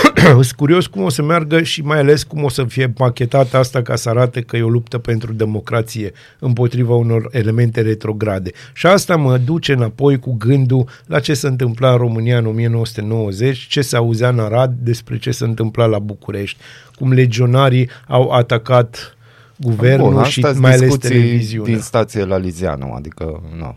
sunt 0.31 0.51
curios 0.51 0.88
cum 0.88 1.03
o 1.03 1.09
să 1.09 1.23
meargă 1.23 1.62
și 1.62 1.81
mai 1.81 1.99
ales 1.99 2.23
cum 2.23 2.43
o 2.43 2.49
să 2.49 2.63
fie 2.63 2.93
machetată 2.97 3.57
asta 3.57 3.81
ca 3.81 3.95
să 3.95 4.09
arate 4.09 4.41
că 4.41 4.57
e 4.57 4.62
o 4.62 4.69
luptă 4.69 4.97
pentru 4.97 5.33
democrație 5.33 6.12
împotriva 6.39 6.95
unor 6.95 7.27
elemente 7.31 7.81
retrograde. 7.81 8.51
Și 8.73 8.85
asta 8.85 9.15
mă 9.15 9.38
duce 9.38 9.73
înapoi 9.73 10.19
cu 10.19 10.35
gândul 10.38 10.88
la 11.05 11.19
ce 11.19 11.33
se 11.33 11.47
întâmpla 11.47 11.91
în 11.91 11.97
România 11.97 12.38
în 12.38 12.45
1990, 12.45 13.57
ce 13.57 13.81
se 13.81 13.95
auzea 13.95 14.29
în 14.29 14.39
Arad 14.39 14.73
despre 14.81 15.17
ce 15.17 15.31
se 15.31 15.43
întâmpla 15.43 15.85
la 15.85 15.99
București, 15.99 16.57
cum 16.95 17.12
legionarii 17.12 17.89
au 18.07 18.29
atacat 18.29 19.17
guvernul 19.61 20.13
Bun, 20.13 20.23
și 20.23 20.41
astea 20.43 20.59
mai 20.61 20.71
ales 20.73 20.81
discuții 20.81 21.09
televiziunea. 21.09 21.71
din 21.73 21.81
stație 21.81 22.23
la 22.25 22.37
Lizianu, 22.37 22.93
adică, 22.93 23.41
nu, 23.57 23.75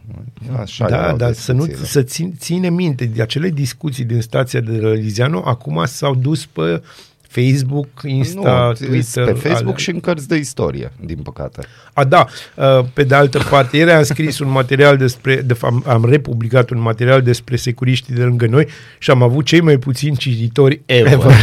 așa 0.60 0.88
Da, 0.88 0.96
erau 1.04 1.16
dar 1.16 1.32
să, 1.32 1.52
nu, 1.52 1.58
discuțiile. 1.58 1.88
să 1.88 2.02
țin, 2.02 2.34
ține 2.38 2.70
minte, 2.70 3.04
de 3.04 3.22
acele 3.22 3.48
discuții 3.48 4.04
din 4.04 4.20
stația 4.20 4.60
de 4.60 4.76
la 4.78 4.92
Liziano 4.92 5.42
acum 5.46 5.82
s-au 5.86 6.14
dus 6.14 6.46
pe 6.46 6.82
Facebook, 7.28 7.86
Insta, 8.04 8.66
nu, 8.80 8.86
Twitter. 8.86 9.24
pe 9.24 9.32
Facebook 9.32 9.62
alea. 9.64 9.76
și 9.76 9.90
în 9.90 10.00
cărți 10.00 10.28
de 10.28 10.36
istorie, 10.36 10.92
din 11.04 11.16
păcate. 11.22 11.62
A, 11.92 12.04
da, 12.04 12.26
uh, 12.56 12.84
pe 12.94 13.04
de 13.04 13.14
altă 13.14 13.38
parte, 13.50 13.76
ieri 13.76 13.90
am 13.90 14.02
scris 14.02 14.38
un 14.38 14.50
material 14.50 14.96
despre, 14.96 15.36
de 15.36 15.54
fapt 15.54 15.86
am 15.86 16.04
republicat 16.04 16.70
un 16.70 16.80
material 16.80 17.22
despre 17.22 17.56
securiștii 17.56 18.14
de 18.14 18.22
lângă 18.22 18.46
noi 18.46 18.66
și 18.98 19.10
am 19.10 19.22
avut 19.22 19.44
cei 19.44 19.60
mai 19.60 19.76
puțini 19.78 20.16
cititori 20.16 20.80
ever. 20.86 21.18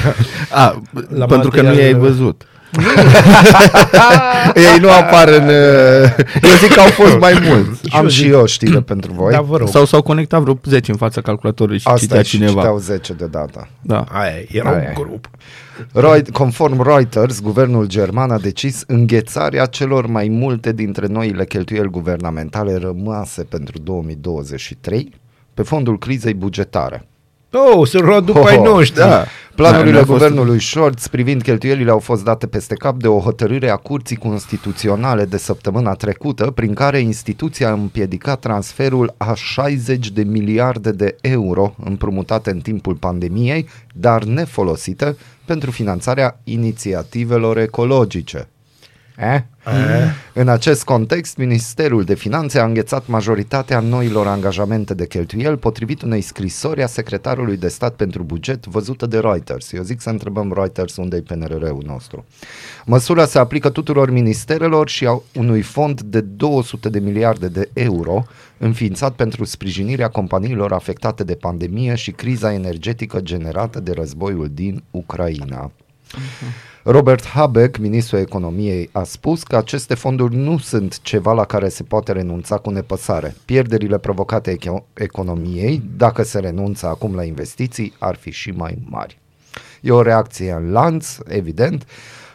A, 0.52 0.82
La 1.10 1.26
pentru 1.26 1.50
că 1.50 1.62
nu 1.62 1.68
materialele- 1.68 1.82
i-ai 1.82 1.94
văzut. 1.94 2.44
Ei 4.56 4.80
nu 4.80 4.90
apar 4.92 5.28
în... 5.28 5.44
uh, 5.48 6.16
Eu 6.50 6.56
zic 6.62 6.74
că 6.74 6.80
au 6.80 6.88
fost 6.90 7.18
mai 7.20 7.34
mulți. 7.48 7.90
Am 7.96 8.04
eu 8.04 8.10
și 8.10 8.24
zic- 8.24 8.32
eu 8.32 8.46
știre 8.46 8.80
pentru 8.82 9.12
voi. 9.14 9.32
Da, 9.32 9.42
vă 9.42 9.58
rog. 9.58 9.68
Sau 9.68 9.86
s-au 9.86 10.02
conectat 10.02 10.42
vreo 10.42 10.60
10 10.64 10.92
în 10.92 10.98
fața 10.98 11.22
calculatorului 11.22 11.80
și 11.80 11.88
Asta 11.88 12.00
citea 12.00 12.20
e 12.20 12.24
și 12.24 12.30
cineva. 12.38 12.54
citeau 12.54 12.78
10 12.78 13.14
deodată. 13.14 13.68
Da. 13.82 14.06
Aia, 14.12 14.32
e, 14.38 14.48
era 14.52 14.70
Aia 14.70 14.78
un 14.78 14.84
e. 14.84 14.94
grup. 14.94 15.30
Reut- 15.94 16.30
Conform 16.32 16.82
Reuters, 16.84 17.42
guvernul 17.42 17.86
german 17.88 18.32
a 18.32 18.38
decis 18.38 18.84
înghețarea 18.88 19.66
celor 19.66 20.06
mai 20.08 20.28
multe 20.28 20.72
dintre 20.72 21.06
noile 21.08 21.46
cheltuieli 21.46 21.90
guvernamentale 21.90 22.76
rămase 22.78 23.44
pentru 23.44 23.78
2023 23.84 25.14
pe 25.54 25.62
fondul 25.64 25.98
crizei 25.98 26.34
bugetare. 26.34 27.08
Oh, 27.52 27.88
să 27.88 27.98
roa 27.98 28.20
după 28.20 28.48
ai 28.48 28.58
Oh, 28.58 28.64
noștri. 28.66 28.98
da. 29.00 29.26
Planurile 29.56 29.92
Da, 29.92 29.98
mi-a 29.98 30.06
fost- 30.06 30.20
guvernului 30.20 30.62
Scholz 30.62 31.08
privind 31.08 31.42
cheltuielile 31.42 31.92
au 31.92 32.00
fost 32.00 32.24
date 32.24 32.48
peste 32.48 32.76
cap 32.76 32.96
de 32.98 33.08
o 33.08 33.20
hotărâre 33.20 33.70
a 33.70 33.76
Curții 33.76 34.16
Constituționale 34.16 35.26
de 35.26 35.38
săptămâna 35.38 35.94
trecută, 35.94 36.52
prin 36.52 36.74
care 36.74 37.00
instituția 37.00 37.70
a 37.70 37.74
împiedicat 37.74 38.40
transferul 38.40 39.14
a 39.18 39.34
60 39.34 40.10
de 40.10 40.24
miliarde 40.24 40.92
de 40.92 41.16
euro 41.22 41.76
împrumutate 41.86 42.50
în 42.52 42.60
timpul 42.60 42.94
pandemiei, 42.96 43.68
dar 43.94 44.24
nefolosite 44.24 45.18
pentru 45.46 45.72
finanțarea 45.72 46.40
inițiativelor 46.44 47.58
ecologice. 47.58 48.48
Eh? 49.20 49.42
În 50.34 50.48
acest 50.48 50.84
context, 50.84 51.38
Ministerul 51.38 52.04
de 52.04 52.16
Finanțe 52.16 52.60
a 52.60 52.66
înghețat 52.66 53.08
majoritatea 53.08 53.80
noilor 53.80 54.28
angajamente 54.28 54.94
de 54.94 55.08
cheltuieli 55.08 55.58
potrivit 55.58 56.02
unei 56.02 56.22
scrisori 56.22 56.84
a 56.84 56.88
secretarului 56.88 57.58
de 57.58 57.68
stat 57.68 57.96
pentru 57.96 58.24
buget 58.24 58.66
văzută 58.66 59.06
de 59.06 59.20
Reuters. 59.20 59.72
Eu 59.72 59.84
zic 59.84 60.02
să 60.02 60.10
întrebăm 60.10 60.54
Reuters 60.54 60.96
unde 60.96 61.16
e 61.16 61.22
PNRR-ul 61.22 61.84
nostru. 61.86 62.26
Măsura 62.86 63.26
se 63.26 63.40
aplică 63.40 63.70
tuturor 63.70 64.12
ministerelor 64.12 64.90
și 64.90 65.06
a 65.06 65.22
unui 65.34 65.62
fond 65.62 66.02
de 66.02 66.22
200 66.22 66.90
de 66.90 67.00
miliarde 67.00 67.48
de 67.48 67.70
euro 67.74 68.26
înființat 68.58 69.14
pentru 69.14 69.44
sprijinirea 69.44 70.10
companiilor 70.10 70.74
afectate 70.74 71.24
de 71.24 71.36
pandemie 71.36 71.96
și 71.96 72.12
criza 72.12 72.54
energetică 72.54 73.20
generată 73.20 73.80
de 73.80 73.92
războiul 73.92 74.50
din 74.54 74.84
Ucraina. 74.92 75.72
Robert 76.92 77.26
Habeck, 77.26 77.78
ministrul 77.78 78.20
economiei, 78.20 78.90
a 78.92 79.04
spus 79.04 79.44
că 79.44 79.56
aceste 79.56 79.94
fonduri 79.94 80.36
nu 80.36 80.58
sunt 80.58 81.02
ceva 81.02 81.34
la 81.34 81.46
care 81.46 81.70
se 81.70 81.84
poate 81.84 82.12
renunța 82.12 82.58
cu 82.58 82.70
nepăsare. 82.70 83.36
Pierderile 83.46 83.98
provocate 83.98 84.58
eco- 84.58 84.84
economiei, 84.94 85.82
dacă 85.98 86.24
se 86.24 86.40
renunță 86.40 86.88
acum 86.88 87.16
la 87.16 87.24
investiții, 87.24 87.94
ar 88.00 88.16
fi 88.16 88.32
și 88.32 88.52
mai 88.52 88.78
mari. 88.86 89.20
E 89.82 89.92
o 89.92 90.02
reacție 90.02 90.52
în 90.52 90.72
lanț, 90.72 91.18
evident, 91.26 91.86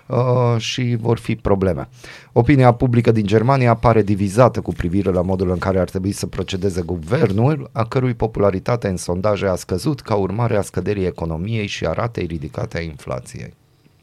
uh, 0.06 0.54
și 0.58 0.96
vor 1.00 1.18
fi 1.18 1.36
probleme. 1.36 1.88
Opinia 2.32 2.72
publică 2.72 3.12
din 3.12 3.26
Germania 3.26 3.74
pare 3.74 4.02
divizată 4.02 4.60
cu 4.60 4.72
privire 4.72 5.10
la 5.10 5.22
modul 5.22 5.50
în 5.50 5.58
care 5.58 5.78
ar 5.78 5.88
trebui 5.88 6.12
să 6.12 6.26
procedeze 6.26 6.82
guvernul, 6.82 7.70
a 7.72 7.84
cărui 7.84 8.14
popularitate 8.14 8.88
în 8.88 8.96
sondaje 8.96 9.46
a 9.46 9.54
scăzut 9.54 10.00
ca 10.00 10.14
urmare 10.14 10.56
a 10.56 10.62
scăderii 10.62 11.06
economiei 11.06 11.66
și 11.66 11.86
a 11.86 11.92
ratei 11.92 12.26
ridicate 12.26 12.78
a 12.78 12.82
inflației. 12.82 13.54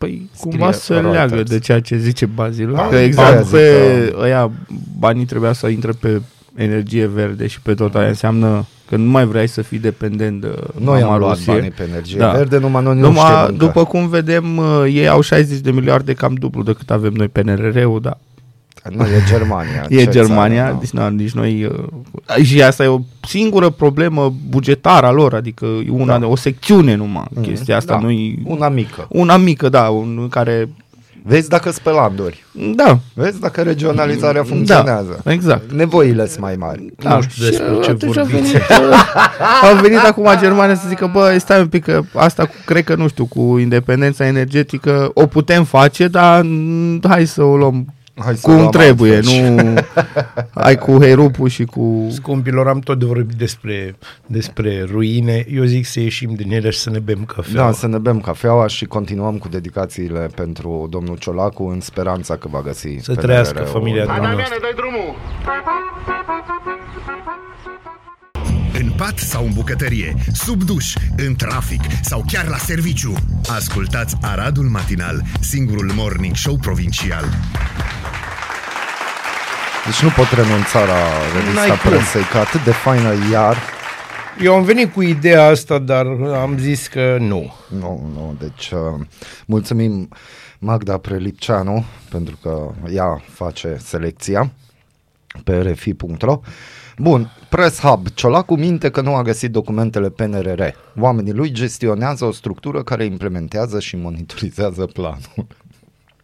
Păi 0.02 0.30
Scrie 0.34 0.52
cumva 0.52 0.72
se 0.72 0.94
Reuters. 0.94 1.14
leagă 1.14 1.44
de 1.44 1.60
ceea 1.60 1.80
ce 1.80 1.98
zice 1.98 2.26
Bazil. 2.26 2.76
Ah, 2.76 2.88
Că 2.90 2.96
aia 2.96 3.04
exact 3.06 3.44
zic 3.44 3.52
pe 3.52 4.12
că- 4.12 4.22
ăia 4.22 4.52
banii 5.00 5.26
trebuia 5.26 5.54
să 5.54 5.68
intre 5.68 5.92
pe 6.00 6.22
energie 6.56 7.06
verde 7.08 7.48
și 7.48 7.62
pe 7.62 7.74
tot 7.74 7.96
aia 7.96 8.08
înseamnă 8.08 8.66
că 8.90 8.96
nu 8.96 9.10
mai 9.10 9.26
vrei 9.26 9.48
să 9.48 9.62
fii 9.62 9.80
dependent 9.80 10.42
de 10.42 10.56
Noi 10.80 11.02
mama 11.02 11.14
am 11.14 11.20
luat 11.20 11.36
Rusie. 11.36 11.54
banii 11.54 11.70
pe 11.72 11.84
energie 11.90 12.18
Da. 12.18 12.32
verde, 12.32 12.58
numai 12.58 12.84
noi 12.84 12.96
nu 12.96 13.02
Numai, 13.02 13.22
știm 13.24 13.36
încă. 13.54 13.66
după 13.66 13.86
cum 13.86 14.08
vedem, 14.08 14.58
uh, 14.58 14.84
ei 14.88 15.08
au 15.08 15.22
60 15.22 15.60
de 15.60 15.72
miliarde, 15.72 16.14
cam 16.14 16.34
dublu 16.34 16.64
decât 16.64 16.92
avem 16.92 17.14
noi 17.14 17.28
pe 17.28 17.42
NRR-ul, 17.42 18.00
da. 18.02 18.18
Nu, 18.90 19.04
e 19.04 19.24
Germania. 19.28 19.86
E 19.90 20.04
ce 20.04 20.10
Germania, 20.10 20.64
țară, 20.64 20.78
deci, 20.80 20.90
na, 20.90 21.10
nici 21.10 21.32
noi... 21.32 21.64
Uh, 22.38 22.44
și 22.44 22.62
asta 22.62 22.84
e 22.84 22.88
o 22.88 23.00
singură 23.28 23.70
problemă 23.70 24.34
bugetară 24.50 25.06
a 25.06 25.12
lor, 25.12 25.34
adică 25.34 25.66
e 25.66 25.90
una, 25.90 26.20
Da. 26.20 26.28
o 26.28 26.36
secțiune 26.36 26.96
numai. 26.96 27.26
Mhm. 27.30 27.42
Chestia 27.44 27.76
asta 27.76 27.94
Da. 27.94 28.00
nu-i... 28.00 28.40
Una 28.46 28.70
mică. 28.70 29.06
Una 29.10 29.38
mică, 29.38 29.70
da, 29.70 29.90
un 29.90 30.28
care... 30.30 30.70
Vezi 31.24 31.50
dacă 31.50 31.72
spelanduri. 31.72 32.46
Da, 32.76 33.00
Vezi 33.14 33.40
dacă 33.40 33.62
regionalizarea 33.62 34.44
funcționează. 34.44 35.22
da, 35.24 35.32
exact. 35.32 35.72
Nevoile 35.72 36.28
sunt 36.28 36.40
mai 36.40 36.56
mari. 36.56 36.86
Da, 36.98 37.16
Nu 37.16 37.22
știu 37.22 37.46
despre 37.46 37.74
și 37.74 37.80
ce 37.82 37.90
atunci 37.90 38.18
a 38.18 38.24
vorbiți. 38.24 38.52
venit, 38.52 38.62
au 39.62 39.76
venit 39.82 40.00
acum 40.00 40.28
Germania 40.40 40.76
să 40.76 40.86
zică, 40.88 41.10
bă, 41.14 41.36
stai 41.40 41.60
un 41.60 41.68
pic, 41.68 41.84
că 41.84 42.02
asta 42.14 42.46
cu, 42.46 42.54
cred 42.66 42.84
că, 42.84 42.96
nu 42.96 43.08
știu, 43.08 43.26
cu 43.26 43.58
independența 43.58 44.26
energetică 44.26 45.12
o 45.14 45.26
putem 45.26 45.64
face, 45.64 46.08
dar 46.08 46.42
mm, 46.44 47.02
hai 47.08 47.26
să 47.26 47.44
o 47.44 47.56
luăm 47.58 47.86
Hai 48.16 48.36
să 48.36 48.42
cum 48.48 48.56
luăm 48.56 48.70
trebuie, 48.70 49.16
altfel. 49.16 49.52
nu 49.54 49.74
ai 50.54 50.76
cu 50.78 50.92
herupu 51.00 51.48
și 51.48 51.64
cu... 51.66 52.08
Scumpilor, 52.12 52.68
am 52.68 52.80
tot 52.80 53.04
vorbit 53.04 53.38
despre, 53.38 53.96
despre 54.26 54.84
ruine. 54.92 55.46
Eu 55.52 55.64
zic 55.64 55.86
să 55.86 56.00
ieșim 56.00 56.34
din 56.36 56.52
ele 56.52 56.70
și 56.70 56.80
să 56.80 56.90
ne 56.90 57.00
bem 57.00 57.26
cafea. 57.26 57.54
Da, 57.66 57.72
să 57.72 57.88
ne 57.88 57.98
bem 57.98 58.20
cafeaua 58.20 58.68
și 58.68 58.86
continuăm 58.86 59.38
cu 59.38 59.48
dedicațiile 59.48 60.30
pentru 60.36 60.88
domnul 60.90 61.18
Ciolacu 61.18 61.64
în 61.64 61.80
speranța 61.82 62.36
că 62.36 62.48
va 62.52 62.62
găsi 62.62 62.88
Să 62.88 63.12
PNRR-ul. 63.12 63.22
trăiască 63.24 63.62
familia 63.64 64.06
Da. 64.06 64.14
dumneavoastră. 64.14 64.56
În 68.80 68.92
pat 68.98 69.18
sau 69.18 69.46
în 69.46 69.52
bucătărie, 69.54 70.16
sub 70.34 70.64
duș, 70.64 70.94
în 71.18 71.36
trafic 71.36 71.82
sau 72.02 72.24
chiar 72.32 72.48
la 72.48 72.58
serviciu. 72.58 73.14
Ascultați 73.56 74.16
Aradul 74.22 74.64
Matinal, 74.66 75.22
singurul 75.40 75.92
morning 75.96 76.36
show 76.36 76.56
provincial. 76.62 77.26
Deci 79.86 80.02
nu 80.02 80.10
pot 80.10 80.26
renunța 80.32 80.80
la 80.86 81.02
revista 81.36 81.66
N-ai 81.68 81.78
cum. 81.78 81.90
presei, 81.92 82.24
că 82.24 82.38
atât 82.38 82.64
de 82.64 82.72
faină 82.72 83.14
iar. 83.32 83.58
Eu 84.42 84.54
am 84.56 84.64
venit 84.64 84.94
cu 84.94 85.02
ideea 85.02 85.46
asta, 85.46 85.78
dar 85.80 86.06
am 86.42 86.58
zis 86.58 86.88
că 86.88 87.18
nu. 87.20 87.54
Nu, 87.68 88.12
nu, 88.14 88.36
deci 88.40 88.72
uh, 88.72 89.06
mulțumim 89.46 90.10
Magda 90.60 90.98
Prelipceanu 90.98 91.86
pentru 92.10 92.38
că 92.42 92.72
ea 92.94 93.22
face 93.34 93.78
selecția 93.80 94.52
pe 95.44 95.58
rfi.ro. 95.62 96.40
Bun, 96.98 97.32
Press 97.50 97.80
Hub. 97.80 98.08
Ciolacu 98.14 98.56
minte 98.56 98.90
că 98.90 99.02
nu 99.02 99.16
a 99.16 99.22
găsit 99.22 99.52
documentele 99.52 100.10
PNRR. 100.10 100.62
Oamenii 101.00 101.34
lui 101.34 101.52
gestionează 101.52 102.26
o 102.26 102.32
structură 102.32 102.84
care 102.84 103.06
implementează 103.06 103.80
și 103.80 103.96
monitorizează 103.96 104.86
planul. 104.86 105.48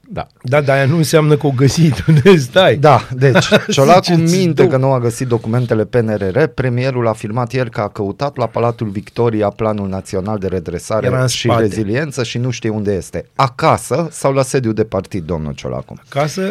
Da. 0.10 0.28
Da, 0.42 0.62
dar 0.62 0.76
aia 0.76 0.86
nu 0.86 0.96
înseamnă 0.96 1.36
că 1.38 1.48
o 1.48 1.52
găsit. 1.56 2.04
Unde 2.08 2.38
stai? 2.38 2.76
Da, 2.76 3.08
deci 3.16 3.48
Ciolacu 3.72 4.04
Ziceți 4.04 4.38
minte 4.38 4.62
două. 4.62 4.70
că 4.70 4.78
nu 4.78 4.92
a 4.92 5.00
găsit 5.00 5.28
documentele 5.28 5.86
PNRR. 5.86 6.44
Premierul 6.44 7.06
a 7.06 7.10
afirmat 7.10 7.52
ieri 7.54 7.70
că 7.70 7.82
a 7.82 7.88
căutat 7.90 8.38
la 8.38 8.46
Palatul 8.46 8.88
Victoria 8.88 9.50
Planul 9.50 9.88
Național 9.90 10.38
de 10.38 10.48
Redresare 10.48 11.06
Era 11.06 11.22
în 11.22 11.28
și 11.28 11.48
spate. 11.48 11.62
Reziliență 11.62 12.24
și 12.24 12.38
nu 12.38 12.50
știe 12.50 12.70
unde 12.70 12.94
este. 12.94 13.26
Acasă 13.36 14.08
sau 14.12 14.34
la 14.34 14.42
sediu 14.44 14.72
de 14.72 14.84
partid, 14.84 15.24
domnul 15.26 15.54
Ciolacu? 15.54 15.94
Acasă, 16.10 16.42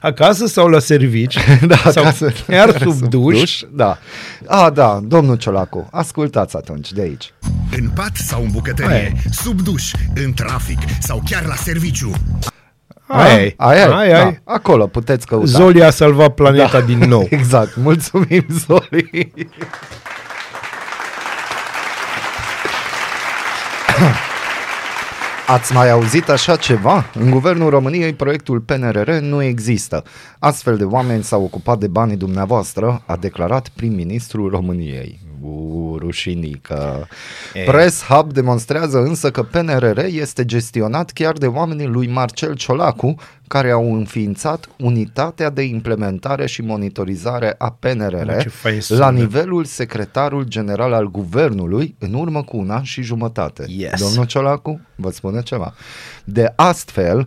acasă 0.00 0.46
sau 0.46 0.68
la 0.68 0.78
servici? 0.78 1.38
Da, 1.66 1.76
sau 1.76 2.02
acasă. 2.02 2.32
chiar 2.46 2.78
sub 2.78 3.08
duș? 3.08 3.60
Da. 3.72 3.98
A, 4.46 4.70
da, 4.70 5.00
domnul 5.02 5.36
Ciolacu, 5.36 5.88
ascultați 5.92 6.56
atunci 6.56 6.92
de 6.92 7.00
aici. 7.00 7.32
În 7.76 7.88
pat 7.94 8.16
sau 8.16 8.42
în 8.42 8.50
bucătărie, 8.50 9.12
sub 9.30 9.60
duș, 9.60 9.92
în 10.14 10.32
trafic 10.32 10.78
sau 11.00 11.22
chiar 11.30 11.44
la 11.44 11.54
serviciu. 11.54 12.10
Aia 13.06 13.42
e. 13.42 13.54
Aia, 13.56 13.80
e, 13.80 13.92
Aia 13.92 14.12
da, 14.24 14.28
e. 14.28 14.40
acolo 14.44 14.86
puteți 14.86 15.26
căuta. 15.26 15.46
Zoli 15.46 15.82
a 15.82 15.90
salvat 15.90 16.34
planeta 16.34 16.80
Da. 16.80 16.86
din 16.86 16.98
nou. 16.98 17.26
Exact, 17.38 17.76
mulțumim 17.76 18.46
Zoli. 18.66 19.32
Ați 25.46 25.72
mai 25.72 25.90
auzit 25.90 26.28
așa 26.28 26.56
ceva? 26.56 27.04
În 27.14 27.30
guvernul 27.30 27.70
României 27.70 28.12
proiectul 28.12 28.60
PNRR 28.60 29.10
nu 29.10 29.42
există. 29.42 30.02
Astfel 30.38 30.76
de 30.76 30.84
oameni 30.84 31.22
s-au 31.22 31.42
ocupat 31.42 31.78
de 31.78 31.86
banii 31.86 32.16
dumneavoastră, 32.16 33.02
a 33.06 33.16
declarat 33.16 33.68
prim-ministrul 33.68 34.50
României. 34.50 35.20
U, 35.46 35.96
rușinică. 35.98 37.08
E. 37.54 37.62
Press 37.64 38.02
Hub 38.04 38.32
demonstrează 38.32 38.98
însă 38.98 39.30
că 39.30 39.42
PNRR 39.42 39.98
este 39.98 40.44
gestionat 40.44 41.10
chiar 41.10 41.32
de 41.32 41.46
oamenii 41.46 41.86
lui 41.86 42.06
Marcel 42.06 42.54
Ciolacu, 42.54 43.14
care 43.48 43.70
au 43.70 43.94
înființat 43.94 44.68
unitatea 44.78 45.50
de 45.50 45.62
implementare 45.62 46.46
și 46.46 46.62
monitorizare 46.62 47.54
a 47.58 47.70
PNRR 47.70 48.24
Bă, 48.24 48.38
ce 48.42 48.48
fain 48.48 48.80
sună. 48.80 48.98
la 48.98 49.10
nivelul 49.10 49.64
secretarul 49.64 50.44
general 50.44 50.92
al 50.92 51.10
guvernului 51.10 51.96
în 51.98 52.14
urmă 52.14 52.42
cu 52.42 52.56
un 52.56 52.70
an 52.70 52.82
și 52.82 53.02
jumătate. 53.02 53.64
Yes. 53.68 54.00
Domnul 54.00 54.24
Ciolacu, 54.24 54.80
vă 54.94 55.10
spune 55.10 55.42
ceva. 55.42 55.74
De 56.24 56.52
astfel, 56.56 57.18
Uh, 57.18 57.26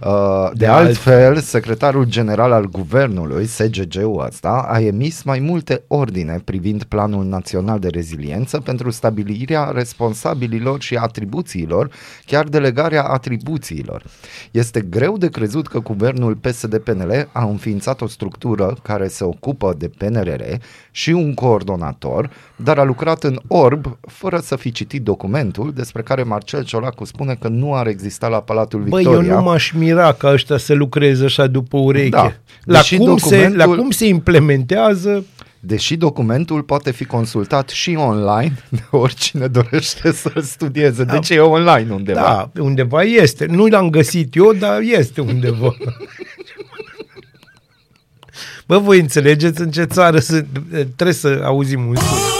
de, 0.00 0.52
De 0.54 0.66
altfel, 0.66 1.36
secretarul 1.36 2.04
general 2.04 2.52
al 2.52 2.66
guvernului, 2.66 3.46
SGG-ul 3.46 4.24
ăsta, 4.26 4.66
a 4.68 4.80
emis 4.80 5.22
mai 5.22 5.38
multe 5.38 5.82
ordine 5.86 6.40
privind 6.44 6.82
Planul 6.82 7.24
Național 7.24 7.78
de 7.78 7.88
Reziliență 7.88 8.60
pentru 8.60 8.90
stabilirea 8.90 9.64
responsabililor 9.64 10.80
și 10.80 10.94
atribuțiilor, 10.96 11.90
chiar 12.26 12.44
delegarea 12.44 13.02
atribuțiilor. 13.02 14.02
Este 14.50 14.80
greu 14.80 15.16
de 15.16 15.28
crezut 15.28 15.68
că 15.68 15.78
guvernul 15.78 16.34
PSD-PNL 16.34 17.28
a 17.32 17.44
înființat 17.44 18.00
o 18.00 18.06
structură 18.06 18.76
care 18.82 19.08
se 19.08 19.24
ocupă 19.24 19.74
de 19.78 19.88
PNRR 19.88 20.42
și 20.90 21.10
un 21.10 21.34
coordonator, 21.34 22.30
dar 22.56 22.78
a 22.78 22.84
lucrat 22.84 23.24
în 23.24 23.40
orb 23.48 23.98
fără 24.00 24.38
să 24.38 24.56
fi 24.56 24.72
citit 24.72 25.02
documentul 25.02 25.72
despre 25.72 26.02
care 26.02 26.22
Marcel 26.22 26.64
Ciolacu 26.64 27.04
spune 27.04 27.34
că 27.34 27.48
nu 27.48 27.74
ar 27.74 27.86
exista 27.86 28.28
la 28.28 28.40
Palatul 28.40 28.80
Băi, 28.80 29.02
Victoria. 29.02 29.32
eu 29.32 29.36
nu 29.36 29.42
m-aș 29.42 29.72
mira 29.72 29.89
ca 30.12 30.28
ăștia 30.32 30.56
să 30.56 30.72
lucreze 30.74 31.24
așa 31.24 31.46
după 31.46 31.78
ureche. 31.78 32.08
Da. 32.08 32.32
La, 32.64 32.78
Deși 32.78 32.96
cum 32.96 33.16
se, 33.16 33.28
documentul- 33.28 33.58
la 33.58 33.64
cum 33.76 33.90
se 33.90 34.06
implementează, 34.06 35.24
Deși 35.62 35.96
documentul 35.96 36.62
poate 36.62 36.90
fi 36.90 37.04
consultat 37.04 37.68
și 37.68 37.94
online 37.98 38.56
de 38.68 38.82
oricine 38.90 39.46
dorește 39.46 40.12
să-l 40.12 40.42
studieze. 40.42 41.04
Deci 41.04 41.28
e 41.30 41.38
online 41.40 41.92
undeva. 41.92 42.20
da, 42.54 42.62
undeva 42.62 43.02
este. 43.02 43.46
Nu 43.46 43.66
l-am 43.66 43.90
găsit 43.90 44.34
eu, 44.34 44.52
dar 44.52 44.80
este 44.80 45.20
undeva. 45.20 45.74
Bă, 48.66 48.78
voi 48.78 48.98
înțelegeți 49.00 49.60
în 49.60 49.70
ce 49.70 49.82
țară 49.84 50.18
sunt, 50.18 50.46
trebuie 50.70 51.12
să 51.16 51.40
auzim 51.44 51.86
un 51.86 51.96
sus. 51.96 52.39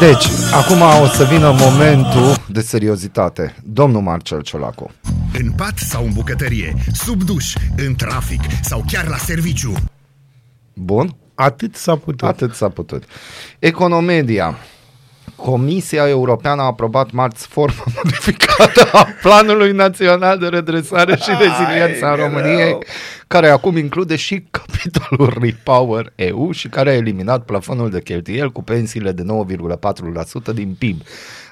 Deci, 0.00 0.26
acum 0.52 0.80
o 1.02 1.06
să 1.06 1.24
vină 1.24 1.54
momentul 1.58 2.36
de 2.48 2.60
seriozitate. 2.60 3.54
Domnul 3.64 4.00
Marcel 4.02 4.40
Ciolacu. 4.42 4.90
În 5.38 5.50
pat 5.52 5.78
sau 5.78 6.04
în 6.04 6.12
bucătărie, 6.12 6.74
sub 6.92 7.22
duș, 7.22 7.52
în 7.76 7.94
trafic 7.94 8.40
sau 8.62 8.84
chiar 8.92 9.06
la 9.08 9.16
serviciu. 9.16 9.72
Bun? 10.74 11.16
Atât 11.34 11.74
s-a 11.74 11.96
putut. 11.96 12.28
Atât 12.28 12.54
s-a 12.54 12.68
putut. 12.68 13.04
Economedia. 13.58 14.56
Comisia 15.36 16.08
Europeană 16.08 16.62
a 16.62 16.64
aprobat 16.64 17.10
marți 17.10 17.46
forma 17.46 17.84
modificată 18.02 18.88
a 18.92 19.08
Planului 19.22 19.72
Național 19.72 20.38
de 20.38 20.46
Redresare 20.46 21.16
și 21.16 21.30
Reziliență 21.38 22.04
a 22.04 22.14
României, 22.14 22.78
care 23.26 23.48
acum 23.48 23.76
include 23.76 24.16
și 24.16 24.46
capitolul 24.50 25.36
Repower 25.40 26.12
EU 26.14 26.50
și 26.50 26.68
care 26.68 26.90
a 26.90 26.94
eliminat 26.94 27.44
plafonul 27.44 27.90
de 27.90 28.02
cheltuieli 28.02 28.52
cu 28.52 28.62
pensiile 28.62 29.12
de 29.12 29.22
9,4% 30.50 30.54
din 30.54 30.74
PIB. 30.78 31.00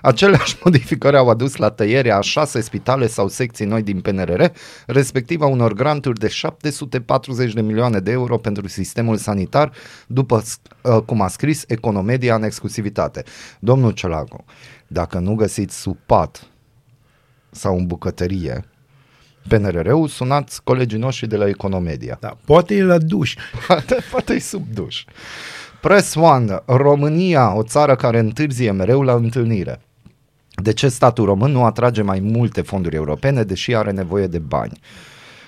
Aceleași 0.02 0.56
modificări 0.64 1.16
au 1.16 1.28
adus 1.28 1.56
la 1.56 1.70
tăierea 1.70 2.16
a 2.16 2.20
șase 2.20 2.60
spitale 2.60 3.06
sau 3.06 3.28
secții 3.28 3.66
noi 3.66 3.82
din 3.82 4.00
PNRR, 4.00 4.44
respectiv 4.86 5.40
a 5.40 5.46
unor 5.46 5.72
granturi 5.72 6.18
de 6.18 6.28
740 6.28 7.52
de 7.52 7.60
milioane 7.60 7.98
de 8.00 8.10
euro 8.10 8.36
pentru 8.36 8.68
sistemul 8.68 9.16
sanitar, 9.16 9.72
după 10.06 10.42
uh, 10.82 10.96
cum 11.06 11.20
a 11.20 11.28
scris 11.28 11.64
Economedia 11.66 12.34
în 12.34 12.42
exclusivitate. 12.42 13.22
Domnul 13.58 13.90
Ciolacu, 13.90 14.44
dacă 14.86 15.18
nu 15.18 15.34
găsiți 15.34 15.80
sub 15.80 15.96
pat 16.06 16.46
sau 17.50 17.76
în 17.76 17.86
bucătărie 17.86 18.64
PNRR-ul, 19.48 20.08
sunați 20.08 20.62
colegii 20.62 20.98
noștri 20.98 21.28
de 21.28 21.36
la 21.36 21.48
Economedia. 21.48 22.16
Da, 22.20 22.36
poate 22.44 22.74
e 22.74 22.82
la 22.82 22.98
duș. 22.98 23.34
Poate, 23.66 23.96
poate 24.10 24.32
e 24.32 24.38
sub 24.38 24.66
duș. 24.74 25.04
Press 25.80 26.14
One, 26.14 26.62
România, 26.66 27.54
o 27.54 27.62
țară 27.62 27.96
care 27.96 28.18
întârzie 28.18 28.70
mereu 28.70 29.02
la 29.02 29.12
întâlnire. 29.12 29.80
De 30.62 30.72
ce 30.72 30.88
statul 30.88 31.24
român 31.24 31.52
nu 31.52 31.64
atrage 31.64 32.02
mai 32.02 32.20
multe 32.20 32.60
fonduri 32.60 32.96
europene, 32.96 33.42
deși 33.42 33.74
are 33.74 33.90
nevoie 33.90 34.26
de 34.26 34.38
bani? 34.38 34.80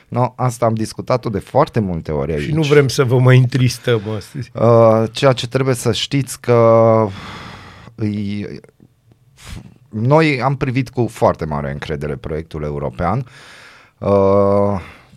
No, 0.09 0.33
asta 0.37 0.67
am 0.67 0.75
discutat-o 0.75 1.29
de 1.29 1.39
foarte 1.39 1.81
multe 1.81 2.13
ori 2.13 2.33
aici. 2.33 2.43
Și 2.43 2.53
nu 2.53 2.63
vrem 2.63 2.89
să 2.89 3.05
vă 3.05 3.19
mai 3.19 3.39
întristăm 3.39 4.01
astăzi. 4.17 4.51
Uh, 4.55 5.05
ceea 5.13 5.33
ce 5.33 5.47
trebuie 5.49 5.75
să 5.75 5.93
știți 5.93 6.41
că 6.41 7.07
îi, 7.95 8.47
noi 9.89 10.43
am 10.43 10.57
privit 10.57 10.89
cu 10.89 11.07
foarte 11.07 11.45
mare 11.45 11.71
încredere 11.73 12.17
proiectul 12.17 12.63
european. 12.63 13.19
Uh, 13.19 13.25
cu- 13.25 13.31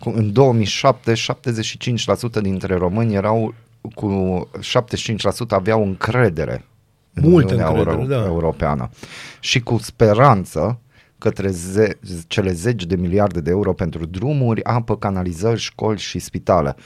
în 0.04 0.32
2007, 0.32 1.12
75% 1.12 2.40
dintre 2.42 2.74
români 2.74 3.14
erau 3.14 3.54
cu 3.94 4.48
75% 4.58 5.48
aveau 5.48 5.84
încredere 5.84 6.64
în 7.14 7.30
Multă 7.30 7.54
Uniunea 7.54 7.78
încredere, 7.78 8.06
da. 8.06 8.24
Europeană 8.24 8.90
și 9.40 9.60
cu 9.60 9.78
speranță 9.78 10.80
către 11.18 11.50
ze- 11.50 11.98
cele 12.26 12.52
zeci 12.52 12.84
de 12.84 12.96
miliarde 12.96 13.40
de 13.40 13.50
euro 13.50 13.72
pentru 13.72 14.06
drumuri, 14.06 14.64
apă, 14.64 14.96
canalizări, 14.96 15.60
școli 15.60 15.98
și 15.98 16.18
spitale. 16.18 16.76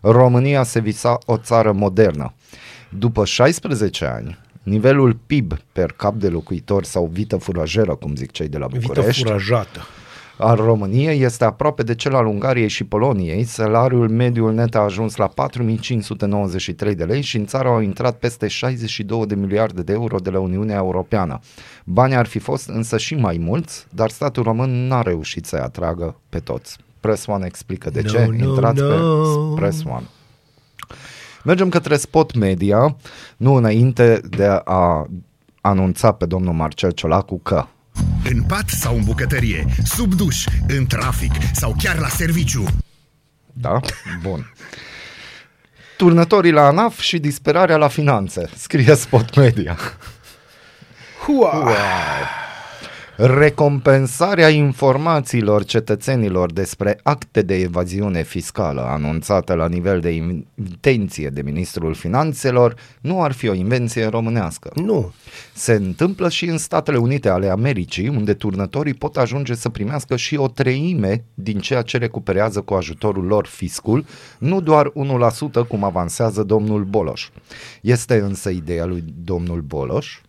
România 0.00 0.62
se 0.62 0.80
visa 0.80 1.18
o 1.26 1.36
țară 1.36 1.72
modernă. 1.72 2.34
După 2.98 3.24
16 3.24 4.04
ani, 4.04 4.38
nivelul 4.62 5.18
PIB 5.26 5.52
per 5.72 5.92
cap 5.92 6.14
de 6.14 6.28
locuitor 6.28 6.84
sau 6.84 7.08
vită 7.12 7.36
furajeră, 7.36 7.94
cum 7.94 8.14
zic 8.14 8.30
cei 8.30 8.48
de 8.48 8.58
la 8.58 8.66
Vită 8.66 8.86
București, 8.86 9.22
furajată. 9.22 9.80
Al 10.42 10.56
României 10.56 11.22
este 11.22 11.44
aproape 11.44 11.82
de 11.82 11.94
cel 11.94 12.14
al 12.14 12.26
Ungariei 12.26 12.68
și 12.68 12.84
Poloniei. 12.84 13.44
Salariul 13.44 14.08
mediul 14.08 14.52
net 14.52 14.74
a 14.74 14.78
ajuns 14.78 15.16
la 15.16 15.26
4593 15.26 16.94
de 16.94 17.04
lei 17.04 17.20
și 17.20 17.36
în 17.36 17.46
țară 17.46 17.68
au 17.68 17.80
intrat 17.80 18.16
peste 18.16 18.46
62 18.48 19.26
de 19.26 19.34
miliarde 19.34 19.82
de 19.82 19.92
euro 19.92 20.16
de 20.18 20.30
la 20.30 20.38
Uniunea 20.38 20.76
Europeană. 20.76 21.40
Banii 21.84 22.16
ar 22.16 22.26
fi 22.26 22.38
fost 22.38 22.68
însă 22.68 22.98
și 22.98 23.14
mai 23.14 23.36
mulți, 23.40 23.86
dar 23.90 24.10
statul 24.10 24.42
român 24.42 24.86
n-a 24.86 25.02
reușit 25.02 25.46
să-i 25.46 25.60
atragă 25.60 26.16
pe 26.28 26.38
toți. 26.38 26.76
Press 27.00 27.26
One 27.26 27.46
explică 27.46 27.90
de 27.90 28.00
No, 28.04 28.10
ce. 28.10 28.26
no, 28.38 28.48
Intrați 28.48 28.80
no. 28.80 28.88
pe 28.88 28.94
Press 29.60 29.82
One. 29.84 30.06
Mergem 31.44 31.68
către 31.68 31.96
Spot 31.96 32.34
Media, 32.34 32.96
nu 33.36 33.54
înainte 33.54 34.20
de 34.28 34.46
a 34.64 35.06
anunța 35.60 36.12
pe 36.12 36.26
domnul 36.26 36.52
Marcel 36.52 36.90
Ciolacu 36.90 37.40
că 37.42 37.64
În 38.30 38.42
pat 38.42 38.68
sau 38.68 38.96
în 38.96 39.04
bucătărie, 39.04 39.64
sub 39.84 40.14
duș, 40.14 40.44
în 40.68 40.86
trafic 40.86 41.32
sau 41.52 41.74
chiar 41.82 41.98
la 41.98 42.08
serviciu. 42.08 42.64
Da? 43.52 43.80
Bun. 44.20 44.52
Turnătorii 45.96 46.52
la 46.52 46.66
ANAF 46.66 47.00
și 47.00 47.18
disperarea 47.18 47.76
la 47.76 47.88
finanțe, 47.88 48.48
scrie 48.56 48.94
Spot 48.94 49.36
Media. 49.36 49.76
Hua! 51.24 51.74
Recompensarea 53.16 54.48
informațiilor 54.48 55.64
cetățenilor 55.64 56.52
despre 56.52 57.00
acte 57.02 57.42
de 57.42 57.54
evaziune 57.54 58.22
fiscală 58.22 58.80
anunțată 58.80 59.54
la 59.54 59.68
nivel 59.68 60.00
de 60.00 60.10
intenție 60.10 61.28
de 61.28 61.42
Ministrul 61.42 61.94
Finanțelor 61.94 62.74
nu 63.00 63.22
ar 63.22 63.32
fi 63.32 63.48
o 63.48 63.54
invenție 63.54 64.06
românească. 64.06 64.70
Nu. 64.74 65.12
Se 65.54 65.72
întâmplă 65.72 66.28
și 66.28 66.44
în 66.44 66.58
Statele 66.58 66.96
Unite 66.96 67.28
ale 67.28 67.48
Americii, 67.48 68.08
unde 68.08 68.34
turnătorii 68.34 68.94
pot 68.94 69.16
ajunge 69.16 69.54
să 69.54 69.68
primească 69.68 70.16
și 70.16 70.36
o 70.36 70.48
treime 70.48 71.24
din 71.34 71.58
ceea 71.58 71.82
ce 71.82 71.98
recuperează 71.98 72.60
cu 72.60 72.74
ajutorul 72.74 73.24
lor 73.24 73.46
fiscul, 73.46 74.04
nu 74.38 74.60
doar 74.60 74.92
1% 75.64 75.66
cum 75.68 75.84
avansează 75.84 76.42
domnul 76.42 76.84
Boloș. 76.84 77.28
Este 77.80 78.20
însă 78.20 78.50
ideea 78.50 78.84
lui 78.84 79.04
domnul 79.24 79.60
Boloș 79.60 80.20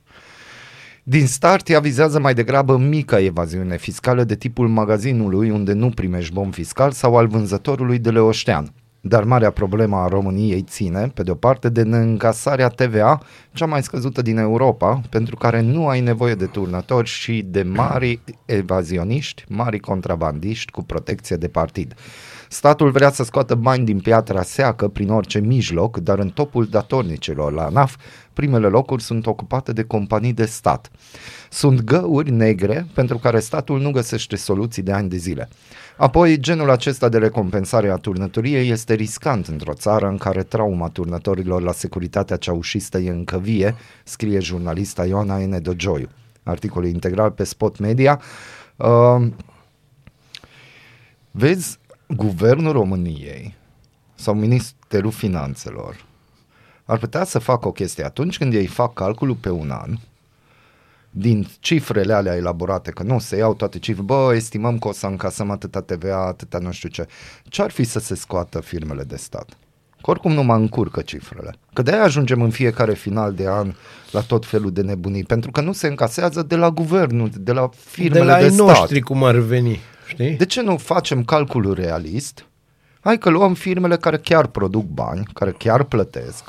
din 1.05 1.27
start, 1.27 1.69
ea 1.69 1.79
vizează 1.79 2.19
mai 2.19 2.33
degrabă 2.33 2.77
mică 2.77 3.15
evaziune 3.15 3.77
fiscală 3.77 4.23
de 4.23 4.35
tipul 4.35 4.67
magazinului 4.67 5.49
unde 5.49 5.73
nu 5.73 5.89
primești 5.89 6.33
bom 6.33 6.51
fiscal 6.51 6.91
sau 6.91 7.17
al 7.17 7.27
vânzătorului 7.27 7.99
de 7.99 8.09
leoștean. 8.09 8.73
Dar 9.01 9.23
marea 9.23 9.49
problemă 9.49 9.97
a 9.97 10.07
României 10.07 10.61
ține, 10.61 11.11
pe 11.13 11.23
de-o 11.23 11.35
parte, 11.35 11.69
de 11.69 11.81
neîncasarea 11.81 12.67
TVA, 12.67 13.21
cea 13.53 13.65
mai 13.65 13.83
scăzută 13.83 14.21
din 14.21 14.37
Europa, 14.37 15.01
pentru 15.09 15.35
care 15.35 15.61
nu 15.61 15.87
ai 15.87 16.01
nevoie 16.01 16.35
de 16.35 16.45
turnători 16.45 17.07
și 17.07 17.45
de 17.47 17.63
mari 17.63 18.19
evazioniști, 18.45 19.43
mari 19.47 19.79
contrabandiști 19.79 20.71
cu 20.71 20.83
protecție 20.83 21.35
de 21.35 21.47
partid. 21.47 21.93
Statul 22.53 22.91
vrea 22.91 23.11
să 23.11 23.23
scoată 23.23 23.55
bani 23.55 23.85
din 23.85 23.99
piatra 23.99 24.41
seacă 24.41 24.87
prin 24.87 25.09
orice 25.09 25.39
mijloc, 25.39 25.97
dar 25.97 26.19
în 26.19 26.29
topul 26.29 26.65
datornicilor 26.65 27.51
la 27.51 27.65
ANAF, 27.65 27.95
primele 28.33 28.67
locuri 28.67 29.01
sunt 29.03 29.25
ocupate 29.25 29.73
de 29.73 29.83
companii 29.83 30.33
de 30.33 30.45
stat. 30.45 30.91
Sunt 31.49 31.81
găuri 31.81 32.31
negre 32.31 32.87
pentru 32.93 33.17
care 33.17 33.39
statul 33.39 33.79
nu 33.79 33.91
găsește 33.91 34.35
soluții 34.35 34.81
de 34.81 34.91
ani 34.91 35.09
de 35.09 35.17
zile. 35.17 35.49
Apoi, 35.97 36.39
genul 36.39 36.69
acesta 36.69 37.09
de 37.09 37.17
recompensare 37.17 37.89
a 37.89 37.95
turnătoriei 37.95 38.69
este 38.69 38.93
riscant 38.93 39.47
într-o 39.47 39.73
țară 39.73 40.07
în 40.07 40.17
care 40.17 40.43
trauma 40.43 40.89
turnătorilor 40.89 41.61
la 41.61 41.71
securitatea 41.71 42.35
ceaușistă 42.35 42.97
e 42.97 43.09
încă 43.09 43.37
vie, 43.37 43.75
scrie 44.03 44.39
jurnalista 44.39 45.05
Ioana 45.05 45.37
N. 45.37 45.61
Dogioiu. 45.61 46.09
Articolul 46.43 46.87
integral 46.87 47.31
pe 47.31 47.43
Spot 47.43 47.79
Media. 47.79 48.21
Uh, 48.75 49.27
vezi, 51.31 51.81
guvernul 52.07 52.71
României 52.71 53.55
sau 54.15 54.33
Ministerul 54.33 55.11
Finanțelor 55.11 56.05
ar 56.85 56.97
putea 56.97 57.23
să 57.23 57.39
facă 57.39 57.67
o 57.67 57.71
chestie 57.71 58.03
atunci 58.03 58.37
când 58.37 58.53
ei 58.53 58.65
fac 58.65 58.93
calculul 58.93 59.35
pe 59.35 59.49
un 59.49 59.71
an, 59.71 59.97
din 61.15 61.47
cifrele 61.59 62.13
alea 62.13 62.35
elaborate, 62.35 62.91
că 62.91 63.03
nu 63.03 63.19
se 63.19 63.35
iau 63.35 63.53
toate 63.53 63.79
cifre, 63.79 64.01
bă, 64.01 64.31
estimăm 64.35 64.79
că 64.79 64.87
o 64.87 64.91
să 64.91 65.05
încasăm 65.05 65.51
atâta 65.51 65.81
TVA, 65.81 66.25
atâta 66.25 66.57
nu 66.57 66.71
știu 66.71 66.89
ce. 66.89 67.07
Ce 67.43 67.61
ar 67.61 67.71
fi 67.71 67.83
să 67.83 67.99
se 67.99 68.15
scoată 68.15 68.59
firmele 68.59 69.03
de 69.03 69.15
stat? 69.15 69.49
Că 70.01 70.09
oricum 70.09 70.31
nu 70.31 70.43
mă 70.43 70.53
încurcă 70.53 71.01
cifrele. 71.01 71.55
Că 71.73 71.81
de-aia 71.81 72.03
ajungem 72.03 72.41
în 72.41 72.49
fiecare 72.49 72.93
final 72.93 73.33
de 73.33 73.47
an 73.47 73.73
la 74.11 74.21
tot 74.21 74.45
felul 74.45 74.71
de 74.71 74.81
nebunii, 74.81 75.23
pentru 75.23 75.51
că 75.51 75.61
nu 75.61 75.73
se 75.73 75.87
încasează 75.87 76.43
de 76.43 76.55
la 76.55 76.69
guvernul, 76.69 77.29
de 77.37 77.51
la 77.51 77.69
firmele 77.85 78.19
de 78.19 78.25
la 78.25 78.37
de, 78.37 78.43
ai 78.43 78.49
stat. 78.51 78.67
noștri 78.67 79.01
cum 79.01 79.23
ar 79.23 79.35
veni, 79.35 79.79
știi? 80.07 80.31
De 80.37 80.45
ce 80.45 80.61
nu 80.61 80.77
facem 80.77 81.23
calculul 81.23 81.73
realist? 81.73 82.45
Hai 82.99 83.17
că 83.17 83.29
luăm 83.29 83.53
firmele 83.53 83.97
care 83.97 84.17
chiar 84.17 84.47
produc 84.47 84.85
bani, 84.85 85.25
care 85.33 85.51
chiar 85.51 85.83
plătesc 85.83 86.43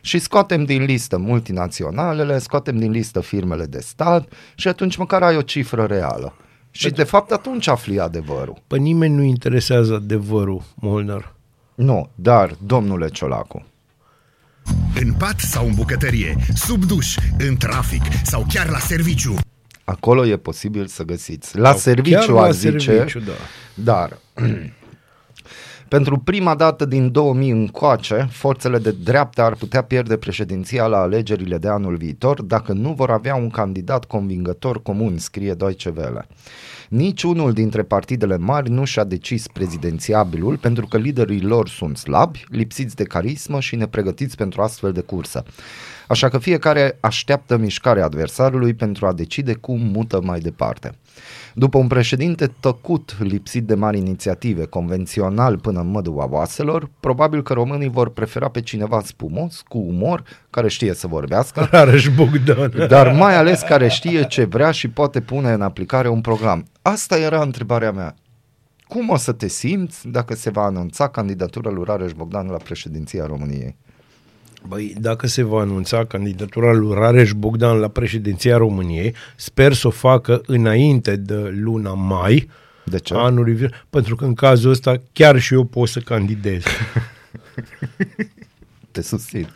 și 0.00 0.18
scoatem 0.18 0.64
din 0.64 0.82
listă 0.82 1.18
multinaționalele, 1.18 2.38
scoatem 2.38 2.78
din 2.78 2.90
listă 2.90 3.20
firmele 3.20 3.66
de 3.66 3.80
stat 3.80 4.32
și 4.54 4.68
atunci 4.68 4.96
măcar 4.96 5.22
ai 5.22 5.36
o 5.36 5.42
cifră 5.42 5.84
reală. 5.84 6.34
Și 6.70 6.90
de 6.90 7.04
fapt 7.04 7.30
atunci 7.30 7.66
afli 7.66 8.00
adevărul. 8.00 8.62
Pe 8.66 8.76
nimeni 8.76 9.14
nu 9.14 9.22
interesează 9.22 9.94
adevărul, 9.94 10.62
Molnar. 10.74 11.34
Nu, 11.74 12.10
dar, 12.14 12.56
domnule 12.66 13.08
Ciolacu, 13.08 13.66
În 15.00 15.12
pat 15.12 15.38
sau 15.38 15.66
în 15.66 15.74
bucătărie, 15.74 16.36
sub 16.54 16.84
duș, 16.84 17.16
în 17.38 17.56
trafic 17.56 18.02
sau 18.24 18.46
chiar 18.48 18.68
la 18.68 18.78
serviciu. 18.78 19.34
Acolo 19.90 20.26
e 20.26 20.36
posibil 20.36 20.86
să 20.86 21.02
găsiți. 21.02 21.58
La 21.58 21.68
Sau 21.68 21.78
serviciu, 21.78 22.18
chiar 22.18 22.28
la 22.28 22.42
aș 22.42 22.52
zice, 22.54 22.78
serviciu, 22.78 23.18
da. 23.18 23.32
Dar, 23.74 24.18
pentru 25.88 26.18
prima 26.18 26.54
dată 26.54 26.84
din 26.84 27.12
2000 27.12 27.50
încoace, 27.50 28.28
forțele 28.30 28.78
de 28.78 28.90
dreapta 28.90 29.44
ar 29.44 29.54
putea 29.54 29.82
pierde 29.82 30.16
președinția 30.16 30.86
la 30.86 30.98
alegerile 30.98 31.58
de 31.58 31.68
anul 31.68 31.96
viitor 31.96 32.42
dacă 32.42 32.72
nu 32.72 32.92
vor 32.92 33.10
avea 33.10 33.34
un 33.34 33.50
candidat 33.50 34.04
convingător 34.04 34.82
comun, 34.82 35.18
scrie 35.18 35.54
Deutsche 35.54 35.92
Welle. 35.96 36.26
Nici 36.90 37.22
unul 37.22 37.52
dintre 37.52 37.82
partidele 37.82 38.36
mari 38.36 38.70
nu 38.70 38.84
și-a 38.84 39.04
decis 39.04 39.46
prezidențiabilul 39.46 40.56
pentru 40.56 40.86
că 40.86 40.98
liderii 40.98 41.42
lor 41.42 41.68
sunt 41.68 41.96
slabi, 41.96 42.44
lipsiți 42.48 42.96
de 42.96 43.02
carismă 43.02 43.60
și 43.60 43.76
nepregătiți 43.76 44.36
pentru 44.36 44.62
astfel 44.62 44.92
de 44.92 45.00
cursă. 45.00 45.44
Așa 46.08 46.28
că 46.28 46.38
fiecare 46.38 46.98
așteaptă 47.00 47.56
mișcarea 47.56 48.04
adversarului 48.04 48.74
pentru 48.74 49.06
a 49.06 49.12
decide 49.12 49.54
cum 49.54 49.80
mută 49.80 50.20
mai 50.22 50.40
departe. 50.40 50.94
După 51.54 51.78
un 51.78 51.86
președinte 51.86 52.52
tăcut, 52.60 53.16
lipsit 53.18 53.64
de 53.64 53.74
mari 53.74 53.98
inițiative, 53.98 54.64
convențional 54.64 55.58
până 55.58 55.80
în 55.80 55.90
mădua 55.90 56.28
oaselor, 56.30 56.90
probabil 57.00 57.42
că 57.42 57.52
românii 57.52 57.90
vor 57.90 58.10
prefera 58.10 58.48
pe 58.48 58.60
cineva 58.60 59.00
spumos, 59.04 59.62
cu 59.68 59.78
umor, 59.78 60.22
care 60.50 60.68
știe 60.68 60.94
să 60.94 61.06
vorbească, 61.06 61.68
Rareș 61.70 62.08
Bogdan. 62.08 62.72
dar 62.88 63.12
mai 63.12 63.36
ales 63.36 63.60
care 63.60 63.88
știe 63.88 64.24
ce 64.24 64.44
vrea 64.44 64.70
și 64.70 64.88
poate 64.88 65.20
pune 65.20 65.52
în 65.52 65.62
aplicare 65.62 66.08
un 66.08 66.20
program. 66.20 66.66
Asta 66.82 67.18
era 67.18 67.42
întrebarea 67.42 67.92
mea. 67.92 68.14
Cum 68.88 69.08
o 69.08 69.16
să 69.16 69.32
te 69.32 69.48
simți 69.48 70.08
dacă 70.08 70.34
se 70.34 70.50
va 70.50 70.62
anunța 70.62 71.08
candidatura 71.08 71.70
lui 71.70 71.84
Rareș 71.86 72.12
Bogdan 72.12 72.46
la 72.46 72.56
președinția 72.56 73.26
României? 73.26 73.76
Băi, 74.68 74.94
dacă 75.00 75.26
se 75.26 75.42
va 75.42 75.60
anunța 75.60 76.04
candidatura 76.04 76.72
lui 76.72 76.94
Rareș 76.94 77.32
Bogdan 77.32 77.76
la 77.78 77.88
președinția 77.88 78.56
României, 78.56 79.14
sper 79.36 79.72
să 79.72 79.86
o 79.86 79.90
facă 79.90 80.40
înainte 80.46 81.16
de 81.16 81.34
luna 81.34 81.94
mai 81.94 82.48
De 82.84 82.98
ce? 82.98 83.14
anului 83.14 83.54
viitor, 83.54 83.86
pentru 83.90 84.16
că 84.16 84.24
în 84.24 84.34
cazul 84.34 84.70
ăsta 84.70 85.02
chiar 85.12 85.38
și 85.38 85.54
eu 85.54 85.64
pot 85.64 85.88
să 85.88 86.00
candidez. 86.00 86.62
Te 88.92 89.02
susțin. 89.02 89.48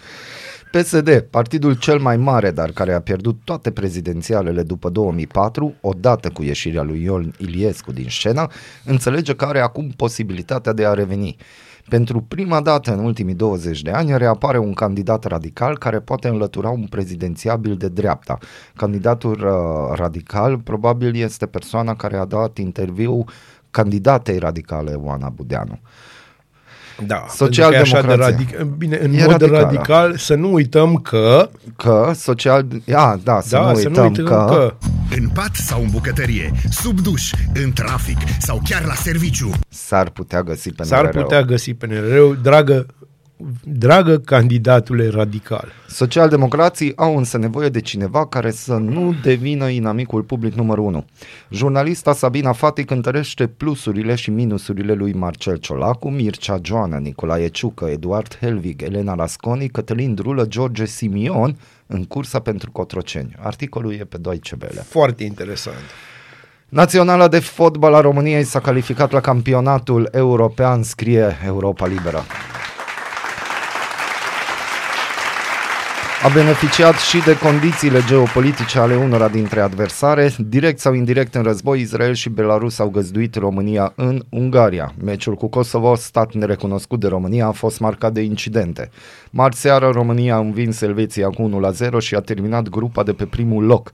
PSD, 0.79 1.21
partidul 1.21 1.75
cel 1.75 1.99
mai 1.99 2.17
mare, 2.17 2.51
dar 2.51 2.71
care 2.71 2.93
a 2.93 3.01
pierdut 3.01 3.41
toate 3.45 3.71
prezidențialele 3.71 4.63
după 4.63 4.89
2004, 4.89 5.75
odată 5.81 6.31
cu 6.31 6.43
ieșirea 6.43 6.83
lui 6.83 7.03
Ion 7.03 7.35
Iliescu 7.39 7.93
din 7.93 8.07
scenă, 8.09 8.47
înțelege 8.85 9.35
că 9.35 9.45
are 9.45 9.61
acum 9.61 9.89
posibilitatea 9.97 10.73
de 10.73 10.87
a 10.87 10.93
reveni. 10.93 11.37
Pentru 11.89 12.21
prima 12.21 12.61
dată 12.61 12.93
în 12.93 13.05
ultimii 13.05 13.35
20 13.35 13.83
de 13.83 13.91
ani 13.91 14.19
reapare 14.19 14.59
un 14.59 14.73
candidat 14.73 15.25
radical 15.25 15.79
care 15.79 16.01
poate 16.01 16.29
înlătura 16.29 16.69
un 16.69 16.87
prezidențiabil 16.87 17.77
de 17.77 17.89
dreapta. 17.89 18.39
Candidatul 18.77 19.33
uh, 19.33 19.97
radical 19.97 20.59
probabil 20.59 21.17
este 21.17 21.47
persoana 21.47 21.95
care 21.95 22.17
a 22.17 22.25
dat 22.25 22.59
interviu 22.59 23.25
candidatei 23.71 24.39
radicale 24.39 24.93
Oana 24.93 25.29
Budeanu. 25.29 25.81
Da, 27.07 27.25
Social-democrația. 27.29 28.01
pentru 28.01 28.17
că 28.17 28.23
e 28.23 28.25
așa 28.25 28.31
de 28.31 28.65
radic- 28.65 28.77
bine, 28.79 28.99
în 29.03 29.15
E 29.15 29.23
mod 29.23 29.31
radicală. 29.31 29.61
radical, 29.63 30.17
să 30.17 30.35
nu 30.35 30.53
uităm 30.53 30.95
că, 30.97 31.49
Că 31.77 32.13
social... 32.15 32.67
A, 32.95 33.21
da, 33.23 33.41
să 33.41 33.57
da, 33.57 33.69
nu 33.71 33.75
să 33.77 33.89
uităm, 33.89 34.03
nu 34.03 34.09
uităm 34.09 34.25
că, 34.25 34.45
că 34.49 34.75
În 35.17 35.29
pat 35.29 35.55
sau 35.55 35.83
în 35.83 35.89
bucătărie, 35.91 36.53
sub 36.71 37.01
duș, 37.01 37.31
în 37.65 37.73
trafic 37.73 38.17
sau 38.39 38.61
chiar 38.69 38.85
la 38.85 38.95
serviciu. 38.95 39.51
s-ar 39.69 40.09
putea 40.11 40.43
găsi 40.43 40.73
pe 40.73 40.83
s-ar 40.83 41.05
NRR-ul. 41.05 41.23
putea 41.23 41.43
găsi 41.43 41.75
pe 41.75 41.87
NRR, 41.87 42.41
dragă, 42.43 42.87
dragă 43.65 44.19
candidatule 44.19 45.09
radical. 45.09 45.73
Socialdemocrații 45.89 46.93
au 46.97 47.17
însă 47.17 47.39
nevoie 47.39 47.69
de 47.69 47.81
cineva 47.81 48.27
care 48.27 48.51
să 48.51 48.75
nu 48.75 49.15
devină 49.23 49.69
inamicul 49.69 50.23
public 50.23 50.55
numărul 50.55 50.85
1. 50.85 51.05
Jurnalista 51.51 52.13
Sabina 52.13 52.53
Fati 52.53 52.85
cântărește 52.85 53.47
plusurile 53.47 54.15
și 54.15 54.31
minusurile 54.31 54.93
lui 54.93 55.13
Marcel 55.13 55.57
Ciolacu, 55.57 56.11
Mircea 56.11 56.59
Joană, 56.63 56.97
Nicolae 56.97 57.49
Ciucă, 57.49 57.85
Eduard 57.85 58.39
Helvig, 58.41 58.83
Elena 58.83 59.15
Lasconi, 59.15 59.69
Cătălin 59.69 60.15
Drulă, 60.15 60.47
George 60.47 60.85
Simion 60.85 61.57
în 61.87 62.05
cursa 62.05 62.39
pentru 62.39 62.71
Cotroceni. 62.71 63.37
Articolul 63.39 63.93
e 63.93 64.05
pe 64.05 64.19
Deutsche 64.19 64.57
Welle. 64.61 64.81
Foarte 64.81 65.25
interesant. 65.25 65.85
Naționala 66.69 67.29
de 67.29 67.39
fotbal 67.39 67.95
a 67.95 68.01
României 68.01 68.45
s-a 68.45 68.61
calificat 68.61 69.11
la 69.11 69.21
campionatul 69.21 70.09
european, 70.13 70.83
scrie 70.83 71.37
Europa 71.45 71.87
Liberă. 71.87 72.23
A 76.25 76.29
beneficiat 76.29 76.95
și 76.95 77.23
de 77.25 77.39
condițiile 77.39 78.01
geopolitice 78.07 78.79
ale 78.79 78.97
unora 78.97 79.29
dintre 79.29 79.61
adversare. 79.61 80.31
Direct 80.39 80.79
sau 80.79 80.93
indirect 80.93 81.35
în 81.35 81.43
război, 81.43 81.81
Israel 81.81 82.15
și 82.15 82.29
Belarus 82.29 82.79
au 82.79 82.89
găzduit 82.89 83.35
România 83.35 83.93
în 83.97 84.23
Ungaria. 84.29 84.93
Meciul 85.05 85.35
cu 85.35 85.49
Kosovo, 85.49 85.95
stat 85.95 86.35
nerecunoscut 86.35 87.01
de 87.01 87.07
România, 87.07 87.47
a 87.47 87.51
fost 87.51 87.81
marcat 87.81 88.13
de 88.13 88.21
incidente. 88.21 88.91
Marți 89.31 89.61
seară, 89.61 89.91
România 89.93 90.35
a 90.35 90.39
învins 90.39 90.81
Elveția 90.81 91.29
cu 91.29 91.73
1-0 91.73 91.99
și 91.99 92.15
a 92.15 92.21
terminat 92.21 92.69
grupa 92.69 93.03
de 93.03 93.13
pe 93.13 93.25
primul 93.25 93.65
loc. 93.65 93.91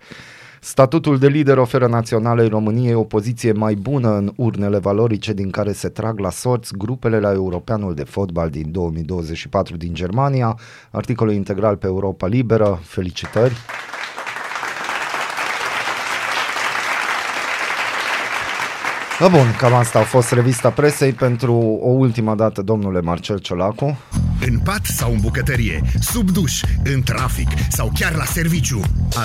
Statutul 0.63 1.19
de 1.19 1.29
lider 1.29 1.59
oferă 1.59 1.87
naționalei 1.87 2.49
României 2.49 2.95
o 2.95 3.05
poziție 3.05 3.53
mai 3.53 3.75
bună 3.75 4.17
în 4.17 4.33
urnele 4.37 4.79
valorice 4.79 5.33
din 5.33 5.51
care 5.51 5.73
se 5.73 5.89
trag 5.89 6.19
la 6.19 6.31
sorți 6.31 6.77
grupele 6.77 7.21
la 7.21 7.33
Europeanul 7.33 7.95
de 7.95 8.05
fotbal 8.05 8.51
din 8.51 8.71
2024 8.73 9.77
din 9.77 9.95
Germania. 9.95 10.59
Articolul 10.91 11.33
integral 11.33 11.77
pe 11.77 11.87
Europa 11.87 12.27
Liberă. 12.27 12.79
Felicitări! 12.83 13.55
Da, 19.21 19.29
bun, 19.29 19.55
cam 19.59 19.75
asta 19.75 19.99
a 19.99 20.03
fost 20.03 20.33
revista 20.33 20.71
presei 20.71 21.13
pentru 21.13 21.55
o 21.83 21.89
ultimă 21.89 22.35
dată, 22.35 22.63
domnule 22.63 23.01
Marcel 23.01 23.39
Ciolacu. 23.39 23.99
În 24.47 24.59
pat 24.59 24.85
sau 24.85 25.13
în 25.13 25.19
bucătărie, 25.21 25.83
sub 26.01 26.31
duș, 26.31 26.63
în 26.85 27.03
trafic 27.03 27.49
sau 27.71 27.91
chiar 27.99 28.15
la 28.15 28.25
serviciu. 28.25 28.81
A- 29.17 29.25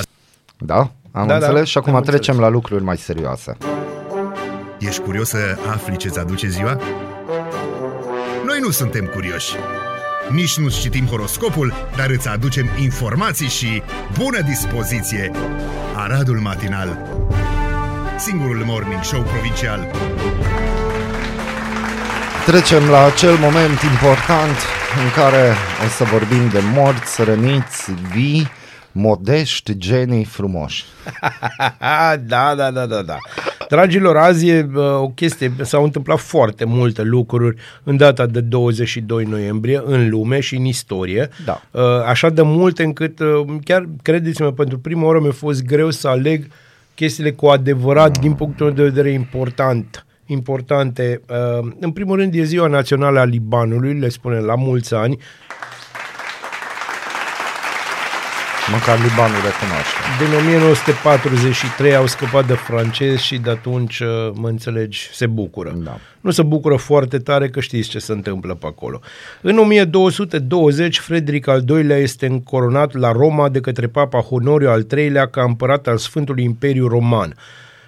Da? 0.57 0.91
Am 1.15 1.27
Da, 1.27 1.39
da, 1.39 1.45
înțeles 1.45 1.67
și 1.67 1.77
acum 1.77 1.95
am 1.95 2.01
trecem 2.01 2.33
înțeles. 2.33 2.49
la 2.49 2.49
lucruri 2.49 2.83
mai 2.83 2.97
serioase. 2.97 3.57
Ești 4.79 5.01
curios 5.01 5.27
să 5.29 5.57
afli 5.71 5.97
ce-ți 5.97 6.19
aduce 6.19 6.47
ziua? 6.47 6.79
Noi 8.45 8.59
nu 8.61 8.69
suntem 8.69 9.05
curioși. 9.05 9.55
Nici 10.29 10.57
nu 10.57 10.69
citim 10.69 11.05
horoscopul, 11.05 11.73
dar 11.95 12.09
îți 12.09 12.27
aducem 12.27 12.69
informații 12.81 13.47
și 13.47 13.83
bună 14.17 14.41
dispoziție. 14.41 15.31
Aradul 15.95 16.39
Matinal 16.39 16.97
Singurul 18.17 18.63
morning 18.65 19.03
show 19.03 19.21
provincial 19.21 19.91
Trecem 22.45 22.89
la 22.89 23.03
acel 23.03 23.37
moment 23.41 23.81
important 23.81 24.57
în 25.03 25.21
care 25.21 25.53
o 25.85 25.87
să 25.89 26.03
vorbim 26.03 26.49
de 26.49 26.59
morți, 26.73 27.23
răniți, 27.23 27.91
vii, 28.13 28.51
modești, 28.97 29.77
genii 29.77 30.23
frumoși. 30.23 30.85
da, 32.27 32.55
da, 32.55 32.71
da, 32.71 32.85
da, 32.85 33.01
da. 33.01 33.17
Dragilor, 33.69 34.17
azi 34.17 34.47
e 34.47 34.69
uh, 34.75 34.83
o 34.83 35.09
chestie, 35.09 35.53
s-au 35.61 35.83
întâmplat 35.83 36.19
foarte 36.19 36.65
multe 36.65 37.01
lucruri 37.01 37.61
în 37.83 37.97
data 37.97 38.25
de 38.25 38.41
22 38.41 39.23
noiembrie 39.23 39.81
în 39.85 40.09
lume 40.09 40.39
și 40.39 40.55
în 40.55 40.65
istorie. 40.65 41.29
Da. 41.45 41.61
Uh, 41.71 41.81
așa 42.05 42.29
de 42.29 42.41
multe 42.41 42.83
încât, 42.83 43.19
uh, 43.19 43.45
chiar 43.63 43.89
credeți-mă, 44.01 44.51
pentru 44.51 44.79
prima 44.79 45.05
oară 45.05 45.19
mi-a 45.19 45.31
fost 45.31 45.63
greu 45.63 45.91
să 45.91 46.07
aleg 46.07 46.47
chestiile 46.93 47.31
cu 47.31 47.45
adevărat, 47.45 48.19
din 48.19 48.33
punctul 48.33 48.65
meu 48.65 48.75
de 48.75 48.83
vedere, 48.83 49.09
important 49.09 50.05
importante. 50.25 51.21
Uh, 51.29 51.67
În 51.79 51.91
primul 51.91 52.15
rând 52.17 52.35
e 52.35 52.43
ziua 52.43 52.67
națională 52.67 53.19
a 53.19 53.23
Libanului, 53.23 53.93
le 53.93 54.09
spune 54.09 54.39
la 54.39 54.55
mulți 54.55 54.93
ani. 54.93 55.17
Măcar 58.71 58.97
Libanul 58.97 59.41
recunoaște. 59.49 59.99
Din 60.19 60.37
1943 60.39 61.95
au 61.95 62.07
scăpat 62.07 62.47
de 62.47 62.53
francezi 62.53 63.23
și 63.23 63.37
de 63.37 63.49
atunci, 63.49 63.99
uh, 63.99 64.07
mă 64.33 64.47
înțelegi, 64.47 65.09
se 65.11 65.27
bucură. 65.27 65.73
Da. 65.83 65.97
Nu 66.21 66.31
se 66.31 66.43
bucură 66.43 66.75
foarte 66.75 67.17
tare 67.17 67.49
că 67.49 67.59
știți 67.59 67.89
ce 67.89 67.99
se 67.99 68.11
întâmplă 68.11 68.53
pe 68.53 68.65
acolo. 68.65 68.99
În 69.41 69.57
1220, 69.57 70.99
Frederic 70.99 71.47
al 71.47 71.63
II-lea 71.69 71.97
este 71.97 72.25
încoronat 72.25 72.93
la 72.93 73.11
Roma 73.11 73.49
de 73.49 73.59
către 73.59 73.87
Papa 73.87 74.19
Honorio 74.19 74.69
al 74.69 74.85
III-lea 74.97 75.27
ca 75.27 75.43
împărat 75.43 75.87
al 75.87 75.97
Sfântului 75.97 76.43
Imperiu 76.43 76.87
Roman. 76.87 77.35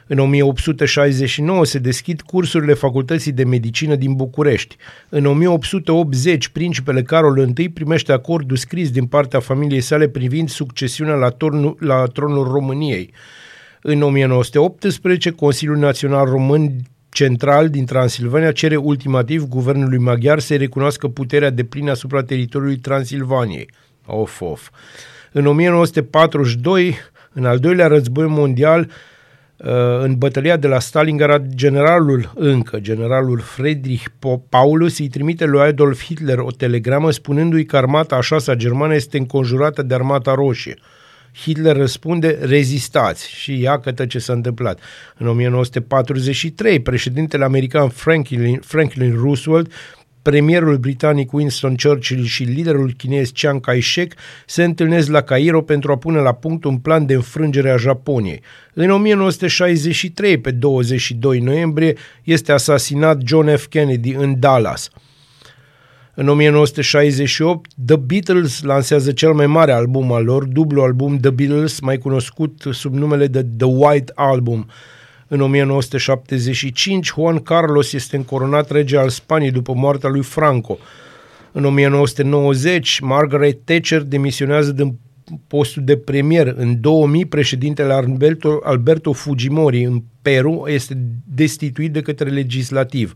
În 0.07 0.19
1869 0.19 1.65
se 1.65 1.79
deschid 1.79 2.21
cursurile 2.21 2.73
Facultății 2.73 3.31
de 3.31 3.43
Medicină 3.43 3.95
din 3.95 4.13
București. 4.13 4.75
În 5.09 5.25
1880, 5.25 6.47
principele 6.47 7.01
Carol 7.01 7.53
I 7.57 7.69
primește 7.69 8.11
acordul 8.11 8.57
scris 8.57 8.91
din 8.91 9.05
partea 9.05 9.39
familiei 9.39 9.81
sale 9.81 10.07
privind 10.07 10.49
succesiunea 10.49 11.13
la, 11.13 11.29
tornul, 11.29 11.77
la 11.79 12.05
tronul 12.05 12.47
României. 12.47 13.13
În 13.81 14.01
1918, 14.01 15.31
Consiliul 15.31 15.77
Național 15.77 16.25
Român 16.25 16.75
Central 17.09 17.69
din 17.69 17.85
Transilvania 17.85 18.51
cere 18.51 18.75
ultimativ 18.75 19.43
guvernului 19.47 19.97
maghiar 19.97 20.39
să 20.39 20.55
recunoască 20.55 21.07
puterea 21.07 21.49
de 21.49 21.63
plină 21.63 21.91
asupra 21.91 22.23
teritoriului 22.23 22.77
Transilvaniei. 22.77 23.69
Of, 24.05 24.41
of. 24.41 24.69
În 25.31 25.45
1942, 25.45 26.95
în 27.33 27.45
al 27.45 27.59
doilea 27.59 27.87
război 27.87 28.27
mondial, 28.27 28.79
uh, 28.79 28.87
în 30.01 30.15
bătălia 30.17 30.57
de 30.57 30.67
la 30.67 30.79
Stalingrad, 30.79 31.53
generalul 31.55 32.31
încă, 32.35 32.79
generalul 32.79 33.39
Friedrich 33.39 34.03
Po- 34.03 34.49
Paulus, 34.49 34.99
îi 34.99 35.07
trimite 35.07 35.45
lui 35.45 35.61
Adolf 35.61 36.03
Hitler 36.03 36.37
o 36.37 36.51
telegramă 36.51 37.11
spunându-i 37.11 37.65
că 37.65 37.77
armata 37.77 38.15
a 38.15 38.21
șasea 38.21 38.53
germană 38.53 38.95
este 38.95 39.17
înconjurată 39.17 39.81
de 39.81 39.93
armata 39.93 40.33
roșie. 40.33 40.77
Hitler 41.41 41.75
răspunde, 41.75 42.37
rezistați 42.41 43.29
și 43.29 43.59
iată 43.59 44.05
ce 44.05 44.19
s-a 44.19 44.33
întâmplat. 44.33 44.79
În 45.17 45.27
1943, 45.27 46.79
președintele 46.79 47.43
american 47.43 47.89
Franklin, 47.89 48.59
Franklin 48.59 49.15
Roosevelt 49.19 49.71
premierul 50.27 50.77
britanic 50.77 51.33
Winston 51.33 51.75
Churchill 51.75 52.23
și 52.23 52.43
liderul 52.43 52.93
chinez 52.97 53.29
Chiang 53.33 53.61
Kai-shek 53.61 54.13
se 54.45 54.63
întâlnesc 54.63 55.09
la 55.09 55.21
Cairo 55.21 55.61
pentru 55.61 55.91
a 55.91 55.97
pune 55.97 56.19
la 56.19 56.33
punct 56.33 56.63
un 56.63 56.77
plan 56.77 57.05
de 57.05 57.13
înfrângere 57.13 57.69
a 57.69 57.77
Japoniei. 57.77 58.41
În 58.73 58.89
1963, 58.89 60.37
pe 60.37 60.51
22 60.51 61.39
noiembrie, 61.39 61.95
este 62.23 62.51
asasinat 62.51 63.21
John 63.25 63.55
F. 63.55 63.65
Kennedy 63.65 64.13
în 64.13 64.39
Dallas. 64.39 64.89
În 66.13 66.27
1968, 66.27 67.71
The 67.85 67.95
Beatles 67.95 68.63
lansează 68.63 69.11
cel 69.11 69.33
mai 69.33 69.47
mare 69.47 69.71
album 69.71 70.11
al 70.11 70.23
lor, 70.23 70.43
dublu 70.43 70.81
album 70.81 71.17
The 71.17 71.29
Beatles, 71.29 71.79
mai 71.79 71.97
cunoscut 71.97 72.63
sub 72.71 72.93
numele 72.93 73.27
de 73.27 73.45
The 73.57 73.67
White 73.67 74.11
Album. 74.15 74.67
În 75.27 75.41
1975, 75.41 77.05
Juan 77.05 77.39
Carlos 77.39 77.93
este 77.93 78.15
încoronat 78.15 78.71
rege 78.71 78.97
al 78.97 79.09
Spaniei 79.09 79.51
după 79.51 79.73
moartea 79.73 80.09
lui 80.09 80.23
Franco. 80.23 80.77
În 81.51 81.65
1990, 81.65 82.99
Margaret 82.99 83.59
Thatcher 83.63 84.01
demisionează 84.01 84.71
din 84.71 84.99
postul 85.47 85.83
de 85.83 85.97
premier. 85.97 86.53
În 86.57 86.81
2000, 86.81 87.25
președintele 87.25 87.93
Alberto, 87.93 88.59
Alberto 88.63 89.13
Fujimori 89.13 89.83
în 89.83 90.03
Peru 90.21 90.65
este 90.67 90.97
destituit 91.25 91.91
de 91.93 92.01
către 92.01 92.29
legislativ. 92.29 93.13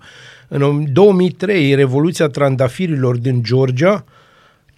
În 0.48 0.94
2003, 0.94 1.76
Revoluția 1.76 2.28
Trandafirilor 2.28 3.18
din 3.18 3.44
Georgia 3.44 4.06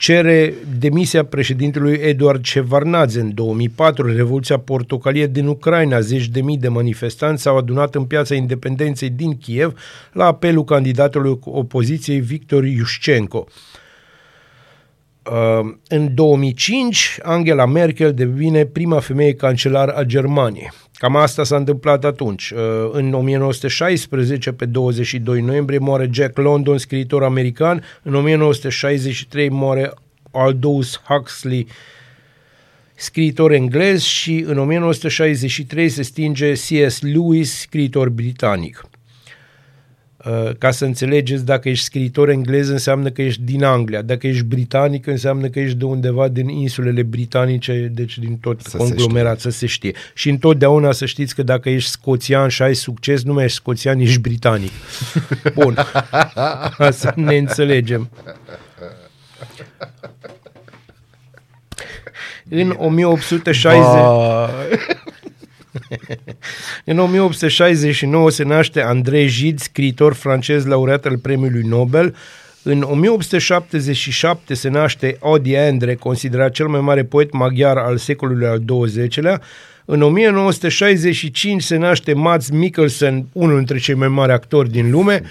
cere 0.03 0.53
demisia 0.79 1.25
președintelui 1.25 1.93
Eduard 1.93 2.45
Shevardnadze. 2.45 3.19
În 3.19 3.33
2004, 3.33 4.15
Revoluția 4.15 4.57
Portocalie 4.57 5.27
din 5.27 5.47
Ucraina, 5.47 5.99
zeci 5.99 6.27
de 6.27 6.41
mii 6.41 6.57
de 6.57 6.67
manifestanți 6.67 7.41
s-au 7.41 7.57
adunat 7.57 7.95
în 7.95 8.03
piața 8.03 8.35
independenței 8.35 9.09
din 9.09 9.37
Kiev 9.37 9.79
la 10.11 10.25
apelul 10.25 10.63
candidatului 10.63 11.39
opoziției 11.43 12.19
Victor 12.19 12.63
Yushchenko. 12.63 13.47
Uh, 15.31 15.73
în 15.87 16.13
2005, 16.13 17.17
Angela 17.21 17.65
Merkel 17.65 18.13
devine 18.13 18.65
prima 18.65 18.99
femeie 18.99 19.33
cancelar 19.33 19.89
a 19.89 20.03
Germaniei. 20.03 20.71
Cam 20.93 21.15
asta 21.15 21.43
s-a 21.43 21.55
întâmplat 21.55 22.03
atunci. 22.03 22.49
Uh, 22.49 22.59
În 22.91 23.13
1916, 23.13 24.51
pe 24.51 24.65
22 24.65 25.41
noiembrie, 25.41 25.77
moare 25.77 26.09
Jack 26.11 26.37
London, 26.37 26.77
scriitor 26.77 27.23
american. 27.23 27.83
În 28.01 28.15
1963 28.15 29.49
moare 29.49 29.93
Aldous 30.31 31.01
Huxley, 31.07 31.67
scriitor 32.95 33.51
englez 33.51 34.01
și 34.01 34.43
în 34.47 34.57
1963 34.57 35.89
se 35.89 36.01
stinge 36.01 36.51
C.S. 36.51 37.01
Lewis, 37.01 37.59
scriitor 37.59 38.09
britanic. 38.09 38.83
Uh, 40.25 40.49
Ca 40.57 40.71
să 40.71 40.85
înțelegeți, 40.85 41.45
dacă 41.45 41.69
ești 41.69 41.85
scriitor 41.85 42.29
englez 42.29 42.69
înseamnă 42.69 43.09
că 43.09 43.21
ești 43.21 43.41
din 43.41 43.63
Anglia, 43.63 44.01
dacă 44.01 44.27
ești 44.27 44.43
britanic 44.43 45.07
înseamnă 45.07 45.47
că 45.47 45.59
ești 45.59 45.77
de 45.77 45.85
undeva 45.85 46.27
din 46.27 46.47
insulele 46.47 47.03
britanice, 47.03 47.91
deci 47.93 48.17
din 48.17 48.37
tot 48.37 48.61
Să 48.61 48.69
se 48.69 48.77
conglomerat, 48.77 49.39
să 49.39 49.49
se 49.49 49.65
știe. 49.65 49.93
Și 50.13 50.29
întotdeauna 50.29 50.91
să 50.91 51.05
știți 51.05 51.35
că 51.35 51.43
dacă 51.43 51.69
ești 51.69 51.89
scoțian 51.89 52.47
și 52.49 52.61
ai 52.61 52.75
succes, 52.75 53.23
nu 53.23 53.33
mai 53.33 53.43
ești 53.43 53.57
scoțian, 53.57 53.99
ești 53.99 54.19
britanic. 54.19 54.71
Bun. 55.55 55.73
Ca 56.77 56.91
să 56.91 57.13
ne 57.15 57.37
înțelegem. 57.37 58.09
În 62.49 62.75
1860... 62.77 63.79
Ba, 63.79 64.49
În 66.85 66.99
1869 66.99 68.29
se 68.29 68.43
naște 68.43 68.81
Andrei 68.81 69.27
Gide, 69.27 69.63
scriitor 69.63 70.13
francez 70.13 70.65
laureat 70.65 71.05
al 71.05 71.17
premiului 71.17 71.67
Nobel. 71.67 72.15
În 72.63 72.81
1877 72.81 74.53
se 74.53 74.69
naște 74.69 75.17
Odi 75.19 75.53
Endre, 75.53 75.95
considerat 75.95 76.51
cel 76.51 76.67
mai 76.67 76.81
mare 76.81 77.03
poet 77.03 77.33
maghiar 77.33 77.77
al 77.77 77.97
secolului 77.97 78.47
al 78.47 78.63
XX-lea. 78.65 79.41
În 79.85 80.01
1965 80.01 81.63
se 81.63 81.75
naște 81.75 82.13
Mads 82.13 82.49
Mikkelsen, 82.49 83.25
unul 83.31 83.55
dintre 83.55 83.77
cei 83.77 83.95
mai 83.95 84.07
mari 84.07 84.31
actori 84.31 84.71
din 84.71 84.91
lume. 84.91 85.21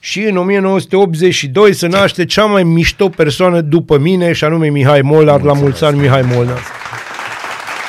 Și 0.00 0.22
în 0.22 0.36
1982 0.36 1.72
se 1.72 1.86
naște 1.86 2.24
cea 2.24 2.44
mai 2.44 2.62
mișto 2.62 3.08
persoană 3.08 3.60
după 3.60 3.98
mine, 3.98 4.32
și 4.32 4.44
anume 4.44 4.68
Mihai 4.68 5.02
Molnar. 5.02 5.42
La 5.42 5.52
mulți 5.52 5.84
ani, 5.84 5.98
Mihai 5.98 6.22
Molnar. 6.22 6.75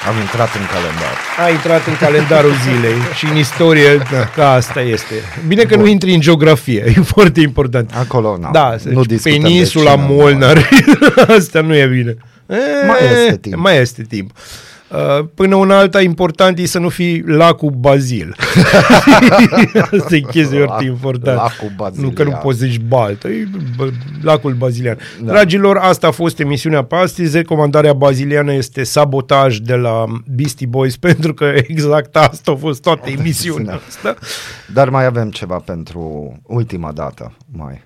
Am 0.08 0.16
intrat 0.22 0.49
în 0.55 0.62
calendar. 0.74 1.16
A 1.45 1.49
intrat 1.49 1.86
în 1.88 1.95
calendarul 1.99 2.53
zilei 2.64 2.95
și 3.16 3.26
în 3.26 3.38
istorie, 3.38 3.97
da, 4.12 4.26
ca 4.36 4.51
asta 4.51 4.82
este. 4.82 5.14
Bine 5.47 5.64
că 5.64 5.76
nu 5.76 5.86
intri 5.88 6.14
în 6.14 6.20
geografie, 6.20 6.84
e 6.97 7.01
foarte 7.01 7.39
important. 7.41 7.91
Acolo, 7.99 8.38
na, 8.41 8.49
Da, 8.51 8.76
nu 8.84 9.03
discutăm 9.03 9.39
de 9.41 9.47
peninsula 9.47 9.91
cine- 9.91 10.05
Molnar, 10.10 10.70
asta 11.38 11.62
nu 11.62 11.76
e 11.76 11.86
bine. 11.86 12.16
Mai 12.88 12.97
E, 13.01 13.20
este 13.22 13.38
timp. 13.38 13.55
Mai 13.55 13.78
este 13.78 14.01
timp. 14.10 14.32
Uh, 14.92 15.26
Până 15.34 15.56
una 15.56 15.78
alta, 15.78 16.02
important 16.02 16.58
e 16.58 16.66
să 16.66 16.80
nu 16.80 16.90
fii 16.90 17.24
lacul 17.26 17.70
Bazil. 17.70 18.36
Asta 20.00 20.16
e 20.16 20.20
chestia 20.20 20.66
foarte 20.66 20.86
important. 20.86 21.38
Lacul 21.38 21.72
Bazilian. 21.76 22.06
Nu 22.06 22.12
că 22.16 22.24
nu 22.24 22.32
poți 22.32 22.58
zici 22.58 22.80
baltă, 22.80 23.28
e 23.28 23.48
bă, 23.76 23.90
lacul 24.22 24.54
bazilian. 24.54 24.98
Da. 25.22 25.32
Dragilor, 25.32 25.78
asta 25.78 26.08
a 26.08 26.12
fost 26.12 26.40
emisiunea 26.40 26.84
pe 26.84 26.96
astăzi. 26.96 27.36
Recomandarea 27.36 27.94
baziliană 27.94 28.54
este 28.54 28.84
sabotaj 28.84 29.58
de 29.58 29.76
la 29.76 30.04
Beastie 30.26 30.68
Boys, 30.68 30.98
pentru 31.08 31.34
că 31.34 31.54
exact 31.68 32.16
asta 32.16 32.52
a 32.52 32.56
fost 32.56 32.82
toată 32.82 33.10
emisiunea 33.10 33.80
asta. 33.88 34.16
Dar 34.74 34.90
mai 34.90 35.06
avem 35.06 35.30
ceva 35.30 35.56
pentru 35.56 36.34
ultima 36.44 36.92
dată. 36.92 37.34
Mai. 37.52 37.86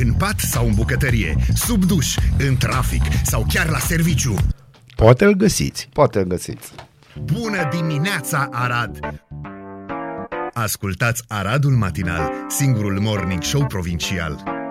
În 0.00 0.12
pat 0.12 0.38
sau 0.38 0.66
în 0.66 0.72
bucătărie, 0.74 1.36
sub 1.54 1.84
duș, 1.84 2.14
în 2.48 2.56
trafic 2.56 3.02
sau 3.24 3.46
chiar 3.48 3.68
la 3.68 3.78
serviciu. 3.78 4.34
Poate 5.02 5.24
îl 5.24 5.32
găsiți. 5.32 5.88
Poate 5.92 6.18
îl 6.18 6.24
găsiți. 6.24 6.72
Bună 7.24 7.68
dimineața, 7.70 8.48
Arad! 8.52 8.98
Ascultați 10.52 11.22
Aradul 11.28 11.72
Matinal, 11.72 12.32
singurul 12.48 13.00
morning 13.00 13.42
show 13.42 13.66
provincial. 13.66 14.61